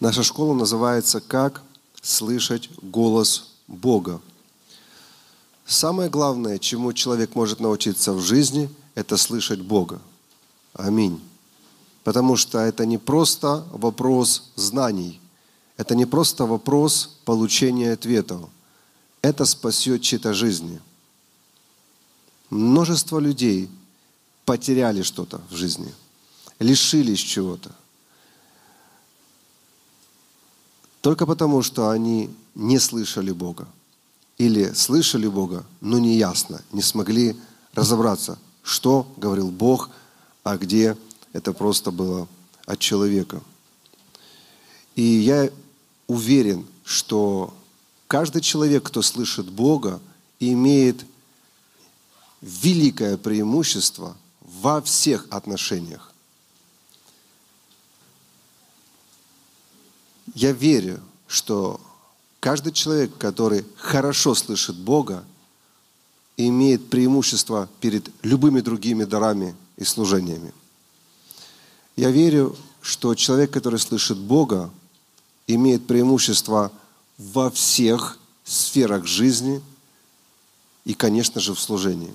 Наша 0.00 0.22
школа 0.22 0.54
называется 0.54 1.20
«Как 1.20 1.62
слышать 2.00 2.70
голос 2.80 3.50
Бога». 3.68 4.22
Самое 5.66 6.08
главное, 6.08 6.58
чему 6.58 6.94
человек 6.94 7.34
может 7.34 7.60
научиться 7.60 8.14
в 8.14 8.20
жизни, 8.20 8.70
это 8.94 9.18
слышать 9.18 9.60
Бога. 9.60 10.00
Аминь. 10.72 11.20
Потому 12.02 12.36
что 12.36 12.58
это 12.60 12.86
не 12.86 12.96
просто 12.96 13.64
вопрос 13.72 14.50
знаний, 14.56 15.20
это 15.76 15.94
не 15.94 16.06
просто 16.06 16.46
вопрос 16.46 17.18
получения 17.26 17.92
ответов. 17.92 18.48
Это 19.20 19.44
спасет 19.44 20.00
чьи-то 20.00 20.32
жизни. 20.32 20.80
Множество 22.48 23.18
людей 23.18 23.68
потеряли 24.46 25.02
что-то 25.02 25.42
в 25.50 25.54
жизни, 25.54 25.92
лишились 26.58 27.20
чего-то. 27.20 27.70
Только 31.00 31.26
потому, 31.26 31.62
что 31.62 31.90
они 31.90 32.30
не 32.54 32.78
слышали 32.78 33.32
Бога. 33.32 33.66
Или 34.38 34.72
слышали 34.72 35.26
Бога, 35.26 35.64
но 35.80 35.98
не 35.98 36.16
ясно, 36.16 36.62
не 36.72 36.82
смогли 36.82 37.36
разобраться, 37.74 38.38
что 38.62 39.06
говорил 39.16 39.50
Бог, 39.50 39.90
а 40.44 40.56
где 40.56 40.96
это 41.32 41.52
просто 41.52 41.90
было 41.90 42.26
от 42.66 42.78
человека. 42.78 43.42
И 44.96 45.02
я 45.02 45.50
уверен, 46.06 46.66
что 46.84 47.54
каждый 48.06 48.42
человек, 48.42 48.84
кто 48.84 49.02
слышит 49.02 49.46
Бога, 49.50 50.00
имеет 50.40 51.04
великое 52.40 53.16
преимущество 53.16 54.16
во 54.40 54.80
всех 54.80 55.26
отношениях. 55.30 56.09
Я 60.34 60.52
верю, 60.52 61.00
что 61.26 61.80
каждый 62.40 62.72
человек, 62.72 63.16
который 63.18 63.64
хорошо 63.76 64.34
слышит 64.34 64.76
Бога, 64.76 65.24
имеет 66.36 66.88
преимущество 66.88 67.68
перед 67.80 68.10
любыми 68.22 68.60
другими 68.60 69.04
дарами 69.04 69.54
и 69.76 69.84
служениями. 69.84 70.52
Я 71.96 72.10
верю, 72.10 72.56
что 72.80 73.14
человек, 73.14 73.50
который 73.50 73.78
слышит 73.78 74.16
Бога, 74.18 74.70
имеет 75.46 75.86
преимущество 75.86 76.72
во 77.18 77.50
всех 77.50 78.18
сферах 78.44 79.06
жизни 79.06 79.60
и, 80.84 80.94
конечно 80.94 81.40
же, 81.40 81.54
в 81.54 81.60
служении. 81.60 82.14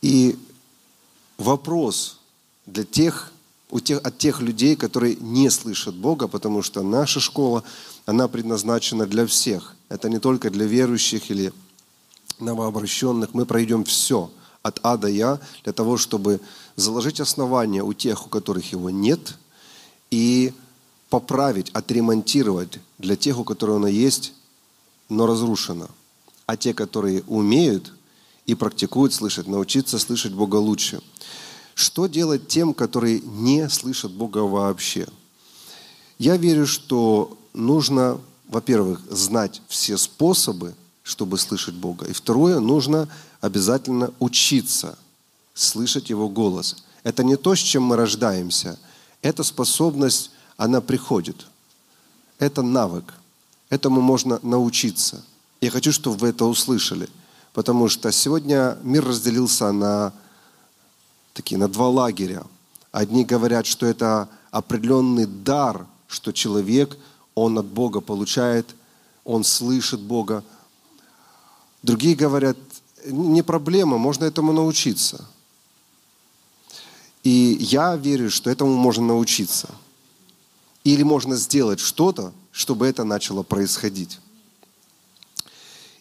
И 0.00 0.38
вопрос 1.36 2.18
для 2.64 2.84
тех, 2.84 3.32
от 3.70 4.18
тех 4.18 4.40
людей, 4.40 4.76
которые 4.76 5.16
не 5.16 5.50
слышат 5.50 5.94
Бога, 5.94 6.28
потому 6.28 6.62
что 6.62 6.82
наша 6.82 7.20
школа, 7.20 7.64
она 8.04 8.28
предназначена 8.28 9.06
для 9.06 9.26
всех. 9.26 9.74
Это 9.88 10.08
не 10.08 10.18
только 10.18 10.50
для 10.50 10.66
верующих 10.66 11.30
или 11.30 11.52
новообращенных. 12.38 13.34
Мы 13.34 13.44
пройдем 13.44 13.84
все 13.84 14.30
от 14.62 14.80
А 14.82 14.96
до 14.96 15.08
Я 15.08 15.40
для 15.64 15.72
того, 15.72 15.96
чтобы 15.96 16.40
заложить 16.76 17.20
основание 17.20 17.82
у 17.82 17.92
тех, 17.92 18.26
у 18.26 18.28
которых 18.28 18.72
его 18.72 18.90
нет, 18.90 19.36
и 20.10 20.52
поправить, 21.10 21.70
отремонтировать 21.70 22.78
для 22.98 23.16
тех, 23.16 23.38
у 23.38 23.44
которых 23.44 23.76
оно 23.76 23.88
есть, 23.88 24.32
но 25.08 25.26
разрушено. 25.26 25.88
А 26.46 26.56
те, 26.56 26.74
которые 26.74 27.22
умеют 27.26 27.92
и 28.44 28.54
практикуют 28.54 29.12
слышать, 29.12 29.48
научиться 29.48 29.98
слышать 29.98 30.32
Бога 30.32 30.56
лучше– 30.56 31.00
что 31.76 32.06
делать 32.06 32.48
тем, 32.48 32.72
которые 32.72 33.20
не 33.20 33.68
слышат 33.68 34.10
Бога 34.10 34.38
вообще? 34.38 35.06
Я 36.18 36.38
верю, 36.38 36.66
что 36.66 37.36
нужно, 37.52 38.18
во-первых, 38.48 39.02
знать 39.10 39.60
все 39.68 39.98
способы, 39.98 40.74
чтобы 41.02 41.36
слышать 41.36 41.74
Бога. 41.74 42.06
И 42.06 42.14
второе, 42.14 42.60
нужно 42.60 43.10
обязательно 43.42 44.10
учиться 44.20 44.98
слышать 45.52 46.08
Его 46.08 46.30
голос. 46.30 46.82
Это 47.02 47.22
не 47.22 47.36
то, 47.36 47.54
с 47.54 47.58
чем 47.58 47.82
мы 47.82 47.96
рождаемся. 47.96 48.78
Эта 49.20 49.42
способность, 49.42 50.30
она 50.56 50.80
приходит. 50.80 51.46
Это 52.38 52.62
навык. 52.62 53.12
Этому 53.68 54.00
можно 54.00 54.40
научиться. 54.42 55.22
Я 55.60 55.70
хочу, 55.70 55.92
чтобы 55.92 56.16
вы 56.16 56.28
это 56.28 56.46
услышали. 56.46 57.10
Потому 57.52 57.90
что 57.90 58.10
сегодня 58.12 58.78
мир 58.82 59.04
разделился 59.04 59.70
на 59.72 60.14
такие 61.36 61.58
на 61.58 61.68
два 61.68 61.88
лагеря. 61.88 62.44
Одни 62.92 63.24
говорят, 63.24 63.66
что 63.66 63.84
это 63.84 64.28
определенный 64.50 65.26
дар, 65.26 65.86
что 66.08 66.32
человек, 66.32 66.96
он 67.34 67.58
от 67.58 67.66
Бога 67.66 68.00
получает, 68.00 68.74
он 69.22 69.44
слышит 69.44 70.00
Бога. 70.00 70.42
Другие 71.82 72.16
говорят, 72.16 72.56
не 73.04 73.42
проблема, 73.42 73.98
можно 73.98 74.24
этому 74.24 74.52
научиться. 74.52 75.26
И 77.22 77.58
я 77.60 77.96
верю, 77.96 78.30
что 78.30 78.48
этому 78.48 78.74
можно 78.74 79.06
научиться. 79.06 79.68
Или 80.84 81.02
можно 81.02 81.36
сделать 81.36 81.80
что-то, 81.80 82.32
чтобы 82.50 82.86
это 82.86 83.04
начало 83.04 83.42
происходить. 83.42 84.20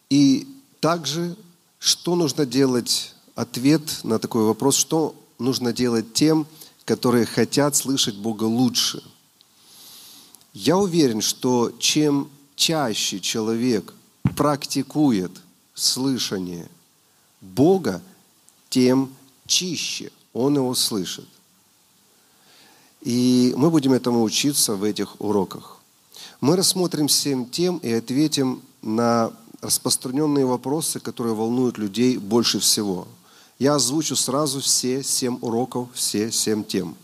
И 0.09 0.47
также, 0.79 1.35
что 1.79 2.15
нужно 2.15 2.45
делать, 2.45 3.13
ответ 3.35 3.81
на 4.03 4.17
такой 4.19 4.45
вопрос, 4.45 4.75
что 4.75 5.15
нужно 5.37 5.73
делать 5.73 6.13
тем, 6.13 6.47
которые 6.85 7.25
хотят 7.25 7.75
слышать 7.75 8.15
Бога 8.15 8.43
лучше. 8.43 9.03
Я 10.53 10.77
уверен, 10.77 11.21
что 11.21 11.71
чем 11.79 12.29
чаще 12.55 13.19
человек 13.19 13.93
практикует 14.35 15.31
слышание 15.73 16.67
Бога, 17.41 18.01
тем 18.69 19.13
чище 19.45 20.11
он 20.33 20.55
его 20.55 20.73
слышит. 20.75 21.27
И 23.01 23.53
мы 23.57 23.69
будем 23.69 23.93
этому 23.93 24.23
учиться 24.23 24.75
в 24.75 24.83
этих 24.83 25.19
уроках. 25.19 25.77
Мы 26.41 26.55
рассмотрим 26.55 27.09
семь 27.09 27.47
тем 27.49 27.77
и 27.77 27.91
ответим 27.91 28.61
на 28.81 29.31
распространенные 29.61 30.45
вопросы, 30.45 30.99
которые 30.99 31.35
волнуют 31.35 31.77
людей 31.77 32.17
больше 32.17 32.59
всего– 32.59 33.07
я 33.57 33.75
озвучу 33.75 34.15
сразу 34.15 34.59
все 34.59 35.01
семь 35.03 35.37
уроков, 35.41 35.87
все 35.93 36.31
семь 36.31 36.63
тем. 36.63 36.95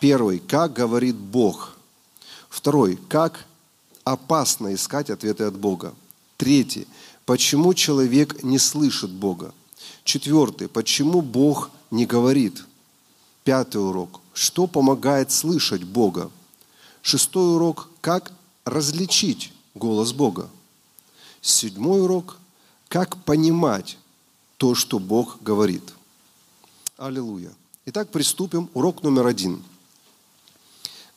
Первый. 0.00 0.40
Как 0.40 0.72
говорит 0.72 1.16
Бог. 1.16 1.76
Второй. 2.48 2.98
Как 3.08 3.46
опасно 4.02 4.74
искать 4.74 5.10
ответы 5.10 5.44
от 5.44 5.56
Бога. 5.56 5.94
Третий. 6.36 6.88
Почему 7.24 7.72
человек 7.72 8.42
не 8.42 8.58
слышит 8.58 9.10
Бога. 9.10 9.54
Четвертый. 10.02 10.68
Почему 10.68 11.22
Бог 11.22 11.70
не 11.90 12.04
говорит. 12.04 12.64
Пятый 13.44 13.78
урок. 13.78 14.20
Что 14.32 14.66
помогает 14.66 15.30
слышать 15.30 15.84
Бога. 15.84 16.30
Шестой 17.00 17.54
урок. 17.54 17.88
Как 18.00 18.32
различить 18.64 19.52
голос 19.74 20.12
Бога. 20.12 20.50
Седьмой 21.40 22.02
урок. 22.02 22.38
Как 22.88 23.16
понимать 23.24 23.98
то, 24.64 24.74
что 24.74 24.98
Бог 24.98 25.42
говорит. 25.42 25.82
Аллилуйя. 26.96 27.52
Итак, 27.84 28.08
приступим. 28.08 28.70
Урок 28.72 29.02
номер 29.02 29.26
один. 29.26 29.62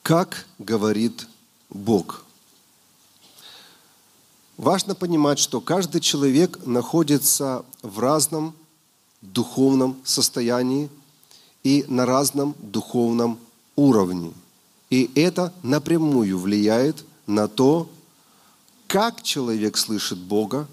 Как 0.02 0.44
говорит 0.58 1.26
Бог? 1.70 2.26
Важно 4.58 4.94
понимать, 4.94 5.38
что 5.38 5.62
каждый 5.62 6.02
человек 6.02 6.58
находится 6.66 7.64
в 7.80 8.00
разном 8.00 8.54
духовном 9.22 9.96
состоянии 10.04 10.90
и 11.64 11.86
на 11.88 12.04
разном 12.04 12.54
духовном 12.58 13.38
уровне. 13.76 14.34
И 14.90 15.10
это 15.14 15.54
напрямую 15.62 16.38
влияет 16.38 17.02
на 17.26 17.48
то, 17.48 17.88
как 18.88 19.22
человек 19.22 19.78
слышит 19.78 20.18
Бога, 20.18 20.68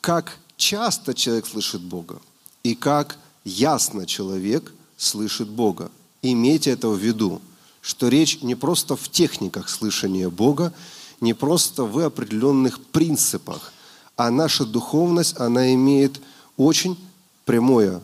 как 0.00 0.38
часто 0.56 1.14
человек 1.14 1.46
слышит 1.46 1.82
Бога 1.82 2.20
и 2.62 2.74
как 2.74 3.18
ясно 3.44 4.06
человек 4.06 4.72
слышит 4.96 5.48
Бога. 5.48 5.90
Имейте 6.22 6.70
это 6.70 6.88
в 6.88 6.98
виду, 6.98 7.40
что 7.80 8.08
речь 8.08 8.42
не 8.42 8.54
просто 8.54 8.96
в 8.96 9.08
техниках 9.08 9.68
слышания 9.68 10.28
Бога, 10.28 10.72
не 11.20 11.34
просто 11.34 11.84
в 11.84 11.98
определенных 11.98 12.80
принципах, 12.80 13.72
а 14.16 14.30
наша 14.30 14.64
духовность, 14.64 15.38
она 15.38 15.72
имеет 15.74 16.20
очень 16.56 16.98
прямое 17.44 18.00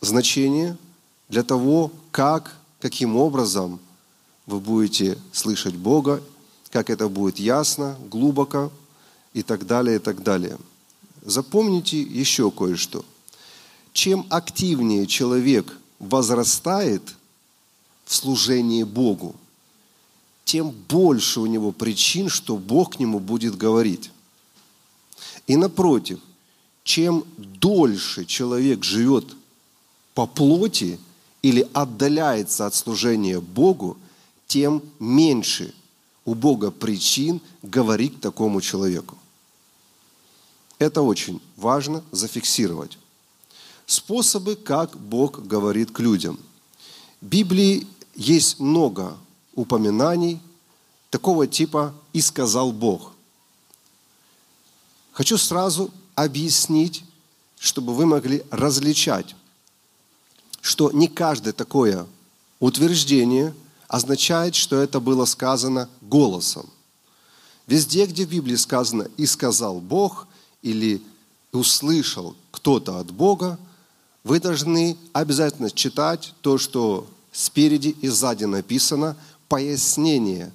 значение 0.00 0.76
для 1.28 1.42
того, 1.42 1.92
как, 2.10 2.56
каким 2.80 3.16
образом 3.16 3.78
вы 4.46 4.60
будете 4.60 5.18
слышать 5.32 5.74
Бога, 5.74 6.22
как 6.70 6.90
это 6.90 7.08
будет 7.08 7.38
ясно, 7.38 7.96
глубоко 8.10 8.72
и 9.32 9.42
так 9.42 9.66
далее, 9.66 9.96
и 9.96 9.98
так 10.00 10.22
далее. 10.22 10.58
Запомните 11.24 12.00
еще 12.00 12.50
кое-что. 12.50 13.04
Чем 13.94 14.26
активнее 14.28 15.06
человек 15.06 15.78
возрастает 15.98 17.02
в 18.04 18.14
служении 18.14 18.82
Богу, 18.82 19.34
тем 20.44 20.70
больше 20.70 21.40
у 21.40 21.46
него 21.46 21.72
причин, 21.72 22.28
что 22.28 22.58
Бог 22.58 22.96
к 22.96 22.98
нему 22.98 23.18
будет 23.18 23.56
говорить. 23.56 24.10
И 25.46 25.56
напротив, 25.56 26.20
чем 26.82 27.24
дольше 27.36 28.26
человек 28.26 28.84
живет 28.84 29.24
по 30.12 30.26
плоти 30.26 31.00
или 31.40 31.66
отдаляется 31.72 32.66
от 32.66 32.74
служения 32.74 33.40
Богу, 33.40 33.96
тем 34.46 34.82
меньше 34.98 35.74
у 36.26 36.34
Бога 36.34 36.70
причин 36.70 37.40
говорить 37.62 38.20
такому 38.20 38.60
человеку. 38.60 39.16
Это 40.78 41.02
очень 41.02 41.40
важно 41.56 42.02
зафиксировать. 42.10 42.98
Способы, 43.86 44.56
как 44.56 44.96
Бог 44.98 45.46
говорит 45.46 45.90
к 45.90 46.00
людям. 46.00 46.38
В 47.20 47.26
Библии 47.26 47.86
есть 48.14 48.58
много 48.58 49.16
упоминаний 49.54 50.40
такого 51.10 51.46
типа 51.46 51.94
«и 52.12 52.20
сказал 52.20 52.72
Бог». 52.72 53.12
Хочу 55.12 55.38
сразу 55.38 55.90
объяснить, 56.16 57.04
чтобы 57.58 57.94
вы 57.94 58.04
могли 58.04 58.42
различать, 58.50 59.36
что 60.60 60.90
не 60.90 61.06
каждое 61.06 61.52
такое 61.52 62.06
утверждение 62.58 63.54
означает, 63.86 64.54
что 64.54 64.76
это 64.76 64.98
было 64.98 65.24
сказано 65.24 65.88
голосом. 66.00 66.68
Везде, 67.66 68.06
где 68.06 68.26
в 68.26 68.30
Библии 68.30 68.56
сказано 68.56 69.08
«и 69.16 69.26
сказал 69.26 69.80
Бог» 69.80 70.26
или 70.64 71.00
«услышал 71.52 72.34
кто-то 72.50 72.98
от 72.98 73.12
Бога», 73.12 73.58
вы 74.24 74.40
должны 74.40 74.96
обязательно 75.12 75.70
читать 75.70 76.32
то, 76.40 76.58
что 76.58 77.06
спереди 77.30 77.94
и 78.00 78.08
сзади 78.08 78.44
написано, 78.44 79.16
пояснение, 79.48 80.50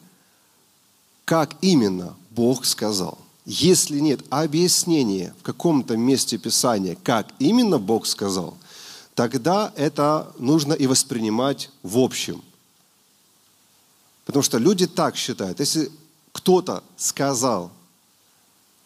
как 1.24 1.56
именно 1.62 2.16
Бог 2.32 2.66
сказал. 2.66 3.20
Если 3.46 4.00
нет 4.00 4.22
объяснения 4.30 5.34
в 5.40 5.44
каком-то 5.44 5.96
месте 5.96 6.38
Писания, 6.38 6.98
как 7.04 7.28
именно 7.38 7.78
Бог 7.78 8.08
сказал, 8.08 8.58
тогда 9.14 9.72
это 9.76 10.34
нужно 10.40 10.74
и 10.74 10.88
воспринимать 10.88 11.70
в 11.84 12.00
общем. 12.00 12.42
Потому 14.26 14.44
что 14.44 14.58
люди 14.58 14.88
так 14.88 15.16
считают. 15.16 15.60
Если 15.60 15.92
кто-то 16.32 16.84
сказал, 16.98 17.72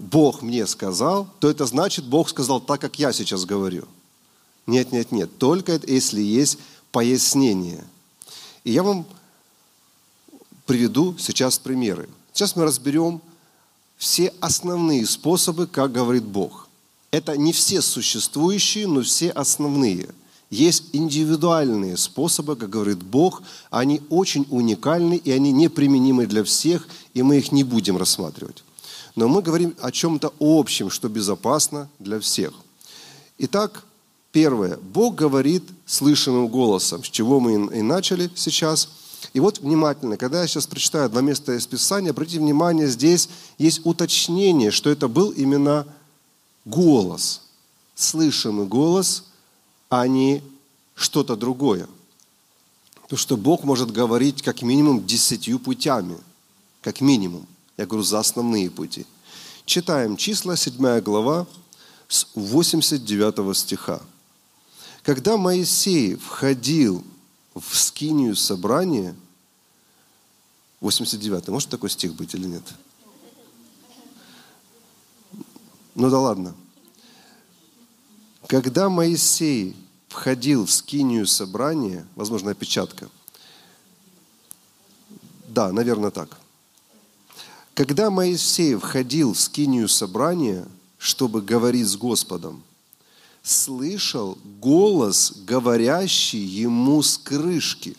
Бог 0.04 0.42
мне 0.42 0.68
сказал, 0.68 1.30
то 1.40 1.50
это 1.50 1.66
значит, 1.66 2.04
Бог 2.04 2.28
сказал 2.28 2.60
так, 2.60 2.82
как 2.82 3.00
я 3.00 3.14
сейчас 3.14 3.46
говорю. 3.46 3.88
Нет, 4.68 4.92
нет, 4.92 5.14
нет. 5.14 5.38
Только 5.38 5.80
если 5.88 6.22
есть 6.22 6.58
пояснение. 6.92 7.84
И 8.66 8.72
я 8.72 8.84
вам 8.84 9.06
приведу 10.66 11.16
сейчас 11.18 11.58
примеры. 11.58 12.10
Сейчас 12.34 12.58
мы 12.58 12.66
разберем 12.66 13.22
все 13.98 14.34
основные 14.42 15.06
способы, 15.06 15.68
как 15.68 15.94
говорит 15.94 16.26
Бог. 16.26 16.68
Это 17.12 17.38
не 17.38 17.54
все 17.54 17.82
существующие, 17.82 18.88
но 18.88 19.04
все 19.04 19.30
основные. 19.30 20.10
Есть 20.50 20.84
индивидуальные 20.92 21.96
способы, 21.96 22.58
как 22.58 22.70
говорит 22.70 23.02
Бог, 23.02 23.42
они 23.70 24.02
очень 24.10 24.46
уникальны, 24.50 25.16
и 25.16 25.32
они 25.32 25.54
неприменимы 25.54 26.28
для 26.28 26.44
всех, 26.44 26.90
и 27.14 27.24
мы 27.24 27.38
их 27.38 27.54
не 27.54 27.64
будем 27.64 27.98
рассматривать. 27.98 28.64
Но 29.16 29.28
мы 29.28 29.42
говорим 29.42 29.76
о 29.82 29.92
чем-то 29.92 30.34
общем, 30.40 30.90
что 30.90 31.10
безопасно 31.10 31.90
для 32.00 32.20
всех. 32.20 32.54
Итак, 33.38 33.84
первое. 34.32 34.78
Бог 34.78 35.16
говорит 35.16 35.64
слышанным 35.86 36.48
голосом, 36.48 37.04
с 37.04 37.10
чего 37.10 37.40
мы 37.40 37.54
и 37.78 37.82
начали 37.82 38.30
сейчас– 38.36 38.90
и 39.32 39.40
вот 39.40 39.60
внимательно, 39.60 40.18
когда 40.18 40.42
я 40.42 40.48
сейчас 40.48 40.68
прочитаю 40.68 41.10
два 41.10 41.22
места 41.22 41.54
из 41.54 41.66
Писания, 41.66 42.12
обратите 42.12 42.40
внимание, 42.40 42.88
здесь 42.88 43.30
есть 43.58 43.82
уточнение, 43.84 44.72
что 44.72 44.90
это 44.90 45.08
был 45.08 45.30
именно 45.32 45.88
голос, 46.66 47.42
слышимый 47.96 48.68
голос, 48.68 49.26
а 49.90 50.08
не 50.08 50.44
что-то 50.96 51.36
другое. 51.36 51.88
То, 53.08 53.16
что 53.16 53.38
Бог 53.38 53.64
может 53.64 53.92
говорить 53.92 54.42
как 54.42 54.62
минимум 54.62 55.06
десятью 55.06 55.60
путями, 55.60 56.18
как 56.82 57.02
минимум. 57.02 57.48
Я 57.84 57.88
говорю 57.88 58.06
за 58.06 58.20
основные 58.20 58.72
пути. 58.72 59.06
Читаем 59.66 60.16
числа, 60.16 60.56
7 60.56 61.02
глава, 61.02 61.46
с 62.08 62.28
89 62.34 63.58
стиха. 63.58 64.02
Когда 65.02 65.36
Моисей 65.36 66.16
входил 66.16 67.04
в 67.54 67.76
скинию 67.76 68.38
собрания, 68.38 69.18
89 70.80 71.50
может 71.50 71.68
такой 71.68 71.90
стих 71.90 72.16
быть 72.16 72.34
или 72.36 72.48
нет? 72.48 72.64
Ну 75.94 76.10
да 76.10 76.20
ладно. 76.22 76.56
Когда 78.48 78.88
Моисей 78.88 79.76
входил 80.08 80.66
в 80.66 80.72
скинию 80.72 81.28
собрания, 81.28 82.08
возможно, 82.16 82.52
опечатка, 82.52 83.10
да, 85.50 85.74
наверное, 85.74 86.12
так. 86.12 86.38
Когда 87.74 88.12
Моисей 88.12 88.76
входил 88.76 89.34
в 89.34 89.40
скинию 89.40 89.88
собрания, 89.88 90.68
чтобы 91.00 91.42
говорить 91.42 91.88
с 91.88 91.96
Господом, 91.96 92.64
слышал 93.42 94.38
голос, 94.62 95.34
говорящий 95.46 96.44
ему 96.44 97.02
с 97.02 97.18
крышки, 97.18 97.98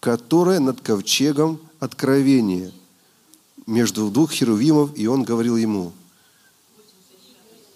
которая 0.00 0.58
над 0.58 0.80
ковчегом 0.80 1.60
откровения 1.78 2.72
между 3.66 4.10
двух 4.10 4.32
херувимов, 4.32 4.90
и 4.98 5.06
он 5.06 5.22
говорил 5.22 5.56
ему. 5.56 5.92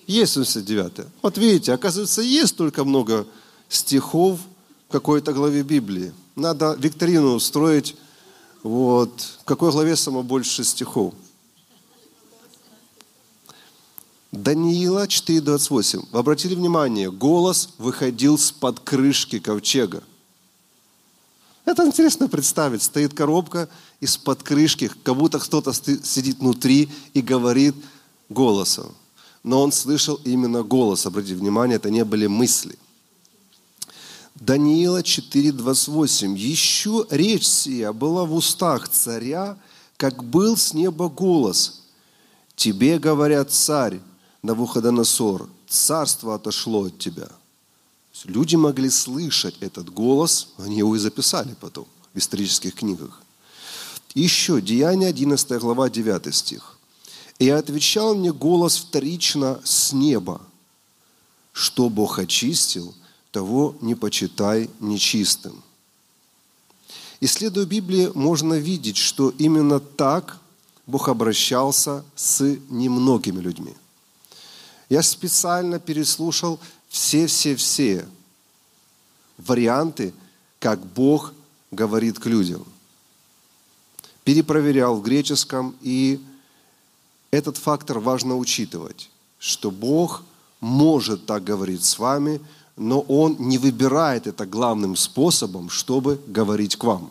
Есть 0.09 0.35
79 0.35 1.07
Вот 1.23 1.39
видите, 1.39 1.73
оказывается, 1.73 2.23
есть 2.23 2.57
только 2.57 2.85
много 2.85 3.27
стихов 3.69 4.41
в 4.89 4.93
какой-то 4.93 5.33
главе 5.33 5.63
Библии. 5.63 6.13
Надо 6.35 6.77
викторину 6.79 7.35
устроить, 7.35 7.97
вот, 8.67 9.21
в 9.41 9.45
какой 9.45 9.71
главе 9.71 9.95
само 9.95 10.23
больше 10.23 10.65
стихов. 10.65 11.15
Даниила 14.33 15.07
4.28. 15.07 16.09
Вы 16.11 16.19
обратили 16.19 16.55
внимание, 16.55 17.11
голос 17.11 17.71
выходил 17.79 18.37
с-под 18.37 18.81
крышки 18.81 19.39
ковчега. 19.39 20.03
Это 21.65 21.87
интересно 21.87 22.29
представить. 22.29 22.83
Стоит 22.83 23.15
коробка 23.15 23.69
из-под 24.01 24.43
крышки, 24.43 24.91
как 25.05 25.17
будто 25.17 25.39
кто-то 25.39 25.73
сидит 25.73 26.39
внутри 26.41 26.89
и 27.15 27.23
говорит 27.23 27.75
голосом. 28.29 28.95
Но 29.45 29.63
он 29.63 29.71
слышал 29.71 30.21
именно 30.25 30.65
голос. 30.65 31.07
Обратите 31.07 31.37
внимание, 31.37 31.77
это 31.77 31.89
не 31.89 32.05
были 32.05 32.27
мысли. 32.27 32.77
Даниила 34.41 35.01
4.28. 35.01 36.37
«Еще 36.37 37.07
речь 37.11 37.47
сия 37.47 37.93
была 37.93 38.25
в 38.25 38.35
устах 38.35 38.89
царя, 38.89 39.57
как 39.97 40.23
был 40.23 40.57
с 40.57 40.75
неба 40.75 41.09
голос. 41.09 41.83
Тебе, 42.55 42.99
говорят, 42.99 43.51
царь, 43.51 44.01
Навуходоносор, 44.43 45.49
царство 45.67 46.35
отошло 46.35 46.85
от 46.85 46.99
тебя. 46.99 47.29
Люди 48.25 48.57
могли 48.57 48.91
слышать 48.91 49.57
этот 49.61 49.93
голос, 49.93 50.49
они 50.59 50.79
его 50.79 50.95
и 50.95 50.99
записали 50.99 51.55
потом 51.61 51.87
в 52.15 52.19
исторических 52.19 52.75
книгах. 52.75 53.23
еще, 54.15 54.61
Деяние 54.61 55.09
11 55.09 55.61
глава 55.61 55.91
9 55.91 56.35
стих. 56.35 56.79
«И 57.39 57.49
отвечал 57.51 58.15
мне 58.15 58.33
голос 58.33 58.77
вторично 58.79 59.61
с 59.65 59.93
неба, 59.93 60.41
что 61.53 61.89
Бог 61.89 62.19
очистил, 62.19 62.95
того 63.39 63.75
не 63.81 63.95
почитай 63.95 64.71
нечистым». 64.81 65.63
Исследуя 67.21 67.67
Библию, 67.67 68.13
можно 68.15 68.55
видеть, 68.55 68.97
что 68.97 69.31
именно 69.39 69.81
так 69.81 70.39
Бог 70.87 71.09
обращался 71.09 72.05
с 72.15 72.59
немногими 72.69 73.41
людьми– 73.41 73.75
я 74.89 75.03
специально 75.03 75.79
переслушал 75.79 76.61
все-все-все 76.89 78.07
варианты, 79.37 80.15
как 80.61 80.85
Бог 80.85 81.35
говорит 81.71 82.19
к 82.19 82.27
людям. 82.27 82.65
Перепроверял 84.25 84.97
в 84.97 85.03
греческом, 85.03 85.77
и 85.83 86.21
этот 87.31 87.57
фактор 87.57 87.99
важно 87.99 88.37
учитывать, 88.37 89.11
что 89.39 89.71
Бог 89.71 90.23
может 90.61 91.27
так 91.27 91.45
говорить 91.45 91.85
с 91.85 91.99
вами, 91.99 92.41
но 92.77 93.01
Он 93.01 93.37
не 93.39 93.59
выбирает 93.59 94.27
это 94.27 94.47
главным 94.47 94.97
способом, 94.97 95.71
чтобы 95.71 96.21
говорить 96.27 96.77
к 96.77 96.85
вам. 96.85 97.11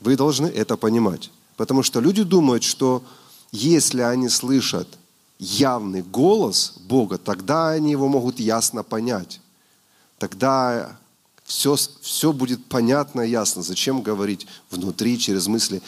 Вы 0.00 0.16
должны 0.16 0.46
это 0.46 0.76
понимать. 0.76 1.30
Потому 1.56 1.82
что 1.82 2.00
люди 2.00 2.22
думают, 2.22 2.62
что 2.62 3.02
если 3.50 4.02
они 4.02 4.28
слышат 4.28 4.86
явный 5.38 6.02
голос 6.02 6.74
Бога, 6.80 7.18
тогда 7.18 7.70
они 7.70 7.92
его 7.92 8.08
могут 8.08 8.38
ясно 8.38 8.82
понять. 8.82 9.40
Тогда 10.18 10.98
все, 11.44 11.76
все 12.00 12.32
будет 12.32 12.64
понятно 12.66 13.22
и 13.22 13.30
ясно, 13.30 13.62
зачем 13.62 14.02
говорить 14.02 14.46
внутри, 14.70 15.18
через 15.18 15.46
мысли. 15.46 15.82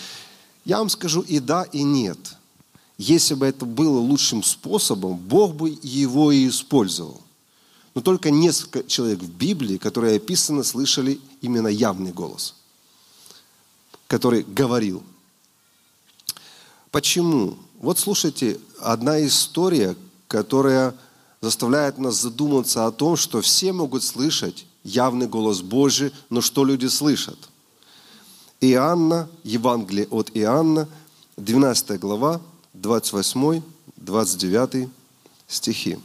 Я 0.64 0.78
вам 0.78 0.88
скажу 0.88 1.20
и 1.20 1.38
да, 1.38 1.64
и 1.64 1.82
нет. 1.82 2.18
Если 2.98 3.34
бы 3.34 3.46
это 3.46 3.64
было 3.64 4.00
лучшим 4.00 4.42
способом, 4.42 5.16
Бог 5.16 5.54
бы 5.54 5.78
его 5.82 6.32
и 6.32 6.48
использовал. 6.48 7.20
Но 7.94 8.00
только 8.00 8.30
несколько 8.30 8.82
человек 8.84 9.20
в 9.20 9.30
Библии, 9.30 9.76
которые 9.76 10.16
описаны, 10.16 10.64
слышали 10.64 11.20
именно 11.40 11.68
явный 11.68 12.12
голос, 12.12 12.56
который 14.08 14.42
говорил. 14.42 15.02
Почему? 16.90 17.56
Вот 17.80 17.98
слушайте, 17.98 18.58
одна 18.80 19.24
история, 19.24 19.94
которая 20.26 20.94
заставляет 21.40 21.98
нас 21.98 22.16
задуматься 22.20 22.86
о 22.86 22.92
том, 22.92 23.16
что 23.16 23.40
все 23.40 23.72
могут 23.72 24.02
слышать 24.02 24.66
явный 24.82 25.28
голос 25.28 25.62
Божий, 25.62 26.12
но 26.30 26.40
что 26.40 26.64
люди 26.64 26.86
слышат? 26.86 27.38
Иоанна, 28.60 29.28
Евангелие 29.44 30.08
от 30.10 30.30
Иоанна, 30.34 30.88
12 31.36 32.00
глава, 32.00 32.40
28, 32.80 33.62
29 33.96 34.88
стихи. 35.48 35.98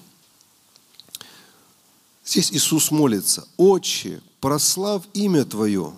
Здесь 2.26 2.52
Иисус 2.52 2.90
молится, 2.90 3.48
«Отче, 3.58 4.22
прослав 4.40 5.04
имя 5.14 5.46
Твое». 5.46 5.94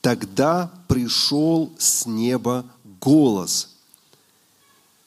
Тогда 0.00 0.70
пришел 0.86 1.72
с 1.78 2.06
неба 2.06 2.64
голос 3.00 3.70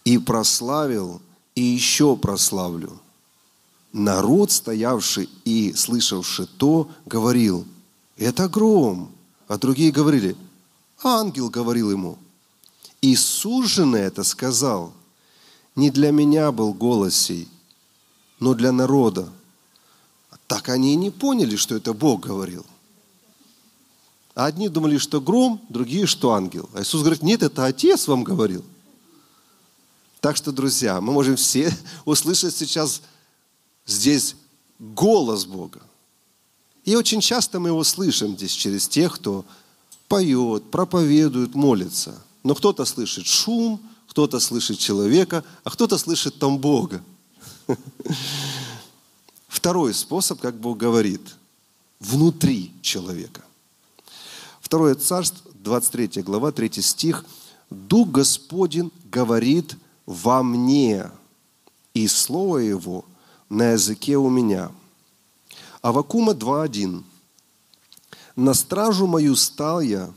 и 0.03 0.17
прославил, 0.17 1.21
и 1.55 1.61
еще 1.61 2.17
прославлю. 2.17 2.99
Народ, 3.93 4.51
стоявший 4.51 5.29
и 5.45 5.73
слышавший 5.73 6.47
то, 6.47 6.89
говорил, 7.05 7.65
это 8.17 8.49
гром. 8.49 9.11
А 9.47 9.57
другие 9.57 9.91
говорили, 9.91 10.35
ангел 11.01 11.49
говорил 11.49 11.91
ему. 11.91 12.17
Иисус 13.01 13.67
же 13.67 13.85
на 13.85 13.95
это 13.95 14.23
сказал, 14.23 14.93
не 15.75 15.89
для 15.89 16.11
меня 16.11 16.51
был 16.51 16.73
голос 16.73 17.15
сей, 17.15 17.47
но 18.39 18.53
для 18.53 18.71
народа, 18.71 19.29
так 20.47 20.69
они 20.69 20.93
и 20.93 20.95
не 20.95 21.11
поняли, 21.11 21.55
что 21.55 21.75
это 21.75 21.93
Бог 21.93 22.21
говорил. 22.21 22.65
Одни 24.33 24.67
думали, 24.67 24.97
что 24.97 25.21
гром, 25.21 25.61
другие, 25.69 26.07
что 26.07 26.33
ангел. 26.33 26.69
А 26.73 26.81
Иисус 26.81 27.01
говорит, 27.01 27.21
нет, 27.21 27.43
это 27.43 27.65
Отец 27.65 28.07
вам 28.07 28.23
говорил. 28.23 28.65
Так 30.21 30.35
что, 30.35 30.51
друзья, 30.51 30.99
мы 31.01 31.13
можем 31.13 31.35
все 31.35 31.71
услышать 32.05 32.55
сейчас 32.55 33.01
здесь 33.85 34.35
голос 34.79 35.45
Бога. 35.45 35.81
И 36.83 36.95
очень 36.95 37.21
часто 37.21 37.59
мы 37.59 37.69
его 37.69 37.83
слышим 37.83 38.35
здесь 38.35 38.53
через 38.53 38.87
тех, 38.87 39.15
кто 39.15 39.45
поет, 40.07 40.71
проповедует, 40.71 41.53
молится. 41.53 42.19
Но 42.49 42.55
кто-то 42.55 42.83
слышит 42.83 43.27
шум, 43.27 43.79
кто-то 44.07 44.39
слышит 44.39 44.79
человека, 44.79 45.43
а 45.63 45.69
кто-то 45.69 45.99
слышит 45.99 46.39
там 46.39 46.57
Бога. 46.57 47.03
Второй 49.47 49.93
способ, 49.93 50.41
как 50.41 50.59
Бог 50.59 50.79
говорит, 50.79 51.21
внутри 51.99 52.73
человека. 52.81 53.43
Второе 54.61 54.95
царство, 54.95 55.51
23 55.59 56.23
глава, 56.23 56.51
3 56.51 56.81
стих. 56.81 57.23
«Дух 57.69 58.09
Господень 58.09 58.91
говорит 59.11 59.75
во 60.07 60.41
мне, 60.41 61.11
и 61.93 62.07
Слово 62.07 62.57
Его 62.57 63.05
на 63.47 63.73
языке 63.73 64.17
у 64.17 64.27
меня». 64.27 64.71
Авакума 65.83 66.33
2.1. 66.33 67.03
«На 68.35 68.55
стражу 68.55 69.05
мою 69.05 69.35
стал 69.35 69.81
я, 69.81 70.11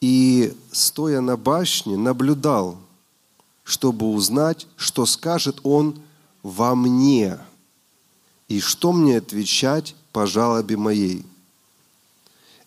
и, 0.00 0.56
стоя 0.72 1.20
на 1.20 1.36
башне, 1.36 1.96
наблюдал, 1.96 2.78
чтобы 3.64 4.06
узнать, 4.10 4.66
что 4.76 5.06
скажет 5.06 5.60
Он 5.62 6.00
во 6.42 6.74
мне» 6.74 7.38
и 8.50 8.58
что 8.58 8.92
мне 8.92 9.18
отвечать 9.18 9.94
по 10.12 10.26
жалобе 10.26 10.76
моей? 10.76 11.24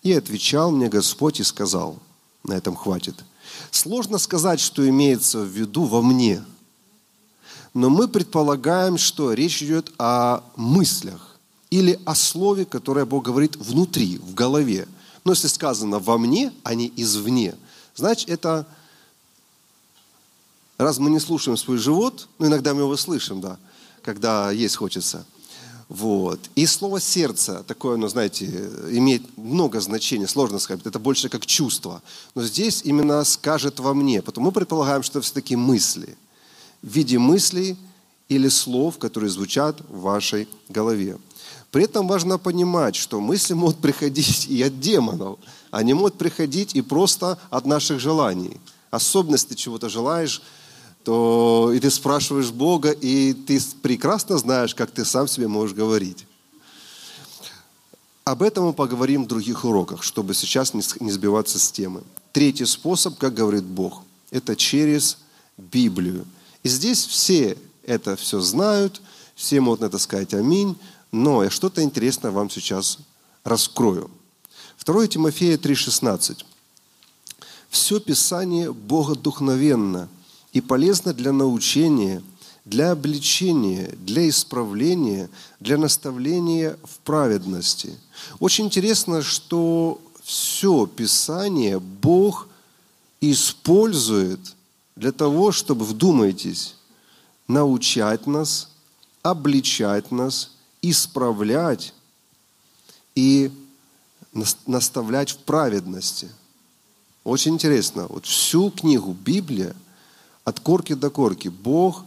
И 0.01 0.13
отвечал 0.13 0.71
мне 0.71 0.87
Господь 0.87 1.41
и 1.41 1.43
сказал, 1.43 1.99
на 2.45 2.53
этом 2.53 2.75
хватит. 2.75 3.23
Сложно 3.69 4.17
сказать, 4.17 4.61
что 4.61 4.87
имеется 4.87 5.39
в 5.39 5.47
виду 5.47 5.83
во 5.83 6.01
мне, 6.01 6.41
но 7.73 7.89
мы 7.89 8.07
предполагаем, 8.07 8.97
что 8.97 9.33
речь 9.33 9.61
идет 9.61 9.91
о 9.97 10.43
мыслях 10.55 11.37
или 11.69 11.99
о 12.05 12.15
слове, 12.15 12.63
которое 12.65 13.05
Бог 13.05 13.25
говорит 13.25 13.57
внутри, 13.57 14.19
в 14.19 14.33
голове. 14.33 14.87
Но 15.23 15.31
если 15.31 15.47
сказано 15.47 15.99
во 15.99 16.17
мне, 16.17 16.53
а 16.63 16.75
не 16.75 16.91
извне, 16.95 17.55
значит 17.95 18.29
это 18.29 18.65
раз 20.77 20.97
мы 20.99 21.09
не 21.09 21.19
слушаем 21.19 21.57
свой 21.57 21.77
живот, 21.77 22.27
ну 22.39 22.47
иногда 22.47 22.73
мы 22.73 22.81
его 22.81 22.97
слышим, 22.97 23.41
да, 23.41 23.57
когда 24.01 24.51
есть 24.51 24.75
хочется– 24.75 25.25
вот. 25.93 26.39
И 26.55 26.65
слово 26.65 26.99
«сердце», 26.99 27.63
такое, 27.67 27.97
ну, 27.97 28.07
знаете, 28.07 28.45
имеет 28.89 29.37
много 29.37 29.79
значений, 29.79 30.27
сложно 30.27 30.57
сказать, 30.57 30.85
это 30.85 30.97
больше 30.97 31.29
как 31.29 31.45
чувство. 31.45 32.01
Но 32.33 32.43
здесь 32.43 32.81
именно 32.83 33.23
«скажет 33.23 33.79
во 33.79 33.93
мне», 33.93 34.23
потому 34.23 34.47
мы 34.47 34.51
предполагаем, 34.51 35.03
что 35.03 35.19
это 35.19 35.25
все-таки 35.25 35.55
мысли, 35.55 36.17
в 36.81 36.87
виде 36.87 37.19
мыслей 37.19 37.77
или 38.27 38.47
слов, 38.47 38.97
которые 38.97 39.29
звучат 39.29 39.81
в 39.87 40.01
вашей 40.01 40.47
голове. 40.67 41.17
При 41.73 41.85
этом 41.85 42.07
важно 42.07 42.37
понимать, 42.37 42.95
что 42.95 43.19
мысли 43.19 43.55
могут 43.55 43.79
приходить 43.79 44.45
и 44.47 44.61
от 44.61 44.79
демонов, 44.79 45.39
они 45.71 45.95
могут 45.95 46.19
приходить 46.19 46.75
и 46.75 46.83
просто 46.83 47.39
от 47.49 47.65
наших 47.65 47.99
желаний. 47.99 48.59
Особенно, 48.91 49.33
если 49.33 49.47
ты 49.47 49.55
чего-то 49.55 49.89
желаешь, 49.89 50.43
то 51.03 51.71
и 51.73 51.79
ты 51.79 51.89
спрашиваешь 51.89 52.51
Бога, 52.51 52.91
и 52.91 53.33
ты 53.33 53.59
прекрасно 53.81 54.37
знаешь, 54.37 54.75
как 54.75 54.91
ты 54.91 55.03
сам 55.03 55.27
себе 55.27 55.47
можешь 55.47 55.75
говорить. 55.75 56.27
Об 58.23 58.43
этом 58.43 58.65
мы 58.65 58.73
поговорим 58.73 59.23
в 59.23 59.27
других 59.27 59.65
уроках, 59.65 60.03
чтобы 60.03 60.35
сейчас 60.35 60.75
не 60.75 61.11
сбиваться 61.11 61.57
с 61.57 61.71
темы. 61.71 62.03
Третий 62.33 62.65
способ, 62.65 63.17
как 63.17 63.33
говорит 63.33 63.63
Бог, 63.63 64.03
это 64.29 64.55
через 64.55 65.17
Библию. 65.57 66.27
И 66.61 66.69
здесь 66.69 67.03
все 67.03 67.57
это 67.83 68.15
все 68.15 68.41
знают, 68.41 69.01
все 69.33 69.59
могут 69.59 69.79
на 69.81 69.85
это 69.85 69.97
сказать 69.97 70.35
аминь, 70.35 70.77
но 71.13 71.45
я 71.45 71.49
что-то 71.49 71.81
интересное 71.81 72.31
вам 72.31 72.49
сейчас 72.49 72.97
раскрою. 73.45 74.11
2 74.83 75.07
Тимофея 75.07 75.57
3,16. 75.57 76.43
Все 77.69 78.01
Писание 78.01 78.73
богодухновенно– 78.73 80.09
и 80.53 80.61
полезно 80.61 81.13
для 81.13 81.33
научения, 81.33 82.23
для 82.63 82.91
обличения, 82.91 83.89
для 83.97 84.29
исправления, 84.29 85.29
для 85.59 85.77
наставления 85.77 86.77
в 86.83 86.99
праведности. 86.99 87.97
Очень 88.39 88.65
интересно, 88.65 89.21
что 89.23 89.99
все 90.23 90.85
Писание 90.85 91.79
Бог 91.79 92.47
использует 93.19 94.39
для 94.95 95.11
того, 95.11 95.51
чтобы, 95.51 95.85
вдумайтесь, 95.85 96.75
научать 97.47 98.27
нас, 98.27 98.69
обличать 99.23 100.11
нас, 100.11 100.51
исправлять 100.83 101.93
и 103.15 103.51
наставлять 104.65 105.31
в 105.31 105.37
праведности. 105.37 106.29
Очень 107.23 107.53
интересно. 107.53 108.07
Вот 108.07 108.25
всю 108.25 108.69
книгу 108.69 109.13
Библия 109.13 109.75
от 110.43 110.59
корки 110.59 110.93
до 110.93 111.09
корки 111.09 111.47
Бог 111.47 112.03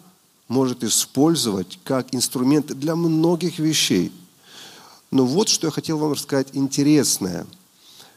может 0.47 0.85
использовать 0.85 1.78
как 1.85 2.14
инструмент 2.14 2.66
для 2.66 2.95
многих 2.95 3.59
вещей. 3.59 4.12
Но 5.11 5.25
вот 5.25 5.49
что 5.49 5.68
я 5.68 5.71
хотел 5.71 5.99
вам 5.99 6.12
рассказать 6.12 6.49
интересное, 6.52 7.47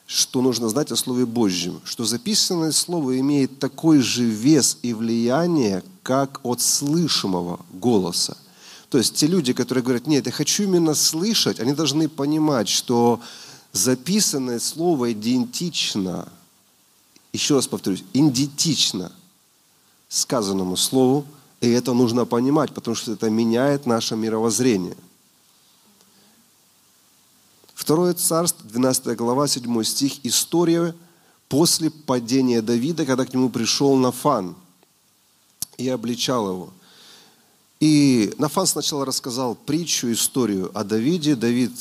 что 0.06 0.42
нужно 0.42 0.70
знать 0.70 0.92
о 0.92 0.96
Слове 0.96 1.26
Божьем, 1.26 1.80
что 1.86 2.04
записанное 2.04 2.72
Слово 2.72 3.20
имеет 3.20 3.60
такой 3.60 4.00
же 4.00 4.24
вес 4.24 4.78
и 4.82 4.94
влияние, 4.94 5.84
как 6.04 6.42
от 6.44 6.62
слышимого 6.62 7.60
голоса. 7.72 8.36
То 8.90 8.98
есть 8.98 9.16
те 9.16 9.28
люди, 9.28 9.54
которые 9.54 9.84
говорят, 9.84 10.08
нет, 10.08 10.26
я 10.26 10.32
хочу 10.32 10.64
именно 10.64 10.96
слышать, 10.96 11.60
они 11.60 11.74
должны 11.74 12.10
понимать, 12.10 12.68
что 12.68 13.22
записанное 13.72 14.60
Слово 14.60 15.12
идентично, 15.12 16.28
еще 17.32 17.56
раз 17.56 17.68
повторюсь, 17.68 18.04
идентично 18.14 19.12
сказанному 20.08 20.76
слову, 20.76 21.26
и 21.62 21.70
это 21.70 21.94
нужно 21.94 22.26
понимать, 22.26 22.74
потому 22.74 22.96
что 22.96 23.12
это 23.12 23.30
меняет 23.30 23.86
наше 23.86 24.16
мировоззрение. 24.16 24.98
Второе 27.76 28.16
царство, 28.16 28.68
12 28.68 29.16
глава, 29.16 29.48
7 29.48 29.84
стих, 29.84 30.26
история 30.26 30.96
после 31.48 31.92
падения 31.92 32.64
Давида, 32.64 33.06
когда 33.06 33.26
к 33.26 33.34
нему 33.34 33.50
пришел 33.50 33.96
Нафан 33.96 34.56
и 35.78 35.88
обличал 35.90 36.50
его. 36.50 36.74
И 37.80 38.34
Нафан 38.38 38.68
сначала 38.68 39.06
рассказал 39.06 39.56
притчу, 39.56 40.12
историю 40.12 40.70
о 40.74 40.84
Давиде. 40.84 41.36
Давид 41.36 41.72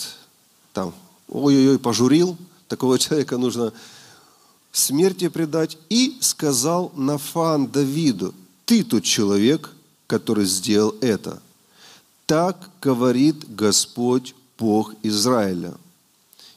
там 0.73 0.95
ой-ой-ой, 1.29 1.79
пожурил, 1.79 2.37
такого 2.69 2.99
человека 2.99 3.37
нужно 3.37 3.73
смерти 4.71 5.29
предать. 5.29 5.77
И 5.89 6.17
сказал 6.21 6.93
Нафан 6.95 7.67
Давиду, 7.67 8.35
ты 8.65 8.85
тот 8.85 9.03
человек, 9.03 9.75
который 10.07 10.45
сделал 10.45 10.95
это. 11.01 11.43
Так 12.27 12.71
говорит 12.81 13.55
Господь 13.55 14.35
Бог 14.59 14.95
Израиля. 15.03 15.75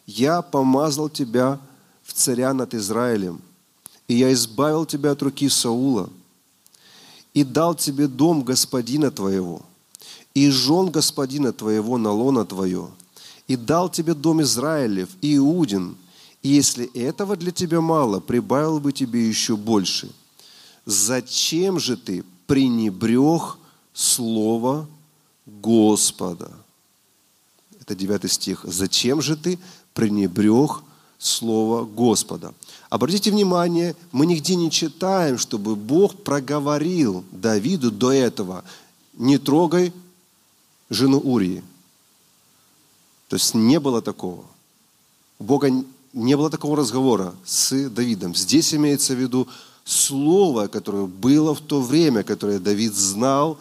Я 0.05 0.41
помазал 0.41 1.09
тебя 1.09 1.59
в 2.03 2.13
царя 2.13 2.53
над 2.53 2.73
Израилем, 2.73 3.41
и 4.07 4.15
я 4.15 4.33
избавил 4.33 4.85
тебя 4.85 5.11
от 5.11 5.21
руки 5.21 5.47
Саула, 5.47 6.09
и 7.33 7.43
дал 7.43 7.75
тебе 7.75 8.07
дом 8.07 8.43
господина 8.43 9.11
твоего, 9.11 9.61
и 10.33 10.49
жен 10.49 10.89
господина 10.89 11.53
твоего 11.53 11.97
на 11.97 12.11
лона 12.11 12.45
твое, 12.45 12.89
и 13.47 13.55
дал 13.55 13.89
тебе 13.89 14.13
дом 14.13 14.41
Израилев 14.41 15.09
и 15.21 15.37
Иудин, 15.37 15.95
и 16.41 16.49
если 16.49 16.85
этого 16.93 17.35
для 17.35 17.51
тебя 17.51 17.81
мало, 17.81 18.19
прибавил 18.19 18.79
бы 18.79 18.91
тебе 18.91 19.27
еще 19.27 19.55
больше. 19.55 20.09
Зачем 20.85 21.79
же 21.79 21.95
ты 21.95 22.23
пренебрег 22.47 23.57
слово 23.93 24.87
Господа? 25.45 26.51
Это 27.79 27.95
9 27.95 28.31
стих. 28.31 28.61
Зачем 28.63 29.21
же 29.21 29.35
ты 29.35 29.59
пренебрег 29.93 30.81
слово 31.19 31.85
Господа? 31.85 32.53
Обратите 32.91 33.31
внимание, 33.31 33.95
мы 34.11 34.25
нигде 34.25 34.53
не 34.55 34.69
читаем, 34.69 35.37
чтобы 35.37 35.77
Бог 35.77 36.23
проговорил 36.23 37.23
Давиду 37.31 37.89
до 37.89 38.11
этого, 38.11 38.65
не 39.13 39.37
трогай 39.37 39.93
жену 40.89 41.17
Урии. 41.19 41.63
То 43.29 43.37
есть 43.37 43.53
не 43.53 43.79
было 43.79 44.01
такого. 44.01 44.43
У 45.39 45.45
Бога 45.45 45.71
не 46.11 46.35
было 46.35 46.49
такого 46.49 46.75
разговора 46.75 47.33
с 47.45 47.89
Давидом. 47.89 48.35
Здесь 48.35 48.73
имеется 48.73 49.13
в 49.15 49.19
виду 49.19 49.47
слово, 49.85 50.67
которое 50.67 51.05
было 51.05 51.55
в 51.55 51.61
то 51.61 51.81
время, 51.81 52.23
которое 52.23 52.59
Давид 52.59 52.93
знал, 52.93 53.57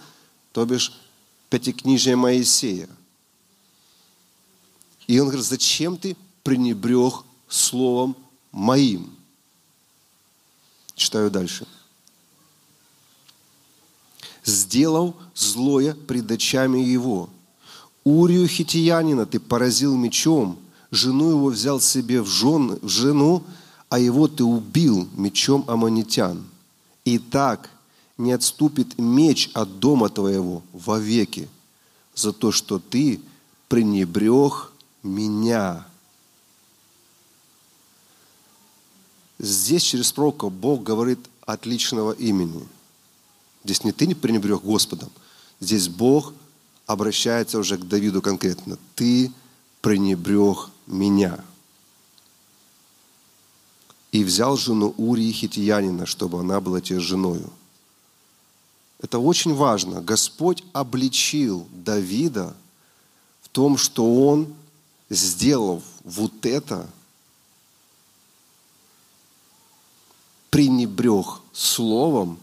то 0.51 0.65
бишь 0.65 0.93
пятикнижие 1.51 2.17
Моисея. 2.17 2.89
И 5.07 5.21
он 5.21 5.29
говорит, 5.29 5.47
зачем 5.47 5.97
ты 5.97 6.17
пренебрег 6.43 7.23
словом 7.49 8.17
моим? 8.51 9.20
Читаю 11.01 11.31
дальше. 11.31 11.67
Сделал 14.45 15.17
злое 15.35 15.95
пред 15.95 16.31
очами 16.31 16.81
его. 16.81 17.31
Урию 18.05 18.47
хитиянина 18.47 19.25
ты 19.25 19.41
поразил 19.41 19.97
мечом, 19.97 20.59
жену 20.91 21.31
его 21.31 21.47
взял 21.47 21.81
себе 21.81 22.21
в, 22.21 22.27
жен, 22.27 22.79
в 22.83 22.89
жену, 22.89 23.45
а 23.89 23.99
его 23.99 24.29
ты 24.29 24.45
убил 24.45 25.09
мечом 25.17 25.65
аммонитян. 25.69 26.45
Так 27.31 27.71
не 28.19 28.33
отступит 28.33 28.99
меч 28.99 29.49
от 29.55 29.79
дома 29.81 30.11
твоего 30.11 30.63
вовеки 30.75 31.49
за 32.15 32.35
то, 32.35 32.53
что 32.53 32.79
ты 32.79 33.23
пренебрег 33.69 34.71
меня. 35.03 35.87
Здесь 39.43 39.83
через 39.83 40.13
пророка 40.13 40.51
Бог 40.51 40.83
говорит 40.83 41.19
от 41.47 41.65
личного 41.65 42.13
имени. 42.13 42.69
Здесь 43.65 43.85
не 43.85 43.93
ты 43.93 44.07
не 44.07 44.15
пренебрег 44.15 44.61
Господом. 44.63 45.11
Здесь 45.61 45.89
Бог 45.89 46.35
обращается 46.85 47.59
уже 47.59 47.79
к 47.79 47.89
Давиду 47.89 48.21
конкретно. 48.21 48.77
Ты 48.95 49.33
пренебрег 49.81 50.69
меня. 50.87 51.43
И 54.13 54.25
взял 54.25 54.59
жену 54.59 54.95
Урии 54.99 55.33
Хитиянина, 55.33 56.05
чтобы 56.05 56.41
она 56.41 56.61
была 56.61 56.83
тебе 56.83 57.01
женою. 57.01 57.51
Это 59.01 59.19
очень 59.19 59.55
важно. 59.55 60.03
Господь 60.03 60.63
обличил 60.75 61.67
Давида 61.73 62.55
в 63.41 63.49
том, 63.49 63.79
что 63.79 64.27
он 64.27 64.53
сделав 65.09 65.83
вот 66.05 66.45
это, 66.45 66.87
пренебрег 70.51 71.27
словом 71.53 72.39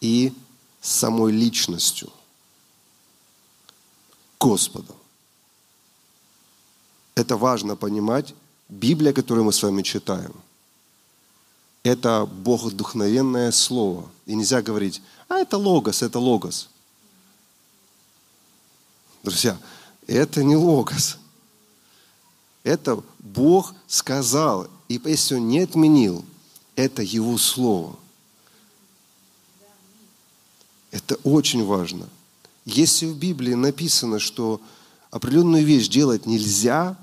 и 0.00 0.32
самой 0.80 1.32
личностью 1.32 2.10
Господа. 4.38 4.94
Это 7.14 7.36
важно 7.36 7.76
понимать. 7.76 8.34
Библия, 8.68 9.12
которую 9.12 9.44
мы 9.44 9.52
с 9.52 9.62
вами 9.62 9.82
читаем, 9.82 10.34
это 11.82 12.26
богодухновенное 12.26 13.52
слово. 13.52 14.08
И 14.26 14.34
нельзя 14.34 14.62
говорить, 14.62 15.02
а 15.28 15.38
это 15.38 15.58
логос, 15.58 16.02
это 16.02 16.18
логос. 16.18 16.68
Друзья, 19.22 19.58
это 20.06 20.42
не 20.42 20.56
логос. 20.56 21.18
Это 22.64 23.02
Бог 23.18 23.74
сказал. 23.86 24.68
И 24.88 25.00
если 25.04 25.36
Он 25.36 25.48
не 25.48 25.60
отменил, 25.60 26.24
это 26.76 27.02
Его 27.02 27.38
Слово. 27.38 27.96
Это 30.90 31.16
очень 31.24 31.64
важно. 31.64 32.08
Если 32.64 33.06
в 33.06 33.16
Библии 33.16 33.54
написано, 33.54 34.18
что 34.18 34.60
определенную 35.10 35.64
вещь 35.64 35.88
делать 35.88 36.26
нельзя, 36.26 36.96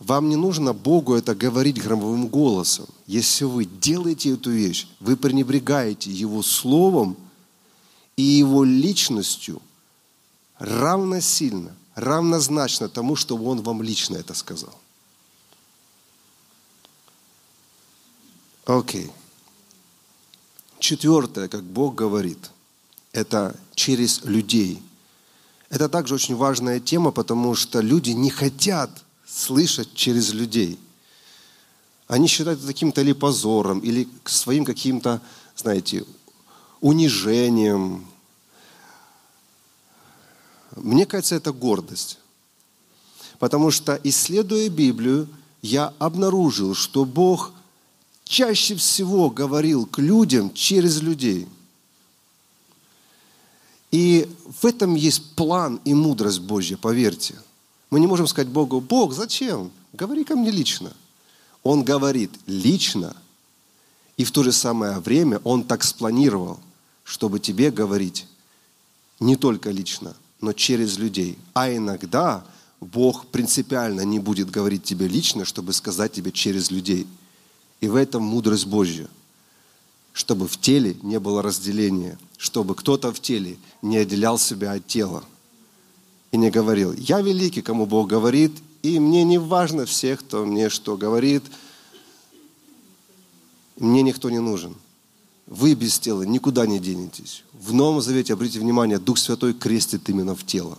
вам 0.00 0.28
не 0.28 0.36
нужно 0.36 0.72
Богу 0.72 1.14
это 1.14 1.34
говорить 1.34 1.80
громовым 1.80 2.26
голосом. 2.26 2.86
Если 3.06 3.44
вы 3.44 3.64
делаете 3.64 4.30
эту 4.30 4.50
вещь, 4.50 4.88
вы 4.98 5.16
пренебрегаете 5.16 6.10
Его 6.10 6.42
Словом 6.42 7.16
и 8.16 8.22
Его 8.22 8.64
личностью 8.64 9.62
равносильно 10.58 11.74
равнозначно 11.94 12.88
тому, 12.88 13.14
что 13.14 13.36
Он 13.36 13.60
вам 13.62 13.82
лично 13.82 14.16
это 14.16 14.34
сказал. 14.34 14.74
Окей. 18.70 19.10
Четвертое, 20.78 21.48
как 21.48 21.64
Бог 21.64 21.96
говорит, 21.96 22.52
это 23.10 23.58
через 23.74 24.22
людей. 24.22 24.80
Это 25.70 25.88
также 25.88 26.14
очень 26.14 26.36
важная 26.36 26.78
тема, 26.78 27.10
потому 27.10 27.56
что 27.56 27.80
люди 27.80 28.10
не 28.10 28.30
хотят 28.30 28.90
слышать 29.26 29.92
через 29.94 30.32
людей. 30.32 30.78
Они 32.06 32.28
считают 32.28 32.60
это 32.60 32.68
каким-то 32.68 33.00
или 33.00 33.12
позором, 33.12 33.80
или 33.80 34.08
своим 34.24 34.64
каким-то, 34.64 35.20
знаете, 35.56 36.04
унижением, 36.80 38.06
мне 40.76 41.06
кажется, 41.06 41.34
это 41.34 41.52
гордость. 41.52 42.20
Потому 43.40 43.72
что, 43.72 43.98
исследуя 44.04 44.68
Библию, 44.68 45.28
я 45.60 45.92
обнаружил, 45.98 46.76
что 46.76 47.04
Бог 47.04 47.52
чаще 48.30 48.76
всего 48.76 49.28
говорил 49.28 49.86
к 49.86 49.98
людям 49.98 50.54
через 50.54 51.02
людей. 51.02 51.48
И 53.90 54.28
в 54.60 54.64
этом 54.64 54.94
есть 54.94 55.34
план 55.34 55.80
и 55.84 55.94
мудрость 55.94 56.40
Божья, 56.40 56.76
поверьте. 56.76 57.34
Мы 57.90 57.98
не 57.98 58.06
можем 58.06 58.28
сказать 58.28 58.48
Богу, 58.48 58.80
Бог, 58.80 59.12
зачем? 59.14 59.72
Говори 59.92 60.22
ко 60.22 60.36
мне 60.36 60.52
лично. 60.52 60.92
Он 61.64 61.82
говорит 61.82 62.30
лично, 62.46 63.16
и 64.16 64.22
в 64.22 64.30
то 64.30 64.44
же 64.44 64.52
самое 64.52 65.00
время 65.00 65.40
Он 65.42 65.64
так 65.64 65.82
спланировал, 65.82 66.60
чтобы 67.02 67.40
тебе 67.40 67.72
говорить 67.72 68.28
не 69.18 69.34
только 69.34 69.72
лично, 69.72 70.14
но 70.40 70.52
через 70.52 70.98
людей. 70.98 71.36
А 71.52 71.74
иногда 71.74 72.44
Бог 72.80 73.26
принципиально 73.26 74.02
не 74.02 74.20
будет 74.20 74.52
говорить 74.52 74.84
тебе 74.84 75.08
лично, 75.08 75.44
чтобы 75.44 75.72
сказать 75.72 76.12
тебе 76.12 76.30
через 76.30 76.70
людей. 76.70 77.08
И 77.80 77.88
в 77.88 77.94
этом 77.94 78.22
мудрость 78.22 78.66
Божья. 78.66 79.08
Чтобы 80.12 80.48
в 80.48 80.60
теле 80.60 80.96
не 81.02 81.18
было 81.18 81.42
разделения, 81.42 82.18
чтобы 82.36 82.74
кто-то 82.74 83.12
в 83.12 83.20
теле 83.20 83.58
не 83.80 83.96
отделял 83.96 84.38
себя 84.38 84.72
от 84.72 84.86
тела. 84.86 85.24
И 86.32 86.36
не 86.36 86.50
говорил, 86.50 86.92
я 86.92 87.20
великий, 87.20 87.62
кому 87.62 87.86
Бог 87.86 88.08
говорит, 88.08 88.52
и 88.82 88.98
мне 88.98 89.24
не 89.24 89.38
важно 89.38 89.86
всех, 89.86 90.20
кто 90.20 90.44
мне 90.44 90.68
что 90.68 90.96
говорит, 90.96 91.42
мне 93.76 94.02
никто 94.02 94.30
не 94.30 94.40
нужен. 94.40 94.76
Вы 95.46 95.74
без 95.74 95.98
тела 95.98 96.22
никуда 96.22 96.66
не 96.66 96.78
денетесь. 96.78 97.44
В 97.52 97.72
Новом 97.72 98.00
Завете, 98.00 98.34
обратите 98.34 98.60
внимание, 98.60 98.98
Дух 98.98 99.18
Святой 99.18 99.52
крестит 99.52 100.08
именно 100.08 100.36
в 100.36 100.46
тело. 100.46 100.78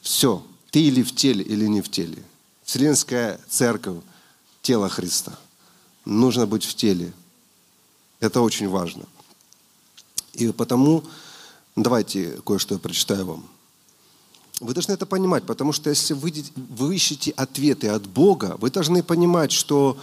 Все. 0.00 0.42
Ты 0.70 0.80
или 0.80 1.02
в 1.02 1.14
теле, 1.14 1.42
или 1.42 1.66
не 1.66 1.80
в 1.80 1.90
теле. 1.90 2.22
Вселенская 2.64 3.40
церковь, 3.48 3.98
тело 4.62 4.88
Христа. 4.88 5.38
Нужно 6.04 6.46
быть 6.46 6.64
в 6.64 6.74
теле. 6.74 7.12
Это 8.20 8.40
очень 8.40 8.68
важно. 8.68 9.04
И 10.32 10.50
потому 10.52 11.04
давайте 11.76 12.40
кое-что 12.46 12.74
я 12.74 12.78
прочитаю 12.80 13.26
вам. 13.26 13.44
вы 14.60 14.74
должны 14.74 14.92
это 14.92 15.06
понимать, 15.06 15.44
потому 15.44 15.72
что 15.72 15.90
если 15.90 16.14
вы, 16.14 16.32
вы 16.56 16.94
ищете 16.94 17.32
ответы 17.32 17.88
от 17.88 18.06
Бога, 18.06 18.56
вы 18.60 18.70
должны 18.70 19.02
понимать, 19.02 19.52
что 19.52 19.98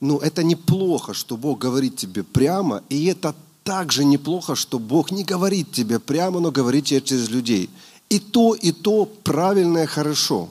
ну, 0.00 0.18
это 0.18 0.44
неплохо, 0.44 1.14
что 1.14 1.36
Бог 1.36 1.58
говорит 1.58 1.96
тебе 1.96 2.22
прямо, 2.22 2.82
и 2.88 3.06
это 3.06 3.34
также 3.64 4.04
неплохо, 4.04 4.54
что 4.54 4.78
Бог 4.78 5.10
не 5.10 5.24
говорит 5.24 5.72
тебе 5.72 5.98
прямо, 5.98 6.40
но 6.40 6.50
говорит 6.50 6.86
тебе 6.86 7.00
через 7.00 7.28
людей. 7.30 7.70
И 8.10 8.18
то, 8.18 8.54
и 8.54 8.70
то 8.70 9.06
правильное 9.06 9.86
хорошо. 9.86 10.50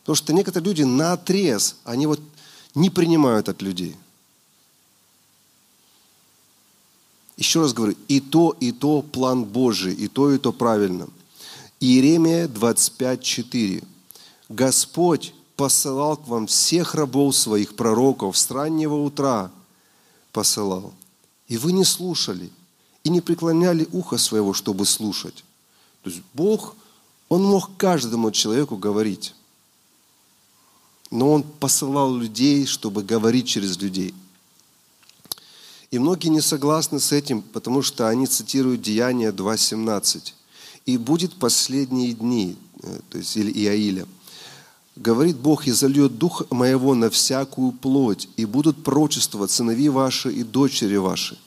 Потому 0.00 0.16
что 0.16 0.32
некоторые 0.32 0.68
люди 0.68 0.82
на 0.84 1.12
отрез, 1.12 1.76
они 1.84 2.06
вот 2.06 2.20
не 2.74 2.90
принимают 2.90 3.48
от 3.48 3.62
людей. 3.62 3.96
Еще 7.36 7.60
раз 7.60 7.72
говорю, 7.72 7.94
и 8.08 8.20
то, 8.20 8.56
и 8.58 8.72
то 8.72 9.00
план 9.00 9.44
Божий, 9.44 9.94
и 9.94 10.08
то, 10.08 10.32
и 10.32 10.38
то 10.38 10.52
правильно. 10.52 11.08
Иеремия 11.78 12.48
25.4. 12.48 13.84
Господь 14.48 15.32
посылал 15.56 16.16
к 16.16 16.26
вам 16.26 16.46
всех 16.46 16.94
рабов 16.94 17.36
своих 17.36 17.76
пророков 17.76 18.36
с 18.36 18.50
раннего 18.50 18.94
утра 18.94 19.50
посылал. 20.32 20.92
И 21.48 21.56
вы 21.56 21.72
не 21.72 21.84
слушали, 21.84 22.50
и 23.04 23.08
не 23.08 23.20
преклоняли 23.20 23.88
ухо 23.92 24.18
своего, 24.18 24.52
чтобы 24.52 24.84
слушать. 24.84 25.44
То 26.02 26.10
есть 26.10 26.22
Бог, 26.34 26.74
Он 27.28 27.42
мог 27.42 27.76
каждому 27.76 28.30
человеку 28.30 28.76
говорить. 28.76 29.34
Но 31.10 31.32
Он 31.32 31.42
посылал 31.42 32.14
людей, 32.14 32.66
чтобы 32.66 33.02
говорить 33.02 33.48
через 33.48 33.78
людей. 33.78 34.14
И 35.90 35.98
многие 35.98 36.28
не 36.28 36.42
согласны 36.42 37.00
с 37.00 37.12
этим, 37.12 37.40
потому 37.40 37.82
что 37.82 38.08
они 38.08 38.26
цитируют 38.26 38.82
Деяния 38.82 39.30
2.17 39.30 40.34
и 40.84 40.96
будет 40.96 41.34
последние 41.34 42.12
дни, 42.12 42.56
э, 42.82 43.00
то 43.10 43.18
есть 43.18 43.36
Иаиля. 43.36 44.06
Говорит 44.96 45.36
Бог, 45.36 45.66
и 45.66 45.70
зальет 45.70 46.18
дух 46.18 46.50
моего 46.50 46.94
на 46.94 47.08
всякую 47.08 47.72
плоть, 47.72 48.28
и 48.36 48.44
будут 48.46 48.82
пророчествовать 48.82 49.50
сынови 49.50 49.88
ваши 49.90 50.32
и 50.32 50.42
дочери 50.42 50.96
ваши. 50.96 51.38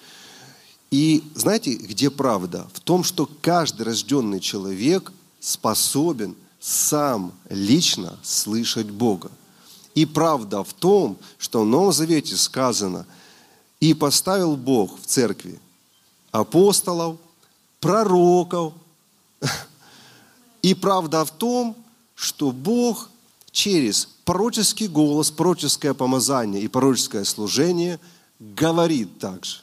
И 0.92 1.24
знаете, 1.36 1.74
где 1.74 2.10
правда? 2.10 2.68
В 2.74 2.80
том, 2.80 3.04
что 3.04 3.30
каждый 3.42 3.84
рожденный 3.84 4.40
человек 4.40 5.12
способен 5.40 6.36
сам 6.60 7.34
лично 7.50 8.18
слышать 8.24 8.92
Бога. 8.92 9.32
И 9.94 10.06
правда 10.06 10.64
в 10.64 10.74
том, 10.74 11.18
что 11.38 11.62
в 11.62 11.66
Новом 11.66 11.92
Завете 11.92 12.38
сказано, 12.38 13.06
и 13.80 13.94
поставил 13.94 14.56
Бог 14.56 15.00
в 15.00 15.06
церкви 15.06 15.60
апостолов, 16.32 17.18
пророков, 17.80 18.74
и 20.62 20.74
правда 20.74 21.26
в 21.26 21.32
том, 21.32 21.76
что 22.16 22.52
Бог 22.52 23.10
через 23.52 24.08
пророческий 24.24 24.88
голос, 24.88 25.32
пророческое 25.32 25.94
помазание 25.94 26.62
и 26.62 26.68
пророческое 26.68 27.24
служение 27.24 28.00
говорит 28.40 29.20
также. 29.20 29.58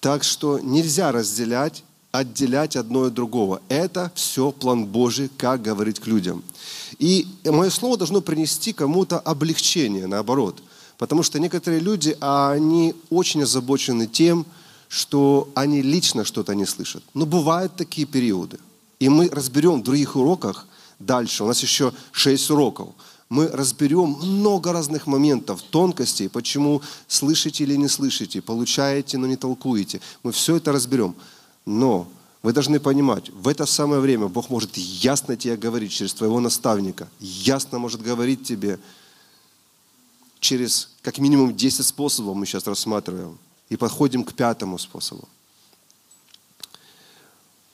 Так 0.00 0.24
что 0.24 0.58
нельзя 0.58 1.12
разделять, 1.12 1.84
отделять 2.12 2.76
одно 2.76 3.04
от 3.04 3.14
другого. 3.14 3.62
Это 3.68 4.10
все 4.14 4.50
план 4.50 4.86
Божий, 4.86 5.30
как 5.36 5.62
говорить 5.62 6.00
к 6.00 6.06
людям. 6.06 6.42
И 6.98 7.26
мое 7.44 7.70
слово 7.70 7.96
должно 7.96 8.20
принести 8.20 8.72
кому-то 8.72 9.18
облегчение, 9.18 10.06
наоборот. 10.06 10.62
Потому 10.98 11.22
что 11.22 11.38
некоторые 11.38 11.80
люди, 11.80 12.16
они 12.20 12.94
очень 13.10 13.42
озабочены 13.42 14.06
тем, 14.06 14.44
что 14.88 15.48
они 15.54 15.82
лично 15.82 16.24
что-то 16.24 16.54
не 16.54 16.66
слышат. 16.66 17.02
Но 17.14 17.26
бывают 17.26 17.76
такие 17.76 18.06
периоды. 18.06 18.58
И 18.98 19.08
мы 19.08 19.28
разберем 19.28 19.80
в 19.80 19.84
других 19.84 20.16
уроках 20.16 20.66
дальше. 20.98 21.44
У 21.44 21.46
нас 21.46 21.62
еще 21.62 21.92
шесть 22.12 22.50
уроков. 22.50 22.88
Мы 23.28 23.46
разберем 23.46 24.18
много 24.20 24.72
разных 24.72 25.06
моментов, 25.06 25.62
тонкостей, 25.62 26.28
почему 26.28 26.82
слышите 27.06 27.62
или 27.62 27.76
не 27.76 27.86
слышите, 27.86 28.42
получаете, 28.42 29.18
но 29.18 29.28
не 29.28 29.36
толкуете. 29.36 30.00
Мы 30.24 30.32
все 30.32 30.56
это 30.56 30.72
разберем. 30.72 31.14
Но 31.66 32.08
вы 32.42 32.52
должны 32.52 32.80
понимать, 32.80 33.30
в 33.30 33.48
это 33.48 33.66
самое 33.66 34.00
время 34.00 34.28
Бог 34.28 34.50
может 34.50 34.76
ясно 34.76 35.36
тебе 35.36 35.56
говорить 35.56 35.92
через 35.92 36.14
твоего 36.14 36.40
наставника, 36.40 37.08
ясно 37.18 37.78
может 37.78 38.02
говорить 38.02 38.44
тебе 38.44 38.78
через 40.40 40.88
как 41.02 41.18
минимум 41.18 41.54
10 41.54 41.86
способов 41.86 42.34
мы 42.34 42.46
сейчас 42.46 42.66
рассматриваем. 42.66 43.38
И 43.68 43.76
подходим 43.76 44.24
к 44.24 44.32
пятому 44.32 44.78
способу. 44.78 45.28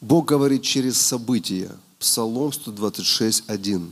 Бог 0.01 0.27
говорит 0.27 0.63
через 0.63 1.01
события. 1.01 1.75
Псалом 1.99 2.51
126.1. 2.51 3.91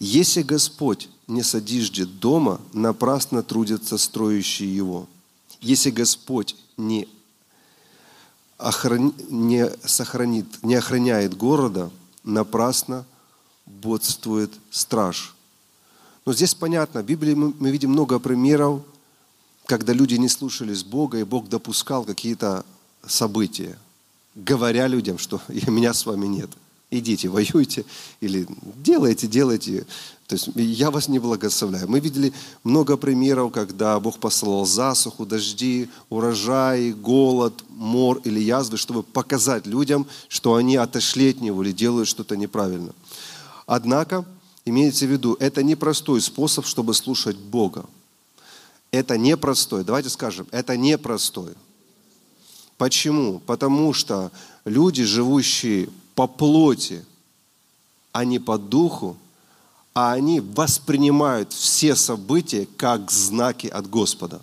Если 0.00 0.42
Господь 0.42 1.08
не 1.28 1.44
содиждет 1.44 2.18
дома, 2.18 2.60
напрасно 2.72 3.44
трудятся 3.44 3.96
строящие 3.96 4.74
его. 4.74 5.06
Если 5.60 5.90
Господь 5.90 6.56
не, 6.76 7.08
охрани, 8.58 9.12
не, 9.28 9.70
сохранит, 9.84 10.46
не 10.62 10.74
охраняет 10.74 11.36
города, 11.36 11.90
напрасно 12.24 13.04
бодствует 13.66 14.52
страж. 14.70 15.34
Но 16.24 16.32
здесь 16.32 16.54
понятно, 16.54 17.02
в 17.02 17.06
Библии 17.06 17.34
мы, 17.34 17.54
мы 17.58 17.70
видим 17.70 17.90
много 17.90 18.18
примеров 18.18 18.82
когда 19.66 19.92
люди 19.92 20.14
не 20.14 20.28
слушались 20.28 20.84
Бога, 20.84 21.18
и 21.18 21.24
Бог 21.24 21.48
допускал 21.48 22.04
какие-то 22.04 22.64
события, 23.06 23.76
говоря 24.34 24.86
людям, 24.86 25.18
что 25.18 25.40
меня 25.48 25.92
с 25.92 26.06
вами 26.06 26.26
нет. 26.26 26.50
Идите, 26.90 27.28
воюйте, 27.28 27.84
или 28.20 28.46
делайте, 28.76 29.26
делайте. 29.26 29.86
То 30.26 30.34
есть 30.34 30.48
я 30.56 30.90
вас 30.90 31.08
не 31.08 31.20
благословляю. 31.20 31.88
Мы 31.88 32.00
видели 32.00 32.32
много 32.64 32.96
примеров, 32.96 33.52
когда 33.52 33.98
Бог 34.00 34.18
послал 34.18 34.66
засуху, 34.66 35.24
дожди, 35.24 35.88
урожай, 36.10 36.92
голод, 36.92 37.64
мор 37.68 38.20
или 38.24 38.40
язвы, 38.40 38.76
чтобы 38.76 39.04
показать 39.04 39.66
людям, 39.66 40.06
что 40.28 40.56
они 40.56 40.76
отошли 40.76 41.30
от 41.30 41.40
Него 41.40 41.62
или 41.62 41.70
делают 41.70 42.08
что-то 42.08 42.36
неправильно. 42.36 42.92
Однако, 43.66 44.24
имейте 44.64 45.06
в 45.06 45.10
виду, 45.10 45.36
это 45.38 45.62
непростой 45.62 46.20
способ, 46.20 46.66
чтобы 46.66 46.94
слушать 46.94 47.36
Бога. 47.36 47.86
Это 48.90 49.16
непростой. 49.16 49.84
Давайте 49.84 50.08
скажем, 50.08 50.48
это 50.50 50.76
непростой. 50.76 51.52
Почему? 52.78 53.38
Потому 53.46 53.92
что 53.92 54.32
люди, 54.64 55.04
живущие 55.04 55.88
по 56.16 56.26
плоти, 56.26 57.04
а 58.10 58.24
не 58.24 58.40
по 58.40 58.58
духу, 58.58 59.16
а 59.96 60.12
они 60.12 60.40
воспринимают 60.40 61.52
все 61.52 61.96
события 61.96 62.68
как 62.76 63.10
знаки 63.10 63.66
от 63.66 63.88
Господа. 63.88 64.42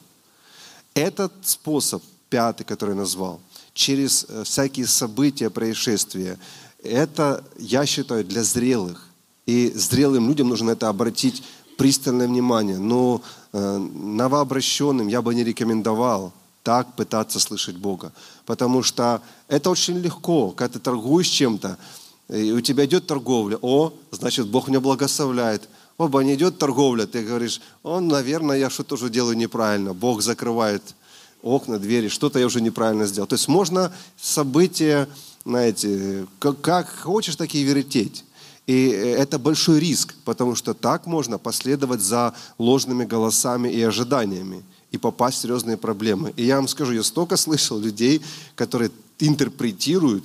Этот 0.96 1.32
способ, 1.44 2.04
пятый, 2.30 2.63
который 2.63 2.92
я 2.92 2.98
назвал, 2.98 3.39
через 3.74 4.26
э, 4.28 4.44
всякие 4.44 4.88
события, 4.88 5.50
происшествия, 5.50 6.39
это, 6.84 7.44
я 7.58 7.86
считаю, 7.86 8.26
для 8.26 8.44
зрелых. 8.44 9.08
И 9.46 9.72
зрелым 9.76 10.28
людям 10.28 10.50
нужно 10.50 10.72
это 10.72 10.89
обратить 10.89 11.44
пристальное 11.78 12.28
внимание. 12.28 12.78
Но 12.78 13.22
Э, 13.56 13.78
новообращенным 13.78 15.08
я 15.08 15.22
бы 15.22 15.36
не 15.36 15.44
рекомендовал 15.44 16.34
так 16.63 16.96
пытаться 16.96 17.39
слышать 17.39 17.78
Бога. 17.78 18.12
Потому 18.46 18.82
что 18.82 19.22
это 19.48 19.70
очень 19.70 20.00
легко, 20.00 20.52
когда 20.52 20.74
ты 20.74 20.80
торгуешь 20.80 21.28
чем-то, 21.28 21.78
и 22.30 22.52
у 22.52 22.62
тебя 22.62 22.86
идет 22.86 23.08
торговля, 23.08 23.58
о, 23.62 23.94
значит, 24.12 24.48
Бог 24.48 24.68
меня 24.68 24.80
благословляет. 24.80 25.68
Оба, 25.98 26.22
не 26.22 26.34
идет 26.34 26.58
торговля, 26.58 27.06
ты 27.06 27.24
говоришь, 27.24 27.62
о, 27.84 28.00
наверное, 28.00 28.58
я 28.58 28.70
что-то 28.70 28.96
уже 28.96 29.10
делаю 29.10 29.38
неправильно. 29.38 29.94
Бог 29.94 30.22
закрывает 30.22 30.82
окна, 31.44 31.78
двери, 31.78 32.08
что-то 32.08 32.40
я 32.40 32.46
уже 32.46 32.62
неправильно 32.62 33.06
сделал. 33.06 33.28
То 33.28 33.36
есть 33.36 33.48
можно 33.48 33.94
события, 34.20 35.08
знаете, 35.46 36.26
как, 36.40 36.62
как 36.62 36.90
хочешь, 36.90 37.36
так 37.36 37.54
и 37.54 37.64
вертеть. 37.64 38.24
И 38.66 38.88
это 38.88 39.38
большой 39.38 39.80
риск, 39.80 40.16
потому 40.24 40.56
что 40.56 40.74
так 40.74 41.06
можно 41.06 41.38
последовать 41.38 42.00
за 42.00 42.34
ложными 42.58 43.04
голосами 43.04 43.68
и 43.68 43.82
ожиданиями 43.82 44.64
и 44.92 44.98
попасть 44.98 45.40
в 45.40 45.42
серьезные 45.42 45.76
проблемы. 45.76 46.34
И 46.38 46.46
я 46.46 46.56
вам 46.56 46.68
скажу, 46.70 46.94
я 46.94 47.04
столько 47.04 47.36
слышал 47.36 47.78
людей, 47.78 48.22
которые 48.56 48.92
интерпретируют 49.20 50.24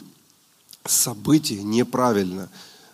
события 0.90 1.62
неправильно. 1.62 2.48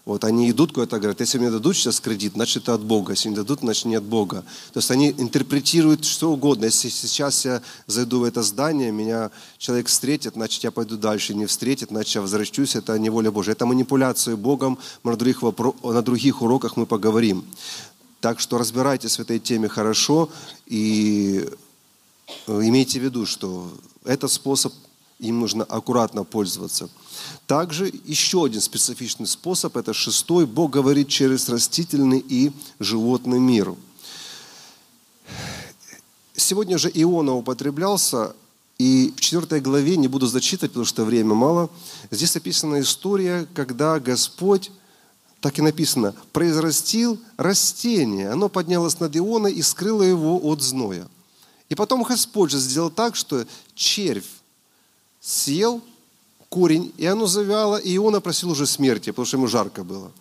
Вот 0.04 0.22
они 0.24 0.50
идут 0.50 0.72
куда-то, 0.72 0.98
говорят, 0.98 1.20
если 1.20 1.38
мне 1.38 1.50
дадут 1.50 1.76
сейчас 1.76 1.98
кредит, 1.98 2.35
значит 2.35 2.64
это 2.64 2.74
от 2.74 2.83
Бога. 2.83 3.12
Если 3.12 3.30
не 3.30 3.37
дадут, 3.37 3.61
значит 3.61 3.87
не 3.87 3.94
от 3.94 4.04
Бога. 4.04 4.44
То 4.74 4.78
есть 4.78 4.90
они 4.90 5.14
интерпретируют 5.16 6.04
что 6.04 6.30
угодно. 6.30 6.66
Если 6.66 6.90
сейчас 6.90 7.46
я 7.46 7.62
зайду 7.87 8.20
в 8.20 8.24
это 8.24 8.42
здание, 8.42 8.92
меня 8.92 9.30
человек 9.57 9.87
встретит, 9.87 10.35
значит 10.35 10.62
я 10.62 10.70
пойду 10.70 10.98
дальше. 10.98 11.33
Не 11.33 11.46
встретит, 11.46 11.88
значит 11.88 12.16
я 12.16 12.20
возвращусь. 12.20 12.76
Это 12.76 12.98
не 12.98 13.09
воля 13.09 13.30
Божья. 13.30 13.52
Это 13.52 13.64
манипуляция 13.64 14.37
Богом. 14.37 14.78
На 15.04 15.16
других, 15.16 15.40
вопро... 15.40 15.74
на 15.83 16.02
других 16.02 16.42
уроках 16.42 16.76
мы 16.76 16.85
поговорим. 16.85 17.42
Так 18.20 18.40
что 18.40 18.59
разбирайтесь 18.59 19.16
в 19.16 19.20
этой 19.20 19.38
теме 19.38 19.68
хорошо 19.68 20.28
и 20.66 21.48
э, 22.46 22.61
имейте 22.62 23.00
в 23.00 23.04
виду, 23.04 23.24
что 23.24 23.72
этот 24.04 24.30
способ 24.30 24.74
им 25.18 25.40
нужно 25.40 25.64
аккуратно 25.64 26.24
пользоваться. 26.24 26.88
Также 27.46 27.92
еще 28.05 28.44
один 28.44 28.61
специфичный 28.61 29.27
способ, 29.27 29.77
это 29.77 29.92
шестой, 29.92 30.46
Бог 30.46 30.72
говорит 30.72 31.09
через 31.09 31.48
растительный 31.48 32.18
и 32.18 32.53
животный 32.79 33.38
мир. 33.38 33.74
Сегодня 36.37 36.79
же 36.79 36.90
Иона 36.92 37.35
употреблялся, 37.35 38.35
и 38.77 39.14
в 39.16 39.20
4 39.20 39.61
главе, 39.61 39.96
не 39.96 40.09
буду 40.09 40.27
зачитывать, 40.27 40.72
потому 40.72 40.85
что 40.85 41.05
время 41.05 41.35
мало, 41.35 41.70
здесь 42.11 42.35
описана 42.37 42.81
история, 42.81 43.46
когда 43.55 44.00
Господь, 44.00 44.72
так 45.40 45.59
и 45.59 45.62
написано, 45.62 46.14
произрастил 46.33 47.20
растение. 47.37 48.31
Оно 48.31 48.48
поднялось 48.48 48.98
над 48.98 49.16
Иона 49.16 49.46
и 49.46 49.62
скрыло 49.62 50.03
его 50.03 50.40
от 50.42 50.61
зноя. 50.61 51.09
И 51.68 51.77
потом 51.77 52.03
Господь 52.03 52.50
же 52.50 52.59
сделал 52.59 52.90
так, 52.90 53.14
что 53.14 53.46
червь 53.77 54.27
съел 55.25 55.81
корень, 56.51 56.93
и 56.99 57.07
оно 57.07 57.27
завяло, 57.27 57.77
и 57.77 57.97
Иона 57.97 58.21
просил 58.21 58.51
уже 58.51 58.67
смерти, 58.67 59.11
потому 59.11 59.27
что 59.27 59.37
ему 59.39 59.47
жарко 59.47 59.83
было. 59.83 60.13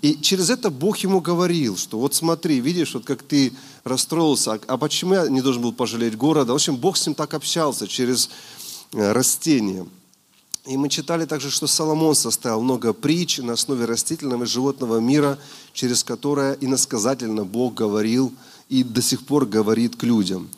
И 0.00 0.18
через 0.20 0.50
это 0.50 0.70
Бог 0.70 0.98
ему 0.98 1.20
говорил, 1.20 1.76
что 1.76 1.98
вот 1.98 2.14
смотри, 2.14 2.60
видишь, 2.60 2.94
вот 2.94 3.04
как 3.04 3.22
ты 3.22 3.52
расстроился, 3.84 4.52
а, 4.52 4.60
а 4.66 4.78
почему 4.78 5.14
я 5.14 5.28
не 5.28 5.40
должен 5.40 5.62
был 5.62 5.72
пожалеть 5.72 6.16
города? 6.16 6.52
В 6.52 6.56
общем, 6.56 6.76
Бог 6.76 6.96
с 6.96 7.06
ним 7.06 7.14
так 7.14 7.34
общался 7.34 7.88
через 7.88 8.30
э, 8.92 9.12
растения. 9.12 9.86
И 10.66 10.76
мы 10.76 10.88
читали 10.88 11.24
также, 11.24 11.50
что 11.50 11.66
Соломон 11.66 12.14
составил 12.14 12.62
много 12.62 12.92
притч 12.92 13.38
на 13.38 13.54
основе 13.54 13.84
растительного 13.84 14.44
и 14.44 14.46
животного 14.46 15.00
мира, 15.00 15.38
через 15.72 16.04
которое 16.04 16.56
иносказательно 16.60 17.44
Бог 17.44 17.74
говорил 17.74 18.32
и 18.68 18.84
до 18.84 19.02
сих 19.02 19.26
пор 19.26 19.44
говорит 19.44 19.96
к 19.96 20.04
людям. 20.04 20.48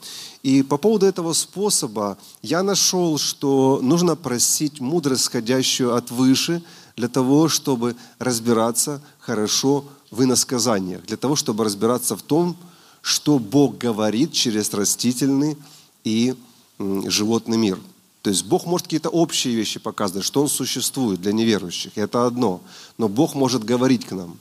И 0.45 0.61
по 0.61 0.77
поводу 0.77 1.07
этого 1.07 1.33
способа 1.33 2.19
я 2.43 2.61
нашел, 2.61 3.17
что 3.17 3.79
нужно 3.81 4.15
просить 4.15 4.79
мудрость, 4.79 5.23
сходящую 5.23 5.95
от 5.95 6.11
выше, 6.11 6.61
для 6.95 7.07
того, 7.07 7.47
чтобы 7.49 7.95
разбираться 8.19 9.01
хорошо 9.17 9.85
в 10.11 10.23
иносказаниях, 10.23 11.03
для 11.07 11.17
того, 11.17 11.35
чтобы 11.35 11.63
разбираться 11.63 12.15
в 12.15 12.21
том, 12.21 12.55
что 13.01 13.39
Бог 13.39 13.79
говорит 13.79 14.33
через 14.33 14.71
растительный 14.71 15.57
и 16.03 16.35
животный 16.77 17.57
мир. 17.57 17.79
То 18.21 18.29
есть 18.29 18.45
Бог 18.45 18.67
может 18.67 18.85
какие-то 18.85 19.09
общие 19.09 19.55
вещи 19.55 19.79
показывать, 19.79 20.27
что 20.27 20.43
Он 20.43 20.47
существует 20.47 21.21
для 21.21 21.33
неверующих, 21.33 21.97
это 21.97 22.27
одно. 22.27 22.61
Но 22.99 23.09
Бог 23.09 23.33
может 23.33 23.63
говорить 23.63 24.05
к 24.05 24.11
нам. 24.11 24.37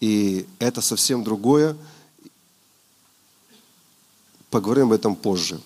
И 0.00 0.46
это 0.58 0.80
совсем 0.80 1.24
другое, 1.24 1.76
Поговорим 4.56 4.86
об 4.86 4.92
этом 4.92 5.14
позже. 5.14 5.60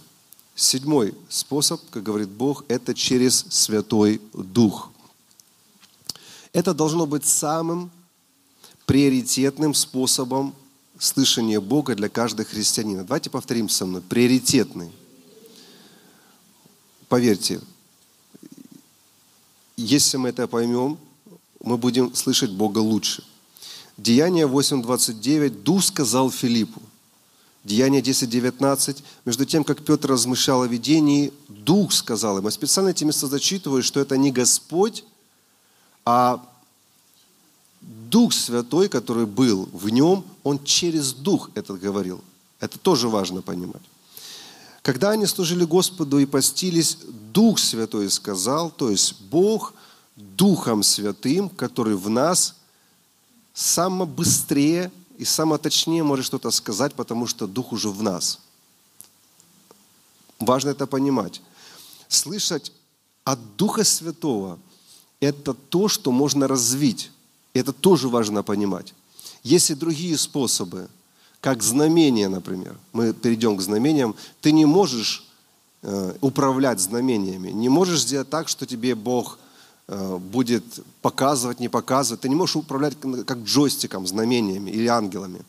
Седьмой 0.56 1.14
способ, 1.28 1.80
как 1.90 2.02
говорит 2.02 2.28
Бог, 2.28 2.64
это 2.66 2.92
через 2.92 3.46
Святой 3.48 4.20
Дух. 4.32 4.90
Это 6.52 6.74
должно 6.74 7.06
быть 7.06 7.24
самым 7.24 7.92
приоритетным 8.86 9.74
способом 9.74 10.52
слышания 10.98 11.60
Бога 11.60 11.94
для 11.94 12.08
каждого 12.08 12.48
христианина. 12.48 13.04
Давайте 13.04 13.30
повторим 13.30 13.68
со 13.68 13.86
мной. 13.86 14.02
Приоритетный. 14.02 14.90
Поверьте, 17.08 17.60
если 19.76 20.16
мы 20.16 20.30
это 20.30 20.48
поймем, 20.48 20.98
мы 21.62 21.78
будем 21.78 22.12
слышать 22.16 22.50
Бога 22.50 22.78
лучше. 22.78 23.22
Деяние 23.96 24.48
8.29. 24.48 25.62
Дух 25.62 25.84
сказал 25.84 26.32
Филиппу, 26.32 26.82
Деяние 27.64 28.00
10.19. 28.00 29.02
Между 29.24 29.44
тем, 29.44 29.64
как 29.64 29.84
Петр 29.84 30.10
размышлял 30.10 30.62
о 30.62 30.66
видении, 30.66 31.32
Дух 31.48 31.92
сказал 31.92 32.38
им. 32.38 32.44
Я 32.44 32.50
специально 32.50 32.88
эти 32.88 33.04
места 33.04 33.26
зачитываю, 33.26 33.82
что 33.82 34.00
это 34.00 34.16
не 34.16 34.32
Господь, 34.32 35.04
а 36.04 36.44
Дух 37.80 38.32
Святой, 38.32 38.88
который 38.88 39.26
был 39.26 39.68
в 39.72 39.88
нем, 39.90 40.24
он 40.42 40.62
через 40.64 41.12
Дух 41.12 41.50
это 41.54 41.74
говорил. 41.74 42.20
Это 42.60 42.78
тоже 42.78 43.08
важно 43.08 43.42
понимать. 43.42 43.82
Когда 44.82 45.10
они 45.10 45.26
служили 45.26 45.64
Господу 45.64 46.18
и 46.18 46.26
постились, 46.26 46.98
Дух 47.32 47.58
Святой 47.58 48.10
сказал, 48.10 48.70
то 48.70 48.90
есть 48.90 49.20
Бог 49.20 49.74
Духом 50.16 50.82
Святым, 50.82 51.50
который 51.50 51.94
в 51.94 52.08
нас 52.08 52.56
само 53.52 54.06
быстрее 54.06 54.90
и 55.20 55.24
самое 55.26 55.60
точнее 55.60 56.02
может 56.02 56.24
что-то 56.24 56.50
сказать, 56.50 56.94
потому 56.94 57.26
что 57.26 57.46
Дух 57.46 57.72
уже 57.72 57.90
в 57.90 58.02
нас. 58.02 58.40
Важно 60.38 60.70
это 60.70 60.86
понимать. 60.86 61.42
Слышать 62.08 62.72
от 63.24 63.38
Духа 63.56 63.84
Святого– 63.84 64.58
это 65.20 65.52
то, 65.52 65.88
что 65.88 66.10
можно 66.10 66.48
развить. 66.48 67.10
Это 67.52 67.74
тоже 67.74 68.08
важно 68.08 68.42
понимать. 68.42 68.94
Есть 69.42 69.68
и 69.68 69.74
другие 69.74 70.16
способы, 70.16 70.88
как 71.42 71.62
знамения, 71.62 72.30
например. 72.30 72.78
Мы 72.94 73.12
перейдем 73.12 73.58
к 73.58 73.60
знамениям. 73.60 74.16
Ты 74.40 74.52
не 74.52 74.64
можешь 74.64 75.28
э, 75.82 76.16
управлять 76.22 76.80
знамениями. 76.80 77.50
Не 77.50 77.68
можешь 77.68 78.00
сделать 78.00 78.30
так, 78.30 78.48
что 78.48 78.64
тебе 78.64 78.94
Бог– 78.94 79.38
будет 79.90 80.64
показывать, 81.02 81.58
не 81.60 81.68
показывать. 81.68 82.20
Ты 82.20 82.28
не 82.28 82.34
можешь 82.34 82.56
управлять 82.56 82.94
как 83.26 83.38
джойстиком, 83.38 84.06
знамениями 84.06 84.70
или 84.70 84.86
ангелами. 84.86 85.40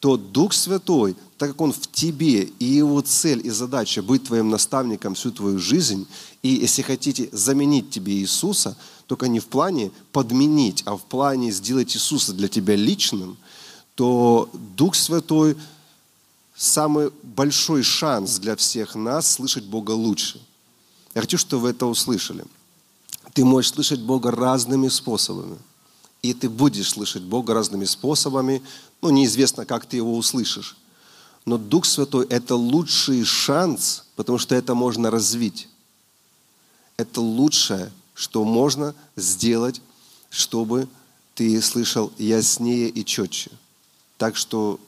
То 0.00 0.16
Дух 0.16 0.52
Святой, 0.52 1.16
так 1.38 1.50
как 1.50 1.60
Он 1.60 1.72
в 1.72 1.90
тебе, 1.90 2.42
и 2.42 2.64
Его 2.64 3.00
цель 3.00 3.46
и 3.46 3.50
задача 3.50 4.02
быть 4.02 4.24
твоим 4.24 4.50
наставником 4.50 5.14
всю 5.14 5.30
твою 5.30 5.58
жизнь, 5.58 6.06
и 6.42 6.48
если 6.48 6.82
хотите 6.82 7.28
заменить 7.32 7.90
тебе 7.90 8.14
Иисуса, 8.14 8.76
только 9.06 9.28
не 9.28 9.38
в 9.38 9.46
плане 9.46 9.92
подменить, 10.12 10.82
а 10.84 10.96
в 10.96 11.04
плане 11.04 11.52
сделать 11.52 11.94
Иисуса 11.96 12.32
для 12.32 12.48
тебя 12.48 12.74
личным, 12.74 13.36
то 13.94 14.50
Дух 14.76 14.96
Святой 14.96 15.56
самый 16.56 17.12
большой 17.22 17.82
шанс 17.82 18.38
для 18.38 18.56
всех 18.56 18.96
нас 18.96 19.30
слышать 19.32 19.64
Бога 19.64 19.92
лучше. 19.92 20.40
Я 21.14 21.20
хочу, 21.20 21.38
чтобы 21.38 21.62
вы 21.62 21.70
это 21.70 21.86
услышали– 21.86 22.44
ты 23.36 23.44
можешь 23.44 23.72
слышать 23.72 24.00
Бога 24.00 24.30
разными 24.30 24.88
способами. 24.88 25.58
И 26.22 26.32
ты 26.32 26.48
будешь 26.48 26.88
слышать 26.88 27.22
Бога 27.22 27.52
разными 27.52 27.84
способами. 27.84 28.62
Ну, 29.02 29.10
неизвестно, 29.10 29.66
как 29.66 29.84
ты 29.84 29.98
его 29.98 30.16
услышишь. 30.16 30.74
Но 31.44 31.58
Дух 31.58 31.84
Святой– 31.84 32.26
это 32.30 32.56
лучший 32.56 33.24
шанс, 33.24 34.04
потому 34.16 34.38
что 34.38 34.54
это 34.54 34.74
можно 34.74 35.10
развить. 35.10 35.68
Это 36.96 37.20
лучшее, 37.20 37.92
что 38.14 38.42
можно 38.42 38.94
сделать, 39.16 39.82
чтобы 40.30 40.88
ты 41.34 41.60
слышал 41.60 42.10
яснее 42.16 42.88
и 42.88 43.04
четче. 43.04 43.50
Так 44.16 44.36
что 44.36 44.80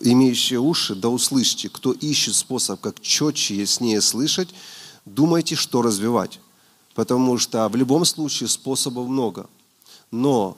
имеющие 0.00 0.58
уши, 0.58 0.96
да 0.96 1.08
услышьте, 1.08 1.68
кто 1.68 1.92
ищет 1.92 2.34
способ, 2.34 2.80
как 2.80 3.00
четче, 3.00 3.54
яснее 3.54 4.00
слышать, 4.00 4.48
думайте, 5.04 5.54
что 5.54 5.82
развивать. 5.82 6.40
Потому 6.94 7.38
что 7.38 7.68
в 7.68 7.76
любом 7.76 8.04
случае 8.04 8.48
способов 8.48 9.08
много. 9.08 9.48
Но 10.10 10.56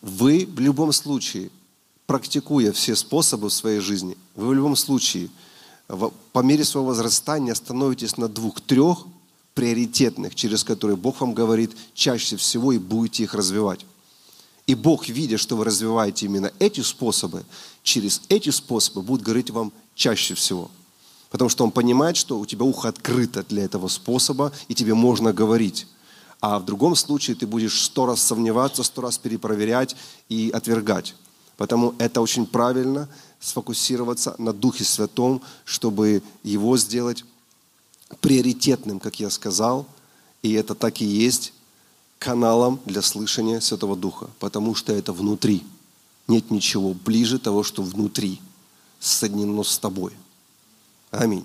вы 0.00 0.46
в 0.46 0.58
любом 0.58 0.92
случае, 0.92 1.50
практикуя 2.06 2.72
все 2.72 2.96
способы 2.96 3.48
в 3.48 3.52
своей 3.52 3.80
жизни, 3.80 4.16
вы 4.34 4.48
в 4.48 4.54
любом 4.54 4.76
случае 4.76 5.30
по 6.32 6.40
мере 6.40 6.64
своего 6.64 6.88
возрастания 6.88 7.54
становитесь 7.54 8.16
на 8.16 8.28
двух-трех 8.28 9.06
приоритетных, 9.54 10.34
через 10.34 10.64
которые 10.64 10.96
Бог 10.96 11.20
вам 11.20 11.34
говорит 11.34 11.72
чаще 11.94 12.36
всего 12.36 12.72
и 12.72 12.78
будете 12.78 13.24
их 13.24 13.34
развивать. 13.34 13.84
И 14.66 14.74
Бог, 14.74 15.08
видя, 15.08 15.38
что 15.38 15.56
вы 15.56 15.64
развиваете 15.64 16.26
именно 16.26 16.52
эти 16.58 16.80
способы, 16.80 17.44
через 17.82 18.22
эти 18.28 18.50
способы 18.50 19.02
будет 19.02 19.22
говорить 19.22 19.50
вам 19.50 19.72
чаще 19.94 20.34
всего– 20.34 20.70
Потому 21.32 21.48
что 21.48 21.64
он 21.64 21.70
понимает, 21.70 22.18
что 22.18 22.38
у 22.38 22.44
тебя 22.44 22.64
ухо 22.64 22.90
открыто 22.90 23.42
для 23.42 23.64
этого 23.64 23.88
способа, 23.88 24.52
и 24.68 24.74
тебе 24.74 24.92
можно 24.92 25.32
говорить. 25.32 25.88
А 26.40 26.58
в 26.58 26.64
другом 26.66 26.94
случае 26.94 27.36
ты 27.36 27.46
будешь 27.46 27.80
сто 27.80 28.04
раз 28.04 28.20
сомневаться, 28.20 28.82
сто 28.82 29.00
раз 29.00 29.16
перепроверять 29.16 29.96
и 30.28 30.50
отвергать. 30.50 31.14
Потому 31.56 31.94
это 31.98 32.20
очень 32.20 32.44
правильно 32.44 33.08
сфокусироваться 33.40 34.34
на 34.36 34.52
Духе 34.52 34.84
Святом, 34.84 35.40
чтобы 35.64 36.22
его 36.42 36.76
сделать 36.76 37.24
приоритетным, 38.20 39.00
как 39.00 39.18
я 39.18 39.30
сказал. 39.30 39.86
И 40.42 40.52
это 40.52 40.74
так 40.74 41.00
и 41.00 41.06
есть 41.06 41.54
каналом 42.18 42.78
для 42.84 43.00
слышания 43.00 43.60
Святого 43.60 43.96
Духа, 43.96 44.28
потому 44.38 44.74
что 44.74 44.92
это 44.92 45.14
внутри. 45.14 45.62
Нет 46.28 46.50
ничего 46.50 46.92
ближе 46.92 47.38
того, 47.38 47.62
что 47.62 47.82
внутри, 47.82 48.38
соединено 49.00 49.62
с 49.62 49.78
тобой. 49.78 50.12
Аминь. 51.12 51.44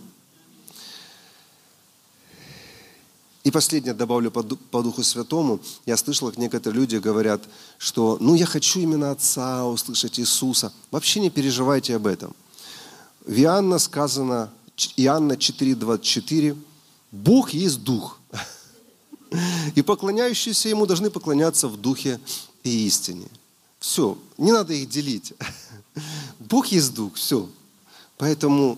И 3.44 3.52
последнее 3.52 3.94
добавлю 3.94 4.32
по, 4.32 4.44
Духу 4.44 5.04
Святому. 5.04 5.60
Я 5.86 5.98
слышал, 5.98 6.30
как 6.30 6.38
некоторые 6.38 6.82
люди 6.82 6.96
говорят, 6.98 7.42
что 7.78 8.18
ну 8.20 8.36
я 8.36 8.46
хочу 8.46 8.80
именно 8.80 9.12
Отца 9.12 9.66
услышать 9.66 10.20
Иисуса. 10.20 10.74
Вообще 10.90 11.20
не 11.20 11.30
переживайте 11.30 11.96
об 11.96 12.08
этом. 12.08 12.34
В 13.26 13.38
Иоанна 13.40 13.78
сказано, 13.80 14.50
Иоанна 14.96 15.34
4,24, 15.34 16.58
Бог 17.12 17.52
есть 17.52 17.84
дух. 17.84 18.20
И 19.76 19.82
поклоняющиеся 19.82 20.70
Ему 20.70 20.86
должны 20.86 21.10
поклоняться 21.10 21.68
в 21.68 21.76
духе 21.76 22.22
и 22.64 22.88
истине. 22.88 23.28
Все, 23.80 24.18
не 24.38 24.54
надо 24.54 24.74
их 24.74 24.88
делить. 24.88 25.34
Бог 26.40 26.68
есть 26.68 26.94
дух, 26.94 27.16
все. 27.16 27.50
Поэтому 28.18 28.78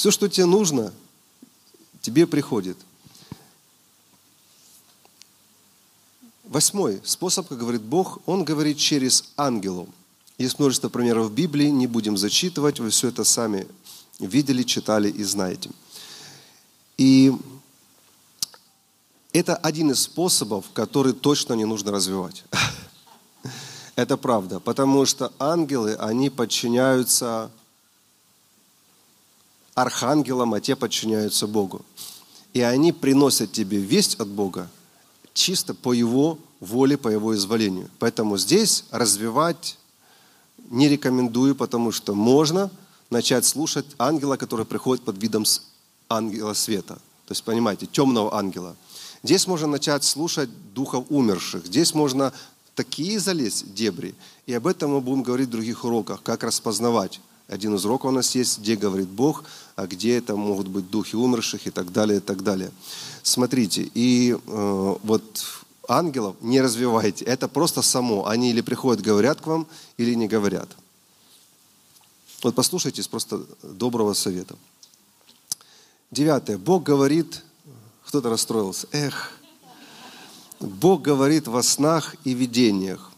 все, 0.00 0.10
что 0.10 0.30
тебе 0.30 0.46
нужно, 0.46 0.94
тебе 2.00 2.26
приходит. 2.26 2.78
Восьмой 6.44 7.02
способ, 7.04 7.46
как 7.48 7.58
говорит 7.58 7.82
Бог, 7.82 8.18
Он 8.24 8.42
говорит 8.42 8.78
через 8.78 9.24
ангелов. 9.36 9.90
Есть 10.38 10.58
множество 10.58 10.88
примеров 10.88 11.26
в 11.26 11.34
Библии, 11.34 11.66
не 11.66 11.86
будем 11.86 12.16
зачитывать, 12.16 12.80
вы 12.80 12.88
все 12.88 13.08
это 13.08 13.24
сами 13.24 13.68
видели, 14.18 14.62
читали 14.62 15.10
и 15.10 15.22
знаете. 15.22 15.68
И 16.96 17.34
это 19.34 19.54
один 19.54 19.90
из 19.90 20.00
способов, 20.00 20.64
который 20.72 21.12
точно 21.12 21.52
не 21.52 21.66
нужно 21.66 21.92
развивать. 21.92 22.42
Это 23.96 24.16
правда, 24.16 24.60
потому 24.60 25.04
что 25.04 25.30
ангелы, 25.38 25.94
они 25.96 26.30
подчиняются 26.30 27.50
архангелам, 29.74 30.54
а 30.54 30.60
те 30.60 30.76
подчиняются 30.76 31.46
Богу. 31.46 31.82
И 32.52 32.60
они 32.60 32.92
приносят 32.92 33.52
тебе 33.52 33.78
весть 33.78 34.16
от 34.16 34.28
Бога 34.28 34.68
чисто 35.32 35.74
по 35.74 35.92
Его 35.92 36.38
воле, 36.58 36.96
по 36.96 37.08
Его 37.08 37.34
изволению. 37.34 37.88
Поэтому 37.98 38.36
здесь 38.36 38.84
развивать 38.90 39.78
не 40.70 40.88
рекомендую, 40.88 41.54
потому 41.54 41.92
что 41.92 42.14
можно 42.14 42.70
начать 43.10 43.44
слушать 43.44 43.86
ангела, 43.98 44.36
который 44.36 44.66
приходит 44.66 45.04
под 45.04 45.18
видом 45.18 45.44
ангела 46.08 46.54
света. 46.54 46.94
То 47.26 47.32
есть, 47.32 47.44
понимаете, 47.44 47.86
темного 47.86 48.34
ангела. 48.34 48.76
Здесь 49.22 49.46
можно 49.46 49.68
начать 49.68 50.04
слушать 50.04 50.50
духов 50.74 51.04
умерших. 51.08 51.66
Здесь 51.66 51.94
можно 51.94 52.32
такие 52.74 53.20
залезть 53.20 53.74
дебри. 53.74 54.14
И 54.46 54.54
об 54.54 54.66
этом 54.66 54.92
мы 54.92 55.00
будем 55.00 55.22
говорить 55.22 55.48
в 55.48 55.52
других 55.52 55.84
уроках, 55.84 56.22
как 56.22 56.42
распознавать 56.42 57.20
один 57.50 57.74
из 57.74 57.84
уроков 57.84 58.10
у 58.10 58.14
нас 58.14 58.34
есть, 58.36 58.60
где 58.60 58.76
говорит 58.76 59.08
Бог, 59.08 59.44
а 59.74 59.86
где 59.86 60.16
это 60.16 60.36
могут 60.36 60.68
быть 60.68 60.88
духи 60.88 61.16
умерших 61.16 61.66
и 61.66 61.70
так 61.70 61.92
далее, 61.92 62.18
и 62.18 62.20
так 62.20 62.44
далее. 62.44 62.70
Смотрите, 63.24 63.90
и 63.92 64.32
э, 64.32 64.96
вот 65.02 65.44
ангелов 65.88 66.36
не 66.40 66.60
развивайте. 66.60 67.24
Это 67.24 67.48
просто 67.48 67.82
само. 67.82 68.26
Они 68.26 68.50
или 68.50 68.60
приходят, 68.60 69.02
говорят 69.02 69.40
к 69.40 69.46
вам, 69.48 69.66
или 69.96 70.14
не 70.14 70.28
говорят. 70.28 70.68
Вот 72.42 72.54
послушайтесь 72.54 73.08
просто 73.08 73.44
доброго 73.62 74.14
совета. 74.14 74.56
Девятое. 76.12 76.56
Бог 76.56 76.84
говорит, 76.84 77.42
кто-то 78.06 78.30
расстроился, 78.30 78.86
эх, 78.92 79.32
Бог 80.60 81.02
говорит 81.02 81.48
во 81.48 81.62
снах 81.62 82.14
и 82.24 82.32
видениях. 82.32 83.10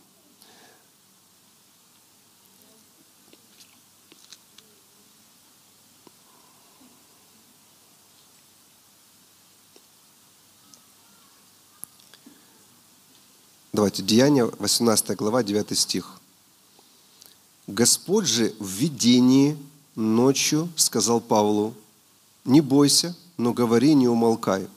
Давайте, 13.75 14.03
Деяния, 14.03 14.45
18 14.45 15.17
глава, 15.17 15.43
9 15.43 15.79
стих. 15.79 16.21
Господь 17.67 18.27
же 18.27 18.55
в 18.59 18.69
видении 18.69 19.57
ночью 19.95 20.69
сказал 20.77 21.23
Павлу, 21.23 21.73
не 22.45 22.61
бойся, 22.61 23.17
но 23.39 23.55
говори, 23.55 23.95
не 23.95 24.09
умолкай. 24.09 24.69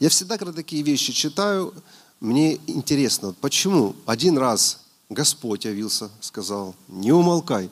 Я 0.00 0.08
всегда, 0.08 0.38
когда 0.38 0.54
такие 0.54 0.82
вещи 0.82 1.12
читаю, 1.12 1.74
мне 2.20 2.58
интересно, 2.66 3.34
почему 3.38 3.94
один 4.06 4.38
раз 4.38 4.80
Господь 5.10 5.66
явился, 5.66 6.08
сказал, 6.22 6.74
не 6.88 7.12
умолкай. 7.12 7.68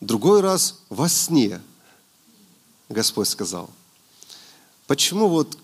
Другой 0.00 0.40
раз 0.40 0.80
во 0.88 1.10
сне 1.10 1.60
Господь 2.88 3.28
сказал. 3.28 3.68
Почему 4.86 5.28
вот 5.28 5.58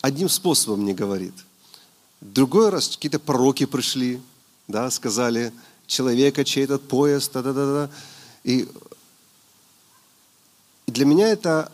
одним 0.00 0.28
способом 0.28 0.84
не 0.84 0.92
говорит? 0.92 1.34
Другой 2.20 2.70
раз 2.70 2.88
какие-то 2.88 3.18
пророки 3.18 3.66
пришли, 3.66 4.20
да, 4.68 4.90
сказали, 4.90 5.52
человека, 5.86 6.44
чей 6.44 6.64
этот 6.64 6.86
поезд, 6.88 7.32
да, 7.32 7.42
да, 7.42 7.52
да, 7.52 7.66
да. 7.66 7.90
И, 8.44 8.68
для 10.86 11.04
меня 11.04 11.28
это 11.28 11.70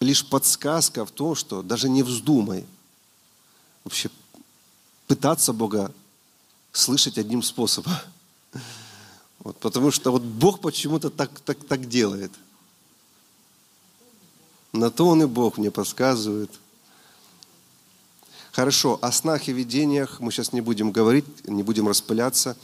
лишь 0.00 0.24
подсказка 0.26 1.04
в 1.04 1.10
том, 1.10 1.34
что 1.34 1.62
даже 1.62 1.88
не 1.88 2.02
вздумай 2.02 2.64
вообще 3.84 4.10
пытаться 5.06 5.52
Бога 5.52 5.92
слышать 6.72 7.18
одним 7.18 7.42
способом. 7.42 7.94
Вот, 9.40 9.56
потому 9.58 9.92
что 9.92 10.10
вот 10.10 10.22
Бог 10.22 10.60
почему-то 10.60 11.10
так, 11.10 11.30
так, 11.40 11.64
так 11.64 11.88
делает. 11.88 12.32
На 14.72 14.90
то 14.90 15.06
Он 15.06 15.22
и 15.22 15.26
Бог 15.26 15.58
мне 15.58 15.70
подсказывает– 15.70 16.50
Хорошо, 18.58 18.98
о 19.02 19.12
снах 19.12 19.46
и 19.46 19.52
видениях 19.52 20.18
мы 20.18 20.32
сейчас 20.32 20.52
не 20.52 20.60
будем 20.60 20.90
говорить, 20.90 21.24
не 21.46 21.62
будем 21.62 21.86
распыляться. 21.86 22.56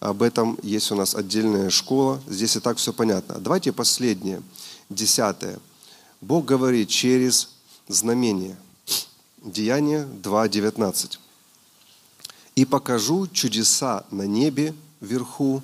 Об 0.00 0.22
этом 0.22 0.58
есть 0.62 0.90
у 0.90 0.94
нас 0.94 1.14
отдельная 1.14 1.68
школа. 1.68 2.22
Здесь 2.26 2.56
и 2.56 2.60
так 2.60 2.78
все 2.78 2.90
понятно. 2.94 3.34
Давайте 3.38 3.70
последнее, 3.70 4.40
десятое. 4.88 5.58
Бог 6.22 6.46
говорит 6.46 6.88
через 6.88 7.50
знамение. 7.86 8.56
Деяние 9.44 10.08
2.19. 10.22 11.18
«И 12.54 12.64
покажу 12.64 13.26
чудеса 13.26 14.06
на 14.10 14.22
небе 14.22 14.74
вверху 15.02 15.62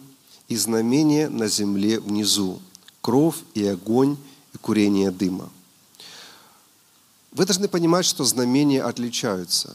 и 0.49 0.57
знамения 0.57 1.31
на 1.31 1.49
земле 1.49 1.99
внизу, 1.99 2.61
кровь 3.01 3.37
и 3.55 3.65
огонь 3.67 4.19
и 4.53 4.59
курение 4.59 5.11
дыма». 5.11 5.49
Вы 7.33 7.47
должны 7.47 7.67
понимать, 7.67 8.05
что 8.05 8.25
знамения 8.25 8.83
отличаются. 8.83 9.75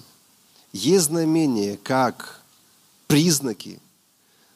Есть 0.73 1.05
знамения 1.05 1.77
как 1.77 2.41
признаки 3.07 3.79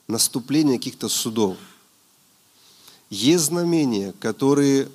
наступления 0.08 0.78
каких-то 0.78 1.10
судов. 1.10 1.58
Есть 3.10 3.46
знамения, 3.46 4.14
которые 4.20 4.88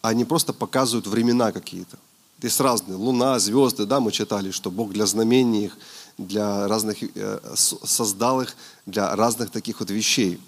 они 0.00 0.24
просто 0.24 0.52
показывают 0.52 1.08
времена 1.08 1.50
какие-то. 1.50 1.98
Есть 2.40 2.60
разные. 2.60 2.96
Луна, 2.96 3.38
звезды, 3.40 3.84
да, 3.84 3.98
мы 3.98 4.12
читали, 4.12 4.52
что 4.52 4.70
Бог 4.70 4.92
для 4.92 5.06
знамений 5.06 5.66
их, 5.66 5.78
для 6.18 6.68
разных, 6.68 6.98
э, 7.02 7.40
создал 7.54 8.42
их 8.42 8.56
для 8.84 9.16
разных 9.16 9.50
таких 9.50 9.80
вот 9.80 9.90
вещей. 9.90 10.40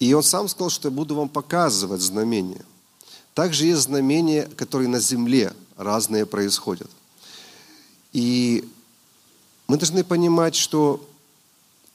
И 0.00 0.12
Он 0.12 0.22
сам 0.22 0.48
сказал, 0.48 0.68
что 0.68 0.88
я 0.88 0.94
буду 0.94 1.14
вам 1.14 1.30
показывать 1.30 2.02
знамения– 2.02 2.62
также 3.36 3.66
есть 3.66 3.82
знамения, 3.82 4.48
которые 4.56 4.88
на 4.88 4.98
земле 4.98 5.52
разные 5.76 6.24
происходят. 6.24 6.90
И 8.14 8.66
мы 9.68 9.76
должны 9.76 10.04
понимать, 10.04 10.54
что 10.54 11.06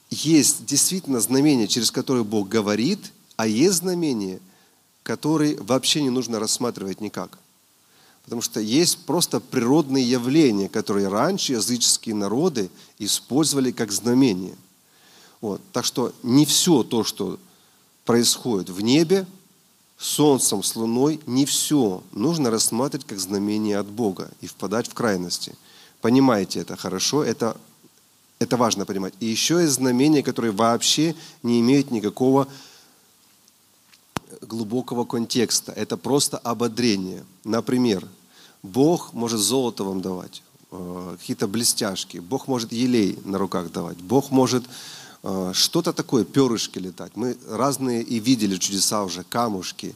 есть 0.08 0.64
действительно 0.64 1.18
знамения, 1.18 1.66
через 1.66 1.90
которые 1.90 2.22
Бог 2.22 2.48
говорит, 2.48 3.00
а 3.34 3.48
есть 3.48 3.78
знамения, 3.78 4.38
которые 5.02 5.60
вообще 5.60 6.00
не 6.02 6.10
нужно 6.10 6.38
рассматривать 6.38 7.00
никак. 7.00 7.36
Потому 8.22 8.40
что 8.40 8.60
есть 8.60 8.98
просто 9.04 9.40
природные 9.40 10.08
явления, 10.08 10.68
которые 10.68 11.08
раньше 11.08 11.54
языческие 11.54 12.14
народы 12.14 12.70
использовали 13.00 13.72
как 13.72 13.90
знамения. 13.90 14.54
Вот. 15.40 15.60
Так 15.72 15.86
что 15.86 16.14
не 16.22 16.46
все 16.46 16.84
то, 16.84 17.02
что 17.02 17.40
происходит 18.04 18.70
в 18.70 18.80
небе, 18.80 19.26
солнцем, 20.02 20.62
с 20.62 20.74
луной, 20.74 21.20
не 21.26 21.46
все 21.46 22.02
нужно 22.12 22.50
рассматривать 22.50 23.06
как 23.06 23.20
знамение 23.20 23.78
от 23.78 23.86
Бога 23.86 24.30
и 24.40 24.46
впадать 24.46 24.88
в 24.88 24.94
крайности. 24.94 25.54
Понимаете 26.00 26.60
это 26.60 26.76
хорошо, 26.76 27.22
это, 27.22 27.56
это 28.40 28.56
важно 28.56 28.84
понимать. 28.84 29.14
И 29.20 29.26
еще 29.26 29.60
есть 29.60 29.74
знамения, 29.74 30.22
которые 30.22 30.50
вообще 30.50 31.14
не 31.44 31.60
имеют 31.60 31.92
никакого 31.92 32.48
глубокого 34.40 35.04
контекста. 35.04 35.70
Это 35.72 35.96
просто 35.96 36.36
ободрение. 36.38 37.24
Например, 37.44 38.06
Бог 38.64 39.12
может 39.12 39.38
золото 39.38 39.84
вам 39.84 40.00
давать, 40.00 40.42
э, 40.72 41.16
какие-то 41.20 41.46
блестяшки. 41.46 42.18
Бог 42.18 42.48
может 42.48 42.72
елей 42.72 43.18
на 43.24 43.38
руках 43.38 43.70
давать. 43.70 43.98
Бог 43.98 44.32
может 44.32 44.64
что-то 45.52 45.92
такое, 45.92 46.24
перышки 46.24 46.78
летать. 46.78 47.12
Мы 47.14 47.36
разные 47.48 48.02
и 48.02 48.18
видели 48.18 48.56
чудеса 48.56 49.04
уже, 49.04 49.22
камушки. 49.24 49.94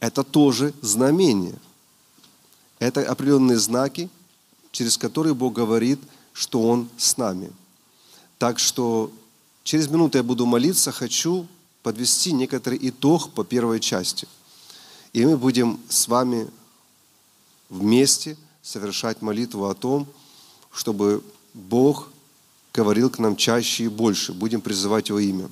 Это 0.00 0.22
тоже 0.22 0.74
знамение. 0.82 1.58
Это 2.78 3.08
определенные 3.10 3.58
знаки, 3.58 4.10
через 4.72 4.98
которые 4.98 5.34
Бог 5.34 5.54
говорит, 5.54 5.98
что 6.34 6.62
Он 6.68 6.90
с 6.98 7.16
нами. 7.16 7.50
Так 8.38 8.58
что 8.58 9.10
через 9.64 9.88
минуту 9.88 10.18
я 10.18 10.22
буду 10.22 10.44
молиться, 10.44 10.92
хочу 10.92 11.46
подвести 11.82 12.32
некоторый 12.32 12.78
итог 12.82 13.32
по 13.32 13.44
первой 13.44 13.80
части. 13.80 14.28
И 15.14 15.24
мы 15.24 15.38
будем 15.38 15.80
с 15.88 16.08
вами 16.08 16.48
вместе 17.70 18.36
совершать 18.62 19.22
молитву 19.22 19.64
о 19.66 19.74
том, 19.74 20.06
чтобы 20.70 21.22
Бог 21.54 22.10
говорил 22.76 23.08
к 23.08 23.18
нам 23.18 23.36
чаще 23.36 23.84
и 23.84 23.88
больше. 23.88 24.32
Будем 24.32 24.60
призывать 24.60 25.08
Его 25.08 25.18
имя. 25.18 25.48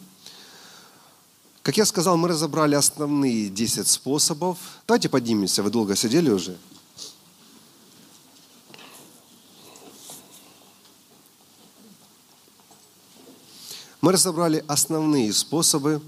Как 1.63 1.79
я 1.79 1.87
сказал, 1.87 2.19
мы 2.19 2.29
разобрали 2.29 2.75
основные 2.75 3.49
10 3.49 3.89
способов. 3.89 4.59
Давайте 4.87 5.09
поднимемся, 5.09 5.63
вы 5.63 5.71
долго 5.71 5.97
сидели 5.97 6.31
уже. 6.31 6.59
Мы 14.03 14.13
разобрали 14.13 14.63
основные 14.69 15.33
способы, 15.33 16.03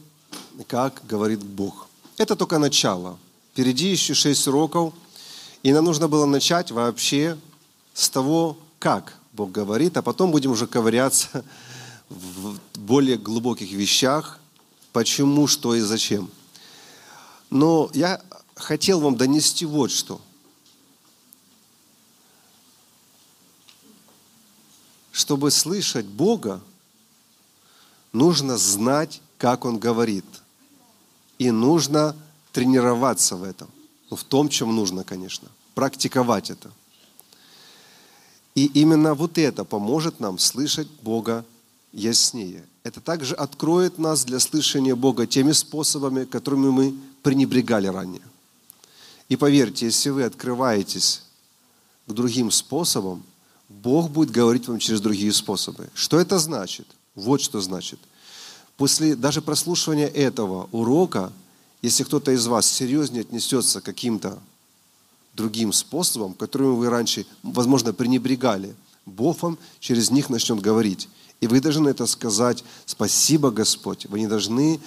как 0.69 1.01
говорит 1.09 1.43
Бог. 1.43 1.89
Это 2.19 2.37
только 2.37 2.59
начало. 2.59 3.19
Впереди 3.53 3.91
еще 3.91 4.13
шесть 4.13 4.47
уроков, 4.47 4.93
и 5.63 5.73
нам 5.73 5.87
нужно 5.87 6.07
было 6.07 6.27
начать 6.27 6.71
вообще 6.71 7.39
с 7.95 8.11
того, 8.11 8.59
как 8.79 9.15
Бог 9.37 9.53
говорит, 9.53 9.99
а 9.99 10.03
потом 10.03 10.31
будем 10.31 10.51
уже 10.51 10.67
ковыряться 10.67 11.45
в 12.09 12.59
более 12.75 13.19
глубоких 13.19 13.71
вещах, 13.71 14.41
почему, 14.93 15.47
что 15.47 15.75
и 15.75 15.81
зачем. 15.81 16.31
Но 17.51 17.91
я 17.93 18.23
хотел 18.55 19.01
вам 19.01 19.17
донести 19.17 19.67
вот 19.67 19.91
что. 19.91 20.21
Чтобы 25.13 25.51
слышать 25.51 26.07
Бога, 26.07 26.63
нужно 28.13 28.57
знать, 28.57 29.21
как 29.39 29.67
Он 29.67 29.79
говорит. 29.79 30.25
И 31.39 31.51
нужно 31.51 32.17
тренироваться 32.53 33.37
в 33.37 33.43
этом. 33.43 33.69
Ну, 34.11 34.17
в 34.17 34.25
том, 34.25 34.49
чем 34.49 34.75
нужно, 34.75 35.05
конечно. 35.05 35.49
Практиковать 35.75 36.49
это. 36.49 36.71
И 38.57 38.65
именно 38.73 39.15
вот 39.15 39.37
это 39.37 39.65
поможет 39.65 40.19
нам 40.19 40.39
слышать 40.39 40.89
Бога 41.03 41.45
яснее. 41.93 42.65
Это 42.85 43.01
также 43.01 43.35
откроет 43.35 43.99
нас 43.99 44.25
для 44.25 44.41
слышания 44.41 44.97
Бога 44.97 45.27
теми 45.27 45.53
способами, 45.53 46.25
которыми 46.25 46.71
мы 46.71 46.95
пренебрегали 47.23 47.87
ранее. 47.87 48.23
И 49.29 49.37
поверьте, 49.37 49.87
если 49.87 50.09
вы 50.09 50.23
открываетесь 50.23 51.23
к 52.07 52.13
другим 52.13 52.51
способам, 52.51 53.23
Бог 53.69 54.11
будет 54.11 54.31
говорить 54.31 54.69
вам 54.69 54.79
через 54.79 55.03
другие 55.03 55.35
способы. 55.35 55.91
Что 55.93 56.19
это 56.19 56.39
значит? 56.39 56.87
Вот 57.15 57.43
что 57.43 57.61
значит. 57.61 57.99
После 58.79 59.17
даже 59.17 59.43
прослушивания 59.43 60.07
этого 60.07 60.69
урока, 60.73 61.31
если 61.83 62.05
кто-то 62.05 62.31
из 62.31 62.47
вас 62.47 62.67
серьезнее 62.67 63.21
отнесется 63.21 63.83
к 63.83 63.85
каким-то 63.85 64.39
другим 65.37 65.73
способам, 65.73 66.35
которыми 66.35 66.75
вы 66.75 66.89
раньше, 66.89 67.27
возможно, 67.43 67.93
пренебрегали, 67.93 68.75
Бог 69.05 69.43
вам 69.43 69.59
через 69.79 70.11
них 70.11 70.31
начнет 70.31 70.61
говорить. 70.61 71.09
И 71.41 71.47
вы 71.47 71.61
должны 71.61 71.89
это 71.89 72.07
сказать 72.07 72.65
«Спасибо, 72.87 73.51
Господь». 73.51 74.07
Вы 74.07 74.21
не 74.21 74.27
должны 74.27 74.81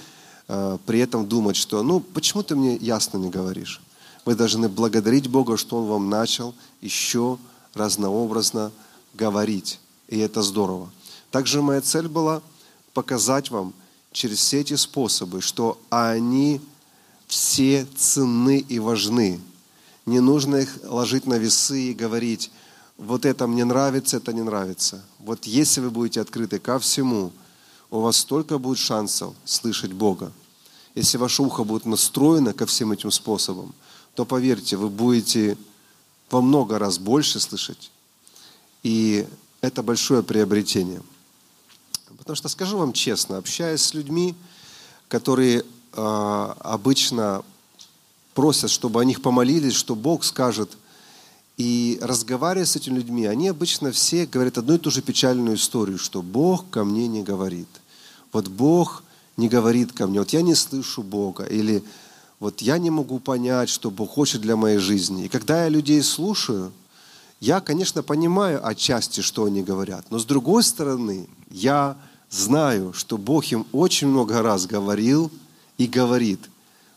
э, 0.48 0.78
при 0.86 1.00
этом 1.00 1.28
думать, 1.28 1.56
что 1.56 1.84
«Ну, 1.84 2.00
почему 2.00 2.44
ты 2.44 2.56
мне 2.56 2.76
ясно 2.76 3.18
не 3.18 3.30
говоришь?» 3.30 3.82
Вы 4.26 4.36
должны 4.36 4.68
благодарить 4.68 5.28
Бога, 5.28 5.58
что 5.58 5.78
Он 5.78 5.88
вам 5.88 6.10
начал 6.10 6.54
еще 6.82 7.38
разнообразно 7.74 8.72
говорить. 9.14 9.80
И 10.08 10.18
это 10.18 10.42
здорово. 10.42 10.90
Также 11.32 11.62
моя 11.62 11.82
цель 11.82 12.08
была 12.08 12.42
показать 12.94 13.50
вам 13.50 13.74
через 14.12 14.40
все 14.40 14.62
эти 14.62 14.76
способы, 14.76 15.42
что 15.42 15.80
они 15.90 16.60
все 17.28 17.88
ценны 17.96 18.60
и 18.60 18.80
важны. 18.80 19.40
Не 20.10 20.22
нужно 20.22 20.56
их 20.56 20.80
ложить 20.86 21.28
на 21.28 21.36
весы 21.36 21.92
и 21.92 21.94
говорить, 21.94 22.50
вот 22.98 23.26
это 23.26 23.46
мне 23.46 23.64
нравится, 23.64 24.18
это 24.18 24.34
не 24.34 24.42
нравится. 24.42 25.04
Вот 25.20 25.46
если 25.46 25.82
вы 25.82 25.92
будете 25.92 26.20
открыты 26.20 26.58
ко 26.58 26.80
всему, 26.80 27.32
у 27.92 28.00
вас 28.00 28.18
столько 28.18 28.58
будет 28.58 28.80
шансов 28.80 29.36
слышать 29.46 29.94
Бога. 29.94 30.32
Если 30.96 31.20
ваше 31.20 31.44
ухо 31.44 31.64
будет 31.64 31.86
настроено 31.86 32.54
ко 32.54 32.66
всем 32.66 32.92
этим 32.92 33.12
способам, 33.12 33.76
то 34.16 34.26
поверьте, 34.26 34.78
вы 34.78 34.90
будете 34.90 35.60
во 36.32 36.42
много 36.42 36.80
раз 36.80 36.98
больше 36.98 37.40
слышать. 37.40 37.92
И 38.82 39.28
это 39.62 39.84
большое 39.84 40.24
приобретение. 40.24 41.04
Потому 42.18 42.36
что, 42.36 42.50
скажу 42.50 42.80
вам 42.80 42.94
честно, 42.94 43.38
общаясь 43.38 43.84
с 43.84 43.94
людьми, 43.94 44.34
которые 45.08 45.60
э, 45.94 46.54
обычно 46.62 47.44
просят, 48.40 48.70
чтобы 48.70 49.02
о 49.02 49.06
них 49.06 49.22
помолились, 49.22 49.74
что 49.74 49.96
Бог 49.96 50.24
скажет– 50.24 50.70
и 51.60 52.00
разговаривая 52.02 52.66
с 52.66 52.78
этими 52.78 52.96
людьми, 52.96 53.26
они 53.26 53.50
обычно 53.50 53.92
все 53.92 54.26
говорят 54.26 54.58
одну 54.58 54.76
и 54.76 54.78
ту 54.78 54.90
же 54.90 55.02
печальную 55.02 55.58
историю, 55.58 55.98
что 55.98 56.22
Бог 56.22 56.70
ко 56.70 56.86
мне 56.86 57.10
не 57.10 57.22
говорит. 57.22 57.68
Вот 58.32 58.48
Бог 58.48 59.04
не 59.36 59.50
говорит 59.50 59.92
ко 59.92 60.08
мне, 60.08 60.20
вот 60.20 60.30
я 60.30 60.42
не 60.42 60.56
слышу 60.56 61.04
Бога, 61.04 61.44
или 61.44 61.84
вот 62.40 62.62
я 62.62 62.78
не 62.78 62.90
могу 62.90 63.20
понять, 63.20 63.68
что 63.68 63.92
Бог 63.92 64.12
хочет 64.12 64.40
для 64.40 64.56
моей 64.56 64.78
жизни. 64.78 65.26
И 65.26 65.28
когда 65.28 65.64
я 65.64 65.70
людей 65.70 66.02
слушаю, 66.02 66.72
я, 67.42 67.60
конечно, 67.60 68.04
понимаю 68.04 68.66
отчасти, 68.66 69.20
что 69.20 69.44
они 69.44 69.62
говорят, 69.62 70.06
но 70.12 70.18
с 70.18 70.24
другой 70.24 70.64
стороны, 70.64 71.28
я 71.52 71.98
знаю, 72.30 72.94
что 72.94 73.18
Бог 73.18 73.44
им 73.52 73.68
очень 73.74 74.08
много 74.08 74.42
раз 74.42 74.66
говорил 74.66 75.30
и 75.78 75.88
говорит, 75.88 76.40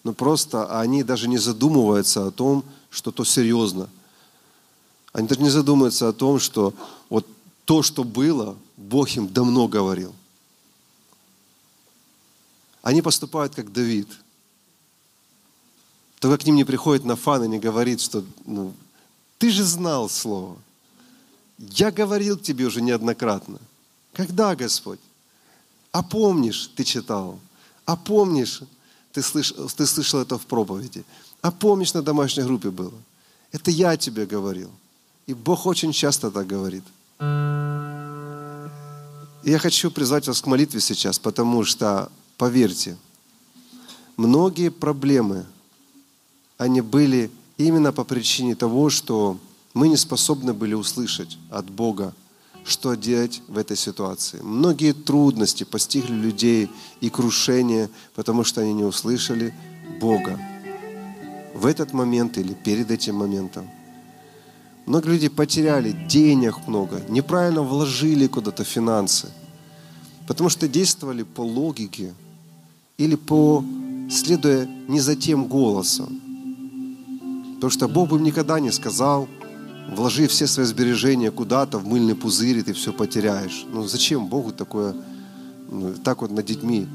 но 0.05 0.13
просто 0.13 0.81
они 0.81 1.03
даже 1.03 1.29
не 1.29 1.39
задумываются 1.39 2.27
о 2.27 2.31
том, 2.31 2.65
что 2.91 3.11
то 3.11 3.25
серьезно– 3.25 3.89
они 5.13 5.29
даже 5.29 5.43
не 5.43 5.51
задумываются 5.51 6.09
о 6.09 6.13
том, 6.13 6.39
что 6.39 6.75
вот 7.11 7.27
то, 7.65 7.83
что 7.83 8.03
было, 8.03 8.57
Бог 8.77 9.11
им 9.11 9.29
давно 9.29 9.69
говорил. 9.69 10.15
Они 12.81 13.03
поступают 13.03 13.55
как 13.55 13.73
Давид. 13.73 14.09
Только 16.19 16.43
к 16.43 16.47
ним 16.47 16.57
не 16.57 16.65
приходит 16.65 17.05
Нафан 17.05 17.45
и 17.45 17.49
не 17.49 17.59
говорит, 17.59 18.01
что 18.01 18.25
ну, 18.45 18.73
ты 19.39 19.51
же 19.51 19.65
знал 19.65 20.09
Слово. 20.09 20.57
Я 21.59 21.91
говорил 21.91 22.39
тебе 22.39 22.65
уже 22.65 22.81
неоднократно. 22.81 23.59
Когда, 24.13 24.57
Господь? 24.57 25.01
А 25.93 26.03
помнишь, 26.03 26.71
ты 26.75 26.85
читал? 26.85 27.39
А 27.85 27.97
помнишь, 27.97 28.63
ты 29.13 29.23
слышал, 29.23 29.69
ты 29.69 29.87
слышал 29.87 30.21
это 30.21 30.39
в 30.39 30.47
проповеди? 30.47 31.05
А 31.41 31.51
помнишь, 31.51 31.95
на 31.95 32.03
домашней 32.03 32.45
группе 32.45 32.71
было? 32.71 32.95
Это 33.53 33.71
я 33.71 33.97
тебе 33.97 34.27
говорил. 34.27 34.71
И 35.27 35.35
Бог 35.35 35.67
очень 35.67 35.93
часто 35.93 36.31
так 36.31 36.47
говорит. 36.47 36.85
И 39.45 39.51
я 39.51 39.59
хочу 39.59 39.91
призвать 39.91 40.27
вас 40.27 40.41
к 40.41 40.47
молитве 40.47 40.81
сейчас, 40.81 41.19
потому 41.19 41.65
что, 41.65 42.11
поверьте, 42.39 42.97
многие 44.17 44.71
проблемы, 44.71 45.45
они 46.59 46.81
были 46.81 47.31
именно 47.59 47.93
по 47.93 48.05
причине 48.05 48.55
того, 48.55 48.89
что 48.89 49.39
мы 49.75 49.89
не 49.89 49.97
способны 49.97 50.53
были 50.53 50.75
услышать 50.75 51.39
от 51.51 51.69
Бога, 51.69 52.15
что 52.65 52.95
делать 52.95 53.43
в 53.49 53.59
этой 53.59 53.77
ситуации. 53.77 54.41
Многие 54.43 54.93
трудности 54.93 55.65
постигли 55.65 56.15
людей 56.15 56.71
и 57.01 57.11
крушения, 57.11 57.91
потому 58.15 58.45
что 58.45 58.61
они 58.61 58.73
не 58.73 58.85
услышали 58.85 59.53
Бога 60.01 60.39
в 61.55 61.67
этот 61.67 61.93
момент 61.93 62.39
или 62.39 62.55
перед 62.55 62.91
этим 62.91 63.17
моментом. 63.17 63.69
Много 64.87 65.11
людей 65.11 65.31
потеряли 65.31 65.93
денег 66.09 66.67
много, 66.67 67.03
неправильно 67.09 67.63
вложили 67.63 68.27
куда-то 68.27 68.65
финансы, 68.65 69.29
потому 70.27 70.49
что 70.49 70.67
действовали 70.67 71.23
по 71.23 71.43
логике 71.43 72.15
или 72.99 73.15
по 73.15 73.65
следуя 74.11 74.69
не 74.89 75.01
за 75.01 75.17
тем 75.17 75.47
голосом. 75.47 76.21
Потому 77.55 77.71
что 77.71 77.89
Бог 77.89 78.09
бы 78.09 78.17
им 78.17 78.25
никогда 78.25 78.59
не 78.59 78.73
сказал, 78.73 79.29
вложи 79.91 80.27
все 80.27 80.47
свои 80.47 80.67
сбережения 80.67 81.31
куда-то 81.31 81.79
в 81.79 81.87
мыльный 81.87 82.15
пузырь, 82.15 82.59
и 82.59 82.63
ты 82.63 82.73
все 82.73 82.93
потеряешь. 82.93 83.65
Ну 83.73 83.87
зачем 83.87 84.27
Богу 84.27 84.53
такое, 84.53 84.95
ну, 85.71 85.95
так 85.95 86.23
вот 86.23 86.31
над 86.31 86.45
детьми, 86.45 86.87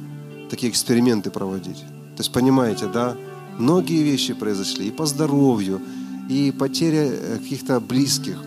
такие 0.49 0.71
эксперименты 0.71 1.29
проводить? 1.31 1.79
То 2.15 2.21
есть 2.21 2.31
понимаете, 2.31 2.87
да? 2.87 3.15
Многие 3.57 4.03
вещи 4.03 4.33
произошли 4.33 4.87
и 4.87 4.91
по 4.91 5.05
здоровью, 5.05 5.81
и 6.29 6.51
потеря 6.51 7.09
э, 7.09 7.37
каких-то 7.37 7.79
близких, 7.79 8.43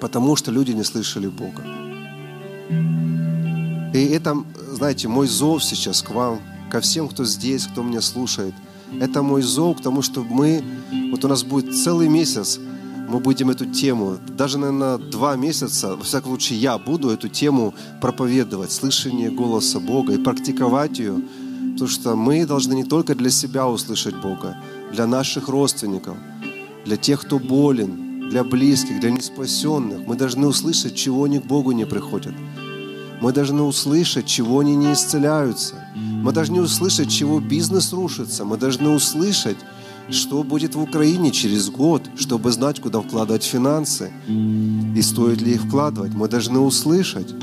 потому 0.00 0.36
что 0.36 0.50
люди 0.50 0.72
не 0.72 0.84
слышали 0.84 1.28
Бога. 1.28 1.62
И 3.92 4.04
это, 4.06 4.36
знаете, 4.72 5.08
мой 5.08 5.26
зов 5.26 5.64
сейчас 5.64 6.02
к 6.02 6.10
вам, 6.10 6.40
ко 6.70 6.80
всем, 6.80 7.08
кто 7.08 7.24
здесь, 7.24 7.66
кто 7.66 7.82
меня 7.82 8.00
слушает. 8.00 8.54
Это 9.00 9.22
мой 9.22 9.42
зов 9.42 9.78
к 9.78 9.82
тому, 9.82 10.02
чтобы 10.02 10.30
мы, 10.30 10.64
вот 11.10 11.24
у 11.24 11.28
нас 11.28 11.42
будет 11.42 11.76
целый 11.76 12.08
месяц, 12.08 12.60
мы 13.10 13.18
будем 13.18 13.50
эту 13.50 13.66
тему, 13.66 14.18
даже, 14.36 14.58
наверное, 14.58 14.96
два 14.96 15.36
месяца, 15.36 15.96
во 15.96 16.04
всяком 16.04 16.30
случае, 16.30 16.60
я 16.60 16.78
буду 16.78 17.10
эту 17.10 17.28
тему 17.28 17.74
проповедовать, 18.00 18.70
слышание 18.70 19.30
голоса 19.30 19.80
Бога 19.80 20.14
и 20.14 20.18
практиковать 20.18 20.98
ее, 20.98 21.20
Потому 21.80 21.88
что 21.88 22.14
мы 22.14 22.44
должны 22.44 22.74
не 22.74 22.84
только 22.84 23.14
для 23.14 23.30
себя 23.30 23.66
услышать 23.66 24.14
Бога, 24.14 24.56
для 24.92 25.06
наших 25.06 25.48
родственников, 25.48 26.14
для 26.84 26.98
тех, 26.98 27.22
кто 27.22 27.38
болен, 27.38 28.28
для 28.28 28.44
близких, 28.44 29.00
для 29.00 29.10
неспасенных. 29.10 30.06
Мы 30.06 30.16
должны 30.16 30.46
услышать, 30.46 30.94
чего 30.94 31.24
они 31.24 31.38
к 31.38 31.46
Богу 31.46 31.72
не 31.72 31.86
приходят. 31.86 32.34
Мы 33.22 33.32
должны 33.32 33.62
услышать, 33.62 34.26
чего 34.26 34.58
они 34.58 34.76
не 34.76 34.92
исцеляются. 34.92 35.76
Мы 35.96 36.32
должны 36.32 36.60
услышать, 36.60 37.10
чего 37.10 37.40
бизнес 37.40 37.94
рушится. 37.94 38.44
Мы 38.44 38.58
должны 38.58 38.90
услышать, 38.90 39.56
что 40.10 40.42
будет 40.42 40.74
в 40.74 40.80
Украине 40.80 41.30
через 41.30 41.70
год, 41.70 42.02
чтобы 42.16 42.50
знать, 42.50 42.80
куда 42.80 43.00
вкладывать 43.00 43.44
финансы 43.44 44.12
и 44.28 45.02
стоит 45.02 45.40
ли 45.40 45.54
их 45.54 45.62
вкладывать. 45.62 46.12
Мы 46.14 46.28
должны 46.28 46.58
услышать, 46.58 47.34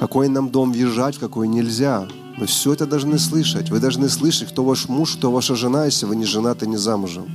какой 0.00 0.28
нам 0.28 0.50
дом 0.50 0.72
въезжать, 0.72 1.18
какой 1.18 1.48
нельзя. 1.48 2.08
Мы 2.36 2.46
все 2.46 2.72
это 2.72 2.86
должны 2.86 3.18
слышать. 3.18 3.70
Вы 3.70 3.80
должны 3.80 4.08
слышать, 4.08 4.48
кто 4.50 4.64
ваш 4.64 4.88
муж, 4.88 5.16
кто 5.16 5.30
ваша 5.32 5.56
жена, 5.56 5.86
если 5.86 6.06
вы 6.06 6.16
не 6.16 6.24
женаты, 6.24 6.66
не 6.66 6.76
замужем. 6.76 7.26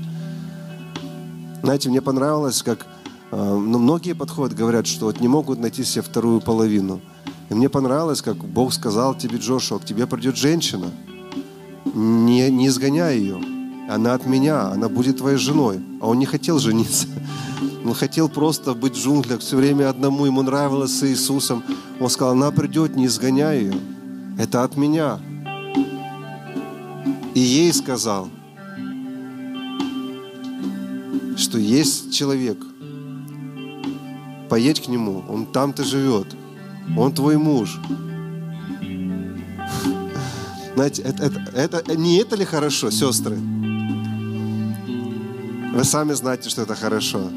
Знаете, 1.61 1.89
мне 1.89 2.01
понравилось, 2.01 2.63
как 2.63 2.85
э, 3.31 3.35
ну, 3.35 3.79
многие 3.79 4.13
подходят, 4.13 4.55
говорят, 4.55 4.87
что 4.87 5.05
вот 5.05 5.19
не 5.19 5.27
могут 5.27 5.59
найти 5.59 5.83
себе 5.83 6.01
вторую 6.01 6.39
половину. 6.41 7.01
И 7.49 7.53
мне 7.53 7.69
понравилось, 7.69 8.21
как 8.21 8.37
Бог 8.37 8.73
сказал 8.73 9.13
тебе, 9.15 9.37
Джошуа, 9.37 9.79
к 9.79 9.85
тебе 9.85 10.07
придет 10.07 10.37
женщина. 10.37 10.87
Не, 11.93 12.49
не 12.49 12.67
изгоняй 12.67 13.19
ее. 13.19 13.39
Она 13.89 14.13
от 14.13 14.25
меня, 14.25 14.69
она 14.69 14.89
будет 14.89 15.17
твоей 15.17 15.37
женой. 15.37 15.81
А 16.01 16.07
он 16.07 16.19
не 16.19 16.25
хотел 16.25 16.59
жениться. 16.59 17.07
Он 17.85 17.93
хотел 17.93 18.29
просто 18.29 18.73
быть 18.73 18.95
в 18.95 19.03
джунглях 19.03 19.41
все 19.41 19.57
время 19.57 19.89
одному. 19.89 20.25
Ему 20.25 20.41
нравилось 20.41 20.97
с 20.97 21.03
Иисусом. 21.03 21.63
Он 21.99 22.09
сказал, 22.09 22.31
она 22.31 22.49
придет, 22.51 22.95
не 22.95 23.07
изгоняй 23.07 23.63
ее. 23.63 23.73
Это 24.39 24.63
от 24.63 24.77
меня. 24.77 25.19
И 27.33 27.39
ей 27.39 27.73
сказал, 27.73 28.29
что 31.35 31.57
есть 31.57 32.13
человек, 32.13 32.57
поедь 34.49 34.81
к 34.81 34.87
нему, 34.87 35.23
он 35.27 35.47
там-то 35.47 35.83
живет, 35.83 36.27
он 36.95 37.11
твой 37.11 37.37
муж. 37.37 37.79
Знаете, 40.75 41.03
это, 41.03 41.23
это, 41.23 41.77
это, 41.77 41.95
не 41.95 42.17
это 42.17 42.35
ли 42.35 42.45
хорошо, 42.45 42.89
сестры? 42.89 43.35
Вы 45.73 45.83
сами 45.83 46.13
знаете, 46.13 46.49
что 46.49 46.63
это 46.63 46.75
хорошо. 46.75 47.29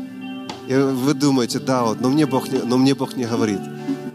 И 0.69 0.75
вы 0.75 1.15
думаете, 1.15 1.59
да, 1.59 1.85
вот, 1.85 2.01
но 2.01 2.09
мне 2.09 2.27
Бог 2.27 2.49
не, 2.49 2.59
но 2.59 2.79
мне 2.79 2.95
Бог 2.95 3.15
не 3.17 3.25
говорит. 3.25 3.61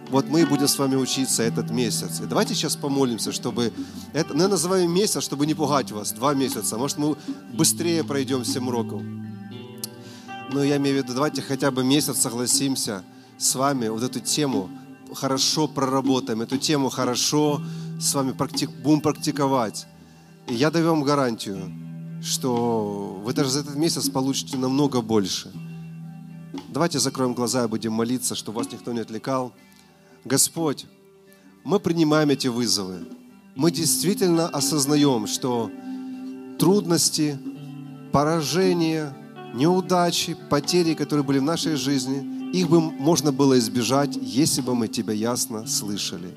Вот 0.09 0.27
мы 0.27 0.45
будем 0.45 0.67
с 0.67 0.77
вами 0.77 0.95
учиться 0.95 1.43
этот 1.43 1.69
месяц. 1.69 2.19
И 2.19 2.25
давайте 2.25 2.53
сейчас 2.53 2.75
помолимся, 2.75 3.31
чтобы... 3.31 3.71
Это, 4.11 4.33
ну, 4.33 4.43
я 4.43 4.47
называю 4.49 4.89
месяц, 4.89 5.23
чтобы 5.23 5.45
не 5.45 5.53
пугать 5.53 5.91
вас. 5.91 6.11
Два 6.11 6.33
месяца. 6.33 6.77
Может, 6.77 6.97
мы 6.97 7.15
быстрее 7.53 8.03
пройдем 8.03 8.43
7 8.43 8.67
уроков. 8.67 9.01
Но 10.51 10.63
я 10.63 10.77
имею 10.77 10.99
в 10.99 11.03
виду, 11.03 11.13
давайте 11.13 11.41
хотя 11.41 11.71
бы 11.71 11.83
месяц 11.83 12.17
согласимся 12.17 13.03
с 13.37 13.55
вами 13.55 13.87
вот 13.87 14.03
эту 14.03 14.19
тему 14.19 14.69
хорошо 15.13 15.67
проработаем, 15.67 16.41
эту 16.41 16.57
тему 16.57 16.89
хорошо 16.89 17.61
с 18.01 18.13
вами 18.15 18.31
практик, 18.31 18.69
будем 18.69 19.01
практиковать. 19.01 19.85
И 20.47 20.53
я 20.55 20.71
даю 20.71 20.89
вам 20.89 21.03
гарантию, 21.03 21.71
что 22.23 23.21
вы 23.23 23.33
даже 23.33 23.51
за 23.51 23.59
этот 23.59 23.75
месяц 23.75 24.09
получите 24.09 24.57
намного 24.57 25.01
больше. 25.01 25.51
Давайте 26.69 26.99
закроем 26.99 27.33
глаза 27.33 27.63
и 27.63 27.67
будем 27.67 27.93
молиться, 27.93 28.35
чтобы 28.35 28.57
вас 28.57 28.71
никто 28.71 28.91
не 28.91 28.99
отвлекал. 28.99 29.53
Господь, 30.25 30.87
мы 31.63 31.79
принимаем 31.79 32.29
эти 32.29 32.47
вызовы. 32.47 33.07
Мы 33.55 33.71
действительно 33.71 34.47
осознаем, 34.47 35.27
что 35.27 35.69
трудности, 36.57 37.37
поражения, 38.11 39.15
неудачи, 39.53 40.35
потери, 40.49 40.93
которые 40.93 41.23
были 41.23 41.39
в 41.39 41.43
нашей 41.43 41.75
жизни, 41.75 42.51
их 42.51 42.69
бы 42.69 42.81
можно 42.81 43.31
было 43.31 43.57
избежать, 43.59 44.17
если 44.19 44.61
бы 44.61 44.75
мы 44.75 44.87
Тебя 44.87 45.13
ясно 45.13 45.67
слышали. 45.67 46.33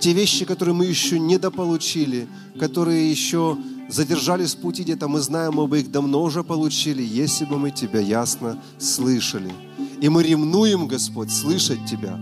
Те 0.00 0.14
вещи, 0.14 0.46
которые 0.46 0.74
мы 0.74 0.86
еще 0.86 1.18
недополучили, 1.18 2.26
которые 2.58 3.10
еще 3.10 3.58
задержались 3.88 4.54
в 4.54 4.58
пути 4.58 4.82
где-то, 4.82 5.08
мы 5.08 5.20
знаем, 5.20 5.54
мы 5.54 5.66
бы 5.66 5.80
их 5.80 5.90
давно 5.90 6.22
уже 6.22 6.42
получили, 6.42 7.02
если 7.02 7.44
бы 7.44 7.58
мы 7.58 7.70
Тебя 7.70 8.00
ясно 8.00 8.62
слышали. 8.78 9.52
И 10.00 10.08
мы 10.08 10.22
ревнуем, 10.22 10.88
Господь, 10.88 11.30
слышать 11.30 11.84
Тебя 11.86 12.18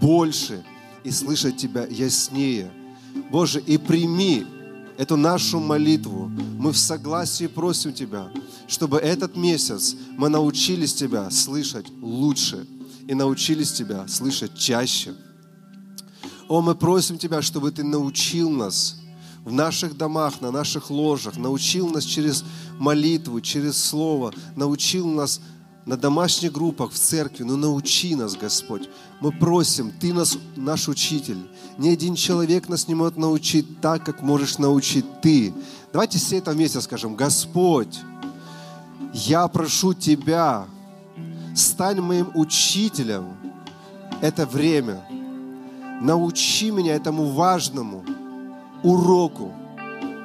больше 0.00 0.64
и 1.02 1.10
слышать 1.10 1.56
Тебя 1.56 1.84
яснее. 1.86 2.70
Боже, 3.30 3.60
и 3.60 3.76
прими 3.76 4.46
эту 4.96 5.16
нашу 5.16 5.58
молитву. 5.58 6.30
Мы 6.58 6.70
в 6.70 6.78
согласии 6.78 7.48
просим 7.48 7.92
Тебя, 7.92 8.28
чтобы 8.68 8.98
этот 8.98 9.36
месяц 9.36 9.96
мы 10.16 10.28
научились 10.28 10.94
Тебя 10.94 11.30
слышать 11.30 11.86
лучше 12.00 12.66
и 13.08 13.14
научились 13.14 13.72
Тебя 13.72 14.06
слышать 14.06 14.56
чаще. 14.56 15.14
О, 16.48 16.60
мы 16.60 16.74
просим 16.74 17.18
Тебя, 17.18 17.42
чтобы 17.42 17.70
Ты 17.70 17.84
научил 17.84 18.50
нас 18.50 18.96
в 19.44 19.52
наших 19.52 19.96
домах, 19.96 20.40
на 20.40 20.50
наших 20.50 20.90
ложах, 20.90 21.36
научил 21.36 21.88
нас 21.88 22.04
через 22.04 22.44
молитву, 22.78 23.40
через 23.40 23.82
Слово, 23.82 24.32
научил 24.56 25.06
нас 25.06 25.40
на 25.86 25.96
домашних 25.96 26.52
группах, 26.52 26.92
в 26.92 26.98
церкви, 26.98 27.44
ну 27.44 27.56
научи 27.56 28.14
нас, 28.14 28.36
Господь. 28.36 28.88
Мы 29.20 29.32
просим, 29.32 29.90
Ты 29.90 30.14
нас, 30.14 30.38
наш 30.56 30.88
учитель. 30.88 31.38
Ни 31.76 31.88
один 31.88 32.14
человек 32.14 32.68
нас 32.68 32.88
не 32.88 32.94
может 32.94 33.16
научить 33.16 33.80
так, 33.80 34.04
как 34.04 34.22
можешь 34.22 34.58
научить 34.58 35.04
Ты. 35.20 35.52
Давайте 35.92 36.18
все 36.18 36.38
это 36.38 36.52
вместе 36.52 36.80
скажем, 36.80 37.14
Господь, 37.14 38.00
я 39.12 39.46
прошу 39.48 39.92
Тебя, 39.92 40.66
стань 41.54 42.00
моим 42.00 42.30
учителем 42.34 43.36
это 44.20 44.46
время. 44.46 45.04
Научи 46.00 46.70
меня 46.70 46.94
этому 46.94 47.26
важному 47.26 48.04
уроку, 48.82 49.52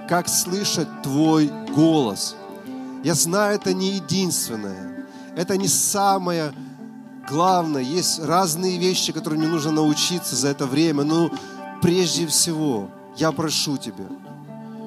как 0.07 0.27
слышать 0.27 1.01
Твой 1.03 1.49
голос. 1.75 2.35
Я 3.03 3.13
знаю, 3.13 3.55
это 3.55 3.73
не 3.73 3.91
единственное 3.91 4.99
это 5.39 5.55
не 5.55 5.69
самое 5.69 6.53
главное. 7.29 7.81
Есть 7.81 8.19
разные 8.19 8.77
вещи, 8.77 9.13
которые 9.13 9.39
мне 9.39 9.47
нужно 9.47 9.71
научиться 9.71 10.35
за 10.35 10.49
это 10.49 10.65
время. 10.65 11.05
Но 11.05 11.31
прежде 11.81 12.27
всего, 12.27 12.89
я 13.15 13.31
прошу 13.31 13.77
Тебя, 13.77 14.07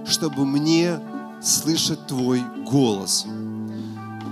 чтобы 0.05 0.45
мне 0.45 1.01
слышать 1.41 2.07
Твой 2.07 2.43
голос. 2.70 3.26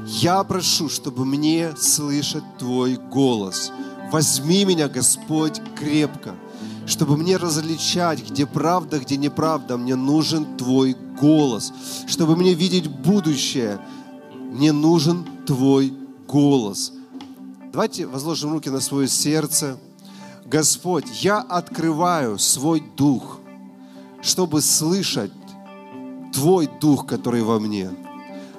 Я 0.07 0.45
прошу, 0.45 0.91
чтобы 0.91 1.25
мне 1.25 1.75
слышать 1.77 2.45
Твой 2.59 2.97
голос. 2.97 3.73
Возьми 4.11 4.65
меня, 4.65 4.89
Господь, 4.89 5.61
крепко, 5.77 6.35
чтобы 6.87 7.17
мне 7.17 7.37
различать, 7.37 8.29
где 8.29 8.45
правда, 8.47 8.99
где 8.99 9.17
неправда. 9.17 9.77
Мне 9.77 9.95
нужен 9.95 10.57
Твой 10.57 10.97
голос. 11.21 11.73
Чтобы 12.09 12.37
мне 12.37 12.55
видеть 12.55 12.89
будущее, 12.89 13.81
мне 14.35 14.73
нужен 14.73 15.25
Твой 15.47 15.95
голос. 16.27 16.93
Давайте 17.73 18.07
возложим 18.07 18.53
руки 18.53 18.69
на 18.69 18.81
свое 18.81 19.07
сердце. 19.07 19.79
Господь, 20.45 21.23
я 21.23 21.39
открываю 21.39 22.37
свой 22.39 22.83
дух, 22.97 23.39
чтобы 24.23 24.61
слышать 24.61 25.31
Твой 26.33 26.69
дух, 26.81 27.07
который 27.07 27.43
во 27.43 27.61
мне, 27.61 27.91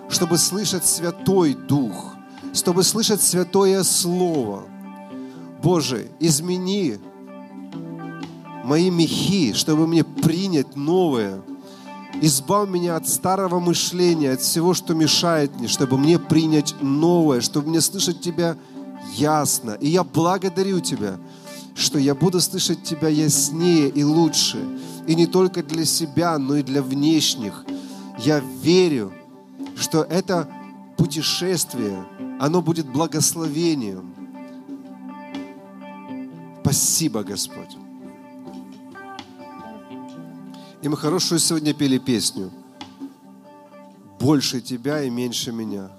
чтобы 0.10 0.38
слышать 0.38 0.86
Святой 0.86 1.54
Дух, 1.54 2.16
чтобы 2.54 2.84
слышать 2.84 3.22
Святое 3.22 3.84
Слово. 3.84 4.71
Боже, 5.62 6.08
измени 6.20 6.98
мои 8.64 8.90
мехи, 8.90 9.54
чтобы 9.54 9.88
мне 9.88 10.04
принять 10.04 10.76
новое– 10.76 11.42
Избавь 12.20 12.70
меня 12.70 12.98
от 12.98 13.08
старого 13.08 13.60
мышления, 13.60 14.34
от 14.34 14.42
всего, 14.42 14.74
что 14.74 14.94
мешает 14.94 15.56
мне, 15.58 15.68
чтобы 15.68 15.98
мне 15.98 16.20
принять 16.20 16.76
новое, 16.82 17.42
чтобы 17.42 17.70
мне 17.70 17.82
слышать 17.82 18.22
Тебя 18.22 18.58
ясно. 19.16 19.78
И 19.80 19.88
я 19.88 20.04
благодарю 20.04 20.82
Тебя, 20.82 21.18
что 21.74 21.98
я 21.98 22.14
буду 22.14 22.42
слышать 22.42 22.84
Тебя 22.84 23.08
яснее 23.08 23.90
и 23.90 24.04
лучше. 24.04 24.60
И 25.08 25.16
не 25.16 25.26
только 25.26 25.64
для 25.64 25.86
себя, 25.86 26.38
но 26.38 26.58
и 26.58 26.64
для 26.64 26.84
внешних. 26.84 27.66
Я 28.20 28.44
верю, 28.62 29.14
что 29.76 30.04
это 30.04 30.48
путешествие, 30.98 32.06
оно 32.40 32.62
будет 32.62 32.92
благословением. 32.92 34.14
Спасибо, 36.72 37.22
Господь. 37.22 37.76
И 40.82 40.88
мы 40.88 40.96
хорошую 40.96 41.40
сегодня 41.40 41.74
пели 41.74 41.98
песню. 41.98 42.50
Больше 44.22 44.62
тебя 44.62 45.04
и 45.04 45.10
меньше 45.10 45.52
меня. 45.52 45.92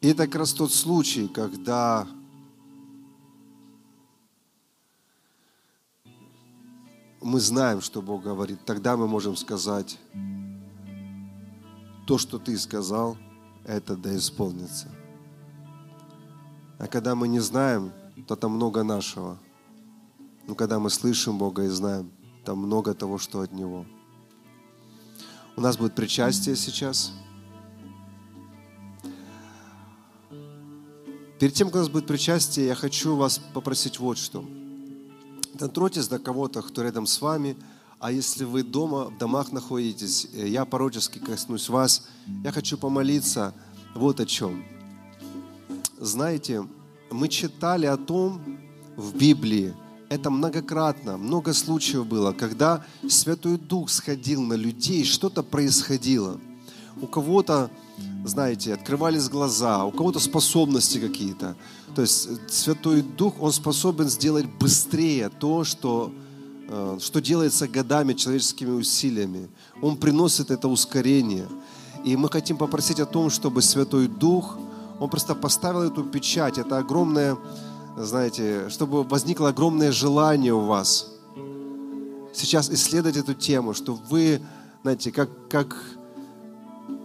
И 0.00 0.08
это 0.10 0.26
как 0.26 0.36
раз 0.36 0.52
тот 0.52 0.72
случай, 0.72 1.26
когда 1.26 2.06
мы 7.20 7.40
знаем, 7.40 7.80
что 7.80 8.00
Бог 8.00 8.22
говорит. 8.22 8.64
Тогда 8.64 8.96
мы 8.96 9.08
можем 9.08 9.34
сказать, 9.34 9.98
то, 12.08 12.16
что 12.16 12.38
ты 12.38 12.56
сказал, 12.56 13.18
это 13.66 13.94
да 13.94 14.16
исполнится. 14.16 14.88
А 16.78 16.86
когда 16.86 17.14
мы 17.14 17.28
не 17.28 17.38
знаем, 17.38 17.92
то 18.26 18.34
там 18.34 18.52
много 18.52 18.82
нашего. 18.82 19.36
Но 20.46 20.54
когда 20.54 20.78
мы 20.78 20.88
слышим 20.88 21.36
Бога 21.36 21.64
и 21.64 21.68
знаем, 21.68 22.10
там 22.46 22.60
много 22.60 22.94
того, 22.94 23.18
что 23.18 23.42
от 23.42 23.52
Него. 23.52 23.84
У 25.54 25.60
нас 25.60 25.76
будет 25.76 25.94
причастие 25.94 26.56
сейчас. 26.56 27.12
Перед 31.38 31.52
тем, 31.52 31.66
как 31.68 31.76
у 31.76 31.78
нас 31.80 31.90
будет 31.90 32.06
причастие, 32.06 32.68
я 32.68 32.74
хочу 32.74 33.16
вас 33.16 33.38
попросить 33.52 33.98
вот 33.98 34.16
что. 34.16 34.48
Дотроньтесь 35.52 36.08
до 36.08 36.18
кого-то, 36.18 36.62
кто 36.62 36.82
рядом 36.82 37.06
с 37.06 37.20
вами, 37.20 37.54
а 38.00 38.12
если 38.12 38.44
вы 38.44 38.62
дома, 38.62 39.06
в 39.06 39.18
домах 39.18 39.52
находитесь, 39.52 40.28
э, 40.32 40.48
я 40.48 40.64
порочески 40.64 41.18
коснусь 41.18 41.68
вас, 41.68 42.06
я 42.44 42.52
хочу 42.52 42.78
помолиться 42.78 43.54
вот 43.94 44.20
о 44.20 44.26
чем. 44.26 44.64
Знаете, 45.98 46.66
мы 47.10 47.28
читали 47.28 47.86
о 47.86 47.96
том 47.96 48.40
в 48.96 49.16
Библии, 49.16 49.74
это 50.08 50.30
многократно, 50.30 51.16
много 51.16 51.52
случаев 51.52 52.06
было, 52.06 52.32
когда 52.32 52.84
Святой 53.08 53.58
Дух 53.58 53.90
сходил 53.90 54.42
на 54.42 54.54
людей, 54.54 55.04
что-то 55.04 55.42
происходило. 55.42 56.40
У 57.00 57.06
кого-то 57.06 57.70
знаете, 58.24 58.74
открывались 58.74 59.28
глаза, 59.28 59.84
у 59.84 59.90
кого-то 59.90 60.18
способности 60.18 60.98
какие-то. 60.98 61.56
То 61.94 62.02
есть 62.02 62.28
э, 62.28 62.36
Святой 62.48 63.02
Дух, 63.02 63.34
Он 63.40 63.52
способен 63.52 64.08
сделать 64.08 64.46
быстрее 64.46 65.28
то, 65.28 65.64
что, 65.64 66.12
что 67.00 67.20
делается 67.20 67.66
годами 67.66 68.12
человеческими 68.12 68.70
усилиями. 68.70 69.48
Он 69.80 69.96
приносит 69.96 70.50
это 70.50 70.68
ускорение. 70.68 71.48
И 72.04 72.16
мы 72.16 72.28
хотим 72.28 72.56
попросить 72.56 73.00
о 73.00 73.06
том, 73.06 73.30
чтобы 73.30 73.62
Святой 73.62 74.06
Дух, 74.06 74.58
Он 75.00 75.08
просто 75.08 75.34
поставил 75.34 75.82
эту 75.82 76.04
печать, 76.04 76.58
это 76.58 76.78
огромное, 76.78 77.36
знаете, 77.96 78.68
чтобы 78.68 79.02
возникло 79.02 79.48
огромное 79.48 79.92
желание 79.92 80.52
у 80.52 80.66
вас 80.66 81.18
сейчас 82.38 82.70
исследовать 82.70 83.16
эту 83.16 83.34
тему, 83.34 83.74
чтобы 83.74 84.00
вы, 84.08 84.40
знаете, 84.82 85.10
как, 85.12 85.28
как 85.48 85.76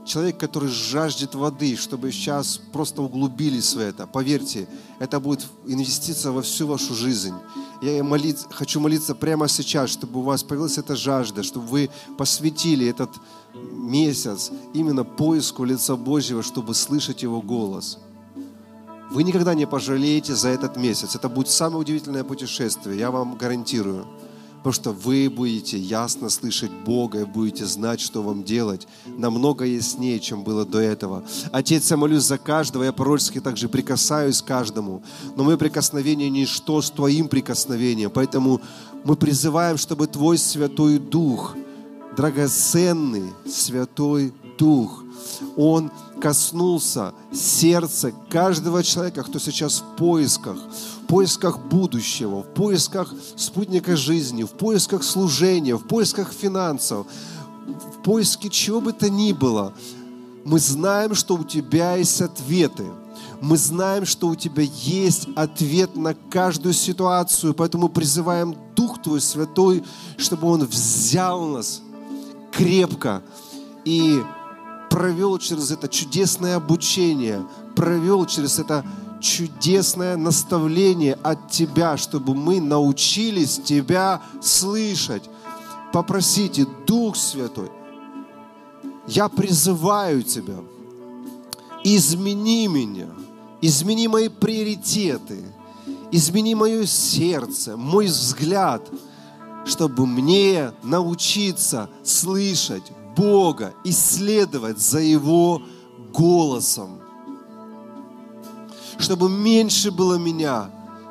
человек, 0.05 0.37
который 0.37 0.69
жаждет 0.69 1.35
воды, 1.35 1.75
чтобы 1.75 2.11
сейчас 2.11 2.59
просто 2.71 3.01
углубились 3.01 3.73
в 3.73 3.79
это. 3.79 4.07
Поверьте, 4.07 4.67
это 4.99 5.19
будет 5.19 5.45
инвестиция 5.65 6.31
во 6.31 6.41
всю 6.41 6.67
вашу 6.67 6.93
жизнь. 6.93 7.33
Я 7.81 8.03
молить, 8.03 8.45
хочу 8.51 8.79
молиться 8.79 9.15
прямо 9.15 9.47
сейчас, 9.47 9.89
чтобы 9.89 10.19
у 10.19 10.23
вас 10.23 10.43
появилась 10.43 10.77
эта 10.77 10.95
жажда, 10.95 11.43
чтобы 11.43 11.67
вы 11.67 11.89
посвятили 12.17 12.87
этот 12.87 13.11
месяц 13.53 14.51
именно 14.73 15.03
поиску 15.03 15.63
лица 15.63 15.95
Божьего, 15.95 16.43
чтобы 16.43 16.73
слышать 16.73 17.23
Его 17.23 17.41
голос. 17.41 17.99
Вы 19.11 19.23
никогда 19.23 19.53
не 19.53 19.67
пожалеете 19.67 20.33
за 20.33 20.49
этот 20.49 20.75
месяц. 20.77 21.15
Это 21.15 21.29
будет 21.29 21.49
самое 21.49 21.81
удивительное 21.81 22.23
путешествие, 22.23 22.97
я 22.97 23.11
вам 23.11 23.35
гарантирую. 23.35 24.07
Потому 24.63 24.73
что 24.75 24.91
вы 24.93 25.29
будете 25.29 25.77
ясно 25.77 26.29
слышать 26.29 26.71
Бога 26.71 27.19
и 27.21 27.25
будете 27.25 27.65
знать, 27.65 27.99
что 27.99 28.23
вам 28.23 28.45
делать. 28.45 28.87
Намного 29.05 29.65
яснее, 29.65 30.21
чем 30.21 30.45
было 30.45 30.65
до 30.65 30.79
этого. 30.79 31.25
Отец, 31.51 31.91
я 31.91 31.97
молюсь 31.97 32.23
за 32.23 32.37
каждого, 32.37 32.83
я 32.83 32.93
пророчески 32.93 33.41
также 33.41 33.67
прикасаюсь 33.67 34.41
к 34.41 34.45
каждому. 34.45 35.03
Но 35.35 35.43
мое 35.43 35.57
прикосновение 35.57 36.29
ничто 36.29 36.81
с 36.81 36.89
Твоим 36.89 37.27
прикосновением. 37.27 38.09
Поэтому 38.09 38.61
мы 39.03 39.17
призываем, 39.17 39.77
чтобы 39.77 40.07
Твой 40.07 40.37
Святой 40.37 40.97
Дух, 40.97 41.57
драгоценный 42.15 43.33
Святой 43.45 44.31
Дух, 44.57 45.03
Он 45.57 45.91
коснулся 46.23 47.13
сердца 47.33 48.13
каждого 48.29 48.81
человека, 48.81 49.23
кто 49.23 49.39
сейчас 49.39 49.81
в 49.81 49.97
поисках, 49.97 50.55
в 51.01 51.07
поисках 51.07 51.59
будущего, 51.59 52.43
в 52.43 52.53
поисках 52.53 53.13
спутника 53.35 53.97
жизни, 53.97 54.43
в 54.43 54.51
поисках 54.51 55.03
служения, 55.03 55.75
в 55.75 55.85
поисках 55.85 56.31
финансов, 56.31 57.07
в 57.67 58.03
поиске 58.03 58.49
чего 58.49 58.79
бы 58.79 58.93
то 58.93 59.09
ни 59.09 59.33
было. 59.33 59.73
Мы 60.45 60.59
знаем, 60.59 61.13
что 61.13 61.35
у 61.35 61.43
Тебя 61.43 61.95
есть 61.95 62.21
ответы. 62.21 62.85
Мы 63.41 63.57
знаем, 63.57 64.05
что 64.05 64.29
у 64.29 64.35
Тебя 64.35 64.63
есть 64.63 65.27
ответ 65.35 65.97
на 65.97 66.13
каждую 66.13 66.73
ситуацию, 66.73 67.53
поэтому 67.53 67.89
призываем 67.89 68.55
Дух 68.77 69.01
Твой 69.01 69.19
Святой, 69.19 69.83
чтобы 70.15 70.47
Он 70.47 70.63
взял 70.63 71.45
нас 71.47 71.81
крепко 72.53 73.23
и 73.83 74.21
провел 74.93 75.39
через 75.39 75.71
это 75.71 75.87
чудесное 75.87 76.55
обучение, 76.55 77.43
провел 77.75 78.27
через 78.27 78.59
это 78.59 78.85
чудесное 79.19 80.15
наставление 80.17 81.17
от 81.23 81.49
Тебя, 81.49 81.97
чтобы 81.97 82.35
мы 82.35 82.61
научились 82.61 83.57
Тебя 83.57 84.21
слышать. 84.39 85.23
Попросите, 85.91 86.67
Дух 86.85 87.15
Святой, 87.15 87.71
я 89.07 89.29
призываю 89.29 90.21
Тебя, 90.21 90.57
измени 91.83 92.67
меня, 92.67 93.09
измени 93.61 94.07
мои 94.07 94.29
приоритеты, 94.29 95.43
измени 96.11 96.53
мое 96.53 96.85
сердце, 96.85 97.77
мой 97.77 98.05
взгляд, 98.05 98.87
чтобы 99.65 100.05
мне 100.05 100.71
научиться 100.83 101.89
слышать 102.03 102.91
Бога, 103.15 103.73
исследовать 103.83 104.79
за 104.79 104.99
Его 104.99 105.61
голосом. 106.13 106.99
Чтобы 108.97 109.29
меньше 109.29 109.91
было 109.91 110.15
меня, 110.15 110.69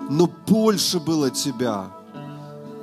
но 0.08 0.28
больше 0.46 1.00
было 1.00 1.30
Тебя. 1.30 1.90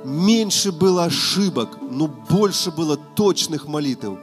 Меньше 0.04 0.72
было 0.72 1.04
ошибок, 1.04 1.78
но 1.90 2.06
больше 2.06 2.70
было 2.70 2.96
точных 2.96 3.66
молитв. 3.66 4.18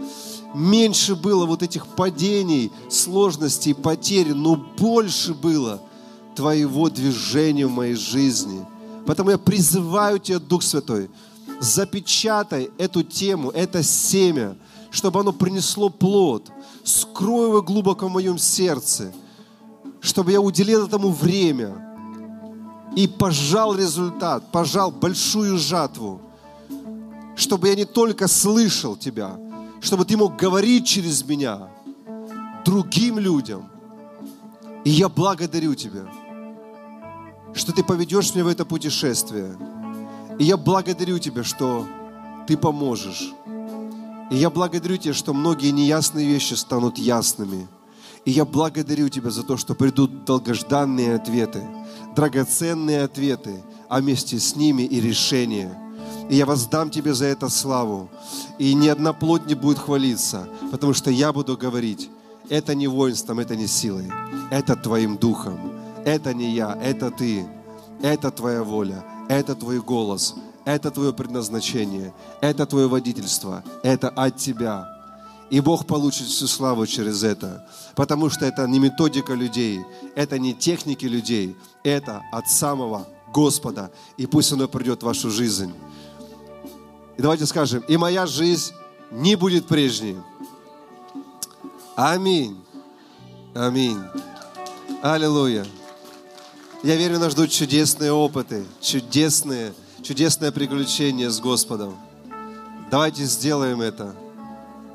Меньше 0.56 1.16
было 1.16 1.46
вот 1.46 1.62
этих 1.62 1.86
падений, 1.88 2.72
сложностей, 2.90 3.76
потерь, 3.76 4.34
но 4.34 4.56
больше 4.56 5.34
было 5.34 5.82
Твоего 6.36 6.90
движения 6.90 7.68
в 7.68 7.72
моей 7.72 7.96
жизни. 7.96 8.66
Поэтому 9.06 9.32
я 9.32 9.38
призываю 9.38 10.20
Тебя, 10.20 10.40
Дух 10.40 10.64
Святой, 10.64 11.10
запечатай 11.60 12.70
эту 12.78 13.04
тему, 13.04 13.50
это 13.52 13.84
семя– 13.84 14.56
чтобы 14.90 15.20
оно 15.20 15.34
принесло 15.34 15.90
плод. 15.90 16.52
Скрой 16.84 17.50
его 17.50 17.62
глубоко 17.62 18.08
в 18.08 18.12
моем 18.12 18.38
сердце, 18.38 19.14
чтобы 20.00 20.32
я 20.32 20.42
уделил 20.42 20.86
этому 20.88 21.10
время 21.12 21.84
и 22.96 23.08
пожал 23.08 23.76
результат, 23.76 24.52
пожал 24.52 24.92
большую 24.92 25.58
жатву, 25.58 26.22
чтобы 27.36 27.68
я 27.68 27.76
не 27.76 27.86
только 27.86 28.28
слышал 28.28 28.96
Тебя, 28.96 29.38
чтобы 29.82 30.06
Ты 30.06 30.18
мог 30.18 30.36
говорить 30.38 30.88
через 30.88 31.24
меня 31.24 31.70
другим 32.66 33.20
людям. 33.20 33.70
И 34.84 34.90
я 34.90 35.10
благодарю 35.10 35.76
Тебя, 35.76 36.08
что 37.54 37.74
Ты 37.74 37.84
поведешь 37.84 38.34
меня 38.34 38.46
в 38.46 38.48
это 38.48 38.66
путешествие. 38.66 39.56
И 40.40 40.46
я 40.46 40.58
благодарю 40.58 41.20
Тебя, 41.20 41.44
что 41.44 41.86
Ты 42.48 42.58
поможешь. 42.58 43.34
И 44.30 44.36
я 44.36 44.50
благодарю 44.50 44.98
Тебя, 44.98 45.14
что 45.14 45.34
многие 45.34 45.72
неясные 45.72 46.28
вещи 46.28 46.54
станут 46.54 46.98
ясными. 46.98 47.68
И 48.26 48.32
я 48.32 48.46
благодарю 48.46 49.10
Тебя 49.10 49.30
за 49.30 49.44
то, 49.44 49.58
что 49.58 49.74
придут 49.74 50.26
долгожданные 50.26 51.16
ответы, 51.16 51.64
драгоценные 52.16 53.04
ответы, 53.04 53.64
а 53.90 54.00
вместе 54.00 54.40
с 54.40 54.56
ними 54.56 54.84
и 54.84 55.00
решения. 55.00 55.78
И 56.30 56.36
я 56.36 56.46
воздам 56.46 56.90
Тебе 56.90 57.14
за 57.14 57.26
это 57.26 57.48
славу. 57.50 58.10
И 58.60 58.74
ни 58.74 58.88
одна 58.88 59.14
плоть 59.14 59.46
не 59.46 59.56
будет 59.56 59.80
хвалиться, 59.80 60.50
потому 60.72 60.94
что 60.94 61.10
я 61.10 61.32
буду 61.32 61.56
говорить, 61.56 62.10
это 62.50 62.76
не 62.76 62.88
воинством, 62.88 63.40
это 63.40 63.56
не 63.56 63.68
силой, 63.68 64.12
это 64.52 64.76
Твоим 64.76 65.18
духом. 65.18 65.58
Это 66.08 66.34
не 66.34 66.54
я, 66.56 66.78
это 66.82 67.12
Ты. 67.12 67.46
Это 68.02 68.32
Твоя 68.32 68.64
воля, 68.64 69.04
это 69.28 69.56
Твой 69.56 69.82
голос, 69.82 70.36
это 70.68 70.92
твое 70.92 71.14
предназначение, 71.14 72.14
это 72.42 72.66
твое 72.66 72.90
водительство, 72.90 73.64
это 73.84 74.10
от 74.10 74.36
тебя. 74.36 74.86
И 75.50 75.62
Бог 75.62 75.88
получит 75.88 76.28
всю 76.28 76.46
славу 76.46 76.86
через 76.86 77.24
это, 77.24 77.66
потому 77.96 78.30
что 78.30 78.46
это 78.46 78.68
не 78.68 78.78
методика 78.78 79.34
людей, 79.34 79.80
это 80.14 80.38
не 80.38 80.54
техники 80.54 81.06
людей, 81.06 81.56
это 81.86 82.22
от 82.34 82.50
самого 82.50 83.08
Господа. 83.34 83.92
И 84.18 84.26
пусть 84.26 84.52
оно 84.52 84.68
придет 84.68 85.04
в 85.04 85.06
вашу 85.06 85.32
жизнь. 85.32 85.74
И 87.16 87.22
давайте 87.22 87.46
скажем, 87.46 87.82
и 87.88 87.96
моя 87.96 88.28
жизнь 88.28 88.74
не 89.10 89.38
будет 89.38 89.68
прежней. 89.68 90.18
Аминь. 91.96 92.62
Аминь. 93.56 94.02
Аллилуйя. 95.02 95.66
Я 96.84 96.98
верю, 96.98 97.20
нас 97.20 97.32
ждут 97.32 97.52
чудесные 97.52 98.12
опыты, 98.12 98.66
чудесные, 98.82 99.74
чудесное 100.08 100.54
приключение 100.54 101.30
с 101.30 101.42
Господом. 101.42 101.98
Давайте 102.90 103.26
сделаем 103.26 103.82
это. 103.82 104.16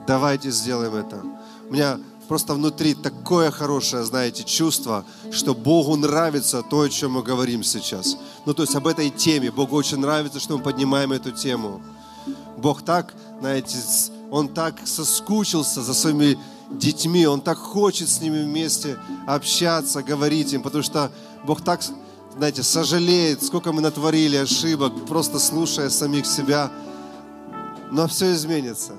Давайте 0.06 0.50
сделаем 0.50 0.94
это. 0.94 1.22
У 1.68 1.74
меня 1.74 2.00
просто 2.28 2.54
внутри 2.54 2.94
такое 2.94 3.50
хорошее, 3.50 4.04
знаете, 4.04 4.42
чувство, 4.42 5.04
что 5.30 5.54
Богу 5.54 5.96
нравится 5.96 6.62
то, 6.62 6.80
о 6.80 6.88
чем 6.88 7.12
мы 7.12 7.22
говорим 7.22 7.62
сейчас. 7.62 8.16
Ну, 8.46 8.54
то 8.54 8.62
есть 8.62 8.74
об 8.74 8.86
этой 8.86 9.10
теме. 9.10 9.50
Богу 9.50 9.76
очень 9.76 9.98
нравится, 9.98 10.40
что 10.40 10.56
мы 10.56 10.62
поднимаем 10.62 11.12
эту 11.12 11.30
тему. 11.30 11.82
Бог 12.56 12.80
так, 12.80 13.12
знаете, 13.40 13.76
Он 14.30 14.48
так 14.48 14.76
соскучился 14.86 15.82
за 15.82 15.92
своими 15.92 16.38
детьми, 16.70 17.26
Он 17.26 17.42
так 17.42 17.58
хочет 17.58 18.08
с 18.08 18.22
ними 18.22 18.42
вместе 18.42 18.96
общаться, 19.26 20.02
говорить 20.02 20.54
им, 20.54 20.62
потому 20.62 20.82
что 20.82 21.12
Бог 21.44 21.60
так, 21.60 21.82
знаете, 22.36 22.62
сожалеет, 22.62 23.42
сколько 23.42 23.72
мы 23.72 23.80
натворили 23.80 24.36
ошибок, 24.36 25.06
просто 25.06 25.38
слушая 25.38 25.90
самих 25.90 26.26
себя. 26.26 26.70
Но 27.90 28.08
все 28.08 28.32
изменится. 28.32 28.94